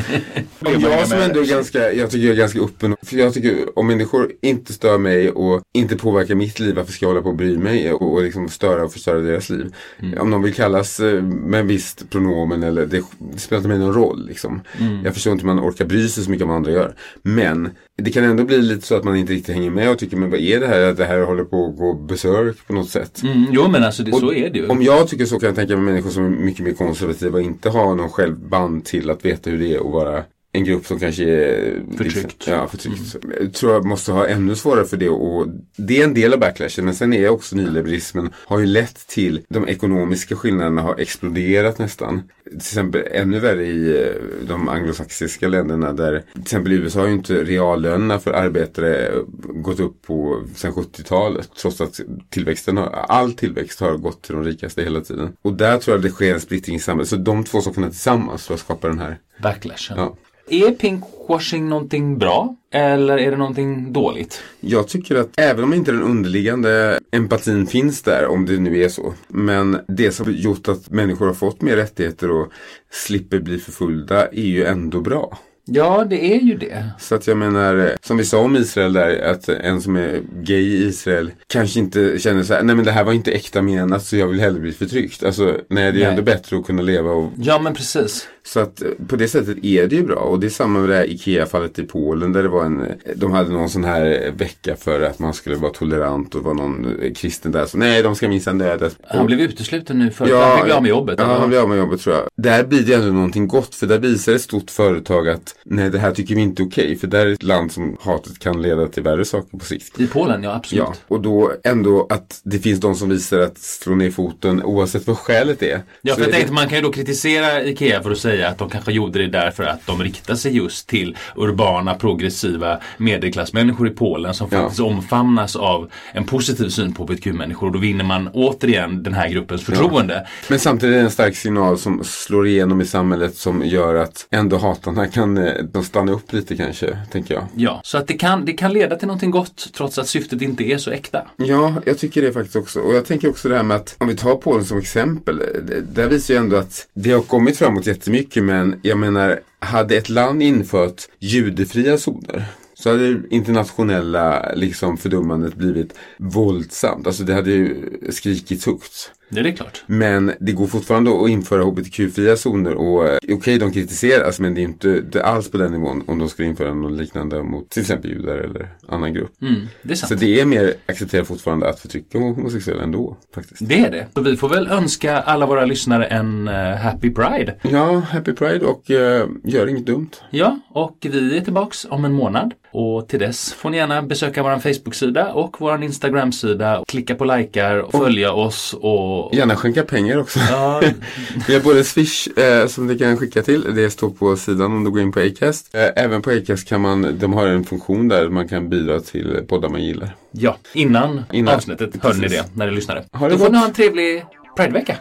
jag 0.60 1.08
som 1.08 1.20
ändå 1.20 1.40
är 1.40 1.46
ganska, 1.46 1.94
jag 1.94 2.12
tycker 2.12 2.28
jag 2.28 2.36
är 2.36 2.40
ganska 2.40 2.60
öppen. 2.60 2.96
För 3.02 3.18
jag 3.18 3.34
tycker 3.34 3.80
om 3.80 3.88
människor 3.88 4.32
inte 4.42 4.74
stör 4.74 4.98
mig 4.98 5.32
och 5.32 5.62
inte 5.74 5.98
påverkar 5.98 6.36
mitt 6.36 6.60
liv, 6.60 6.76
varför 6.76 6.92
ska 6.92 7.06
jag 7.06 7.10
hålla 7.10 7.22
på 7.22 7.30
och 7.30 7.36
bry 7.36 7.58
mig 7.58 7.94
och, 7.94 8.14
och 8.14 8.24
liksom 8.24 8.50
störa 8.50 8.84
och 8.84 8.94
förstöra 8.94 9.20
deras 9.20 9.50
liv? 9.50 9.74
Mm. 10.00 10.20
Om 10.20 10.32
de 10.32 10.44
vill 10.44 10.54
kallas 10.54 11.00
eh, 11.00 11.24
med 11.24 11.60
en 11.60 11.68
visst 11.68 12.10
pronomen 12.10 12.64
eller 12.64 12.86
det, 12.86 13.04
det 13.18 13.40
spelar 13.40 13.58
inte 13.58 13.70
mig 13.70 13.80
någon 13.80 13.94
roll. 13.94 14.28
Liksom. 14.28 14.62
Mm. 14.80 15.06
Jag 15.06 15.14
förstår 15.14 15.34
inte 15.34 15.46
hur 15.46 15.54
man 15.54 15.70
orkar 15.70 15.86
bry 15.86 16.10
sig 16.10 16.24
så 16.24 16.30
mycket 16.30 16.44
om 16.44 16.50
vad 16.50 16.58
andra 16.58 16.72
gör. 16.72 16.96
Men 17.22 17.70
det 17.98 18.12
kan 18.12 18.24
ändå 18.24 18.44
bli 18.44 18.62
lite 18.62 18.88
så 18.88 18.96
att 18.96 19.04
man 19.04 19.16
inte 19.16 19.34
riktigt 19.34 19.56
hänger 19.56 19.70
med 19.70 19.92
och 19.92 20.00
tycker 20.00 20.18
men 20.18 20.30
vad 20.30 20.40
är 20.40 20.60
det 20.60 20.68
här? 20.68 20.82
Att 20.82 20.98
det 20.98 21.06
här 21.06 21.20
håller 21.20 21.44
på 21.44 21.66
att 21.66 21.78
gå 21.78 21.94
besök 21.94 22.68
på 22.68 22.74
något 22.74 22.90
sätt. 22.90 23.24
Mm, 23.24 23.46
jo 23.52 23.68
men 23.68 23.84
alltså 23.84 24.04
det, 24.04 24.12
så 24.12 24.34
är 24.34 24.50
det 24.50 24.60
ju. 24.60 24.68
Om 24.68 24.82
jag 24.82 25.08
tycker 25.08 25.26
så 25.26 25.40
kan 25.40 25.48
jag 25.48 25.56
tänka 25.56 25.76
mig 25.76 25.86
människor 25.86 26.10
som 26.10 26.26
är 26.26 26.30
mycket 26.30 26.66
mer 26.66 26.74
konservativa 26.74 27.38
och 27.38 27.44
inte 27.44 27.70
har 27.70 27.96
någon 27.96 28.10
självband 28.10 28.86
till 28.86 29.10
att 29.10 29.26
veta 29.26 29.50
hur 29.50 29.60
det 29.60 29.74
är 29.74 29.80
att 29.80 29.92
vara 29.92 30.24
en 30.56 30.64
grupp 30.64 30.88
som 30.88 31.00
kanske 31.00 31.24
är 31.24 31.82
förtryckt. 31.98 32.48
Ja, 32.48 32.68
förtryckt. 32.68 33.16
Mm. 33.24 33.38
Jag 33.42 33.54
tror 33.54 33.74
jag 33.74 33.86
måste 33.86 34.12
ha 34.12 34.28
ännu 34.28 34.56
svårare 34.56 34.86
för 34.86 34.98
det 34.98 35.10
och 35.10 35.48
det 35.78 36.02
är 36.02 36.04
en 36.04 36.14
del 36.14 36.34
av 36.34 36.40
backlashen 36.40 36.86
men 36.86 36.96
sen 36.96 37.14
är 37.14 37.30
också 37.30 37.56
nyliberalismen 37.56 38.30
har 38.36 38.60
ju 38.60 38.66
lett 38.66 39.08
till 39.08 39.42
de 39.50 39.68
ekonomiska 39.68 40.36
skillnaderna 40.36 40.82
har 40.82 41.00
exploderat 41.00 41.80
nästan. 41.80 42.24
Till 42.46 42.58
exempel 42.58 43.04
ännu 43.12 43.40
värre 43.40 43.66
i 43.66 44.02
eh, 44.02 44.48
de 44.48 44.70
anglosaxiska 44.70 45.48
länderna 45.48 45.94
där 45.94 46.24
till 46.34 46.42
exempel 46.42 46.74
i 46.74 46.76
USA 46.76 47.00
har 47.00 47.08
ju 47.08 47.14
inte 47.14 47.44
reallönerna 47.44 48.20
för 48.20 48.34
arbetare 48.34 49.12
gått 49.44 49.80
upp 49.80 50.02
på 50.02 50.44
sen 50.56 50.72
70-talet 50.72 51.50
trots 51.62 51.82
att 51.82 52.00
tillväxten 52.30 52.78
har, 52.78 52.88
all 52.88 53.34
tillväxt 53.34 53.80
har 53.80 53.98
gått 53.98 54.22
till 54.22 54.36
de 54.36 54.44
rikaste 54.44 54.84
hela 54.84 55.02
tiden. 55.02 55.34
Och 55.42 55.54
där 55.54 55.78
tror 55.78 55.98
jag 55.98 56.04
det 56.04 56.10
sker 56.10 56.34
en 56.34 56.42
splittring 56.42 56.76
i 56.76 56.80
samhället. 56.80 57.10
Så 57.10 57.16
de 57.16 57.44
två 57.44 57.62
sakerna 57.62 57.90
tillsammans 57.90 58.48
för 58.48 58.54
att 58.54 58.60
skapa 58.60 58.88
den 58.88 59.00
här 59.00 59.20
backlashen. 59.42 59.98
Ja. 59.98 60.16
Är 60.50 60.72
pinkwashing 60.72 61.70
någonting 61.70 62.18
bra 62.18 62.56
eller 62.72 63.18
är 63.18 63.32
det 63.32 63.38
någonting 63.38 63.94
dåligt? 63.94 64.42
Jag 64.60 64.88
tycker 64.88 65.16
att 65.16 65.30
även 65.38 65.64
om 65.64 65.74
inte 65.74 65.92
den 65.92 66.02
underliggande 66.04 67.00
empatin 67.12 67.68
finns 67.68 68.02
där, 68.02 68.28
om 68.28 68.46
det 68.46 68.60
nu 68.60 68.84
är 68.84 68.90
så. 68.90 69.14
Men 69.28 69.80
det 69.88 70.12
som 70.12 70.34
gjort 70.34 70.68
att 70.68 70.90
människor 70.90 71.26
har 71.28 71.34
fått 71.34 71.62
mer 71.62 71.76
rättigheter 71.76 72.32
och 72.32 72.52
slipper 72.92 73.40
bli 73.40 73.58
förföljda 73.58 74.28
är 74.28 74.42
ju 74.42 74.66
ändå 74.66 75.02
bra. 75.02 75.38
Ja, 75.68 76.06
det 76.10 76.34
är 76.36 76.40
ju 76.40 76.58
det. 76.58 76.86
Så 77.00 77.16
att 77.16 77.28
jag 77.28 77.38
menar, 77.38 77.98
som 78.02 78.18
vi 78.18 78.26
sa 78.26 78.40
om 78.40 78.56
Israel 78.56 78.94
där, 78.94 79.32
att 79.32 79.50
en 79.50 79.82
som 79.82 79.96
är 79.96 80.22
gay 80.44 80.64
i 80.64 80.86
Israel 80.86 81.32
kanske 81.48 81.80
inte 81.80 82.20
känner 82.20 82.44
så 82.44 82.54
här, 82.54 82.64
nej 82.64 82.76
men 82.76 82.86
det 82.86 82.92
här 82.92 83.04
var 83.04 83.14
inte 83.14 83.32
äkta 83.32 83.62
menat 83.62 84.06
så 84.06 84.18
jag 84.18 84.28
vill 84.28 84.40
hellre 84.40 84.60
bli 84.60 84.72
förtryckt. 84.72 85.24
Alltså, 85.24 85.58
nej 85.70 85.92
det 85.92 86.00
är 86.00 86.02
Nej. 86.02 86.04
ändå 86.04 86.22
bättre 86.22 86.58
att 86.58 86.66
kunna 86.66 86.82
leva 86.82 87.12
och 87.12 87.32
Ja, 87.38 87.60
men 87.60 87.74
precis. 87.74 88.28
Så 88.46 88.60
att 88.60 88.82
eh, 88.82 88.88
på 89.08 89.16
det 89.16 89.28
sättet 89.28 89.58
är 89.66 89.88
det 89.88 89.96
ju 89.96 90.04
bra. 90.04 90.16
Och 90.20 90.40
det 90.40 90.48
är 90.48 90.50
samma 90.50 90.80
med 90.80 90.90
det 90.90 90.96
här 90.96 91.10
IKEA-fallet 91.10 91.80
i 91.80 91.84
Polen 91.84 92.34
där 92.34 92.44
det 92.44 92.50
var 92.50 92.66
en, 92.66 92.86
de 93.16 93.32
hade 93.32 93.50
någon 93.50 93.70
sån 93.70 93.84
här 93.84 94.32
vecka 94.38 94.76
för 94.76 95.02
att 95.02 95.20
man 95.20 95.34
skulle 95.34 95.56
vara 95.56 95.72
tolerant 95.72 96.36
och 96.36 96.44
var 96.44 96.54
någon 96.54 97.02
eh, 97.02 97.14
kristen 97.14 97.52
där. 97.52 97.66
Så 97.66 97.78
nej, 97.78 98.04
de 98.04 98.16
ska 98.16 98.28
minsann 98.30 98.58
dödas. 98.58 98.96
Han 99.08 99.26
blev 99.26 99.40
utesluten 99.42 100.00
nu 100.00 100.12
för 100.12 100.32
han 100.40 100.56
fick 100.58 100.64
bli 100.66 100.74
av 100.74 100.82
med 100.82 100.90
jobbet. 100.90 101.16
Ja, 101.20 101.26
eller? 101.26 101.36
han 101.40 101.50
blev 101.50 101.62
av 101.62 101.70
med 101.70 101.78
jobbet 101.78 102.02
tror 102.02 102.16
jag. 102.16 102.24
Där 102.36 102.64
blir 102.64 102.82
det 102.82 102.94
ändå 102.94 103.08
någonting 103.08 103.48
gott. 103.48 103.76
För 103.76 103.88
där 103.88 104.00
visar 104.00 104.34
ett 104.34 104.42
stort 104.42 104.72
företag 104.72 105.30
att 105.30 105.56
nej, 105.66 105.90
det 105.90 106.00
här 106.00 106.12
tycker 106.12 106.36
vi 106.36 106.42
inte 106.42 106.64
är 106.64 106.68
okej. 106.68 106.96
För 106.96 107.08
där 107.08 107.26
är 107.26 107.32
ett 107.34 107.44
land 107.44 107.72
som 107.72 107.98
hatet 108.02 108.40
kan 108.40 108.62
leda 108.62 108.88
till 108.88 109.04
värre 109.04 109.26
saker 109.26 109.58
på 109.58 109.66
sikt. 109.66 110.00
I 110.00 110.08
Polen, 110.08 110.44
ja 110.44 110.56
absolut. 110.56 110.84
Ja, 110.88 110.94
och 111.08 111.22
då 111.22 111.52
ändå 111.64 112.08
att 112.10 112.42
det 112.44 112.60
finns 112.60 112.80
de 112.80 112.96
som 112.96 113.10
visar 113.10 113.40
att 113.40 113.58
slå 113.58 113.96
ner 113.96 114.12
foten 114.12 114.64
oavsett 114.64 115.08
vad 115.08 115.18
skälet 115.18 115.64
är. 115.64 115.82
Ja, 116.02 116.14
för 116.16 116.22
jag 116.22 116.32
tänkte 116.32 116.50
det- 116.50 116.54
man 116.54 116.68
kan 116.68 116.78
ju 116.78 116.84
då 116.84 116.92
kritisera 116.92 117.64
IKEA 117.64 118.04
för 118.04 118.12
att 118.12 118.18
säga 118.18 118.35
att 118.44 118.58
de 118.58 118.70
kanske 118.70 118.92
gjorde 118.92 119.20
det 119.20 119.28
därför 119.28 119.64
att 119.64 119.86
de 119.88 120.04
riktar 120.04 120.36
sig 120.36 120.56
just 120.58 120.88
till 120.88 121.18
urbana, 121.36 121.94
progressiva 121.94 122.80
medelklassmänniskor 122.98 123.88
i 123.88 123.92
Polen 123.92 124.34
som 124.34 124.48
Ja. 124.52 124.58
faktiskt 124.60 124.82
omfamnas 124.82 125.56
av 125.56 125.90
en 126.14 126.24
positiv 126.26 126.70
syn 126.70 126.94
på 126.94 127.04
hbtq-människor. 127.04 127.72
Då 127.72 127.80
vinner 127.80 128.04
man 128.04 128.30
återigen 128.34 129.04
den 129.04 129.14
här 129.14 129.30
gruppens 129.30 129.64
förtroende. 129.64 130.28
Men 130.50 130.60
samtidigt 130.60 130.94
är 130.94 130.98
det 130.98 131.04
en 131.04 131.12
stark 131.12 131.36
signal 131.36 131.78
som 131.78 132.04
slår 132.04 132.48
igenom 132.48 132.82
i 132.82 132.86
samhället 132.86 133.36
som 133.38 133.66
gör 133.66 133.96
att 133.96 134.28
ändå 134.32 134.58
hatarna 134.58 135.08
kan 135.08 135.38
eh, 135.38 135.54
de 135.74 135.84
stanna 135.84 136.12
upp 136.12 136.34
lite 136.34 136.56
kanske, 136.58 136.98
tänker 137.12 137.34
jag. 137.34 137.44
Ja, 137.56 137.82
så 137.84 137.98
att 137.98 138.08
det 138.08 138.14
kan, 138.14 138.46
det 138.46 138.54
kan 138.54 138.74
leda 138.74 138.96
till 138.96 139.08
någonting 139.08 139.32
gott 139.32 139.70
trots 139.78 139.98
att 139.98 140.08
syftet 140.08 140.42
inte 140.42 140.64
är 140.64 140.78
så 140.78 140.92
äkta. 140.92 141.22
Ja, 141.38 141.74
jag 141.86 141.98
tycker 141.98 142.22
det 142.22 142.34
faktiskt 142.34 142.56
också. 142.56 142.80
Och 142.80 142.96
jag 142.96 143.06
tänker 143.06 143.30
också 143.30 143.50
det 143.50 143.56
här 143.56 143.64
med 143.64 143.78
att 143.78 143.96
om 144.00 144.08
vi 144.08 144.16
tar 144.16 144.36
Polen 144.36 144.66
som 144.66 144.78
exempel. 144.78 145.38
Det, 145.38 145.82
där 145.82 146.08
visar 146.08 146.34
ju 146.34 146.38
ändå 146.38 146.56
att 146.56 146.88
det 146.94 147.12
har 147.12 147.22
kommit 147.22 147.58
framåt 147.58 147.88
jättemycket 147.88 148.25
men 148.36 148.80
jag 148.82 148.98
menar, 148.98 149.40
hade 149.60 149.98
ett 149.98 150.10
land 150.10 150.42
infört 150.42 151.08
judefria 151.20 151.98
zoner 151.98 152.46
så 152.74 152.90
hade 152.90 153.14
det 153.14 153.36
internationella 153.36 154.52
liksom 154.56 154.98
fördömandet 154.98 155.56
blivit 155.56 155.94
våldsamt. 156.18 157.08
Alltså 157.08 157.24
det 157.24 157.34
hade 157.34 157.52
ju 157.52 157.90
skrikits 158.10 158.66
högt. 158.66 159.12
Det 159.30 159.40
är 159.40 159.44
det 159.44 159.52
klart. 159.52 159.84
Men 159.86 160.32
det 160.40 160.52
går 160.52 160.68
fortfarande 160.68 161.24
att 161.24 161.30
införa 161.30 161.64
hbtq-fria 161.64 162.38
zoner 162.38 162.74
och 162.74 163.08
eh, 163.08 163.18
okej 163.32 163.60
de 163.60 163.72
kritiseras 163.72 164.40
men 164.40 164.54
det 164.54 164.62
är 164.62 164.64
inte 164.64 165.02
det 165.02 165.20
är 165.20 165.24
alls 165.24 165.52
på 165.52 165.58
den 165.58 165.72
nivån 165.72 166.04
om 166.08 166.20
de 166.20 166.30
skulle 166.30 166.48
införa 166.48 166.74
något 166.74 166.92
liknande 166.92 167.44
mot 167.44 167.70
till 167.70 167.82
exempel 167.82 168.12
judar 168.12 168.38
eller 168.38 168.70
annan 168.88 169.14
grupp. 169.14 169.42
Mm, 169.42 169.68
det 169.82 169.92
är 169.92 169.96
sant. 169.96 170.10
Så 170.10 170.16
det 170.26 170.40
är 170.40 170.46
mer 170.46 170.74
accepterat 170.86 171.28
fortfarande 171.28 171.70
att 171.70 171.80
förtrycka 171.80 172.18
homosexuella 172.18 172.84
ändå 172.84 173.18
faktiskt. 173.36 173.70
Det 173.70 173.80
är 173.80 173.92
det. 173.92 174.08
Så 174.14 174.22
vi 174.22 174.38
får 174.38 174.50
väl 174.50 174.68
önska 174.68 175.20
alla 175.20 175.46
våra 175.46 175.66
lyssnare 175.66 176.06
en 176.06 176.48
eh, 176.48 176.76
happy 176.76 177.14
pride. 177.14 177.56
Ja, 177.62 178.00
happy 178.00 178.34
pride 178.34 178.66
och 178.66 178.92
eh, 178.92 179.28
gör 179.44 179.68
inget 179.68 179.86
dumt. 179.86 180.10
Ja, 180.30 180.60
och 180.70 180.98
vi 181.02 181.38
är 181.38 181.42
tillbaks 181.42 181.86
om 181.90 182.06
en 182.06 182.14
månad. 182.14 182.54
Och 182.72 183.08
till 183.08 183.20
dess 183.20 183.54
får 183.54 183.70
ni 183.70 183.78
gärna 183.78 184.02
besöka 184.02 184.44
vår 184.44 184.60
Facebook-sida 184.60 185.34
och 185.34 185.56
vår 185.60 185.84
Instagram-sida. 185.84 186.84
Klicka 186.88 187.16
på 187.16 187.26
likar 187.26 187.78
och 187.78 187.92
följa 187.92 188.34
oss 188.34 188.74
och... 188.74 189.15
Gärna 189.34 189.56
skänka 189.56 189.84
pengar 189.84 190.18
också. 190.18 190.40
Ja, 190.40 190.82
Vi 191.48 191.54
har 191.54 191.62
både 191.62 191.84
Swish 191.84 192.28
eh, 192.38 192.68
som 192.68 192.88
du 192.88 192.98
kan 192.98 193.18
skicka 193.18 193.42
till. 193.42 193.76
Det 193.76 193.90
står 193.90 194.10
på 194.10 194.36
sidan 194.38 194.72
om 194.72 194.84
du 194.84 194.92
går 194.92 195.02
in 195.02 195.12
på 195.12 195.20
Acast. 195.20 195.76
Eh, 195.76 196.04
även 196.04 196.22
på 196.22 196.30
Acast 196.30 196.68
kan 196.68 196.82
man, 196.82 197.18
de 197.20 197.34
har 197.34 197.48
en 197.48 197.64
funktion 197.64 198.08
där 198.08 198.30
man 198.30 198.48
kan 198.48 198.70
bidra 198.70 199.00
till 199.00 199.42
poddar 199.48 199.70
man 199.70 199.84
gillar. 199.84 200.16
ja, 200.32 200.58
innan, 200.74 201.24
Innan. 201.32 201.56
avsnittet 201.56 202.04
hörde 202.04 202.18
ni 202.18 202.28
det 202.28 202.46
när 202.54 202.66
ni 202.68 202.72
lyssnade. 202.76 203.04
Ha 203.12 203.28
det 203.28 203.34
Då 203.34 203.38
får 203.38 203.46
gott. 203.46 203.52
ni 203.54 203.58
ha 203.60 203.66
en 203.68 203.74
trevlig 203.74 204.26
Pridevecka. 204.58 204.98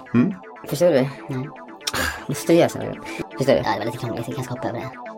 Förstår 0.69 0.87
du? 0.91 0.99
Mm. 1.35 1.49
Måste 2.29 2.53
du 2.53 2.59
så? 2.69 2.79
Förstår 3.39 3.53
du? 3.53 3.53
Ja, 3.53 3.55
det 3.55 3.79
var 3.79 3.85
lite 3.85 3.99
krångligt. 3.99 4.29
Vi 4.29 4.33
kanske 4.33 4.53
hoppar 4.53 4.69
över 4.69 4.79
det. 4.81 5.14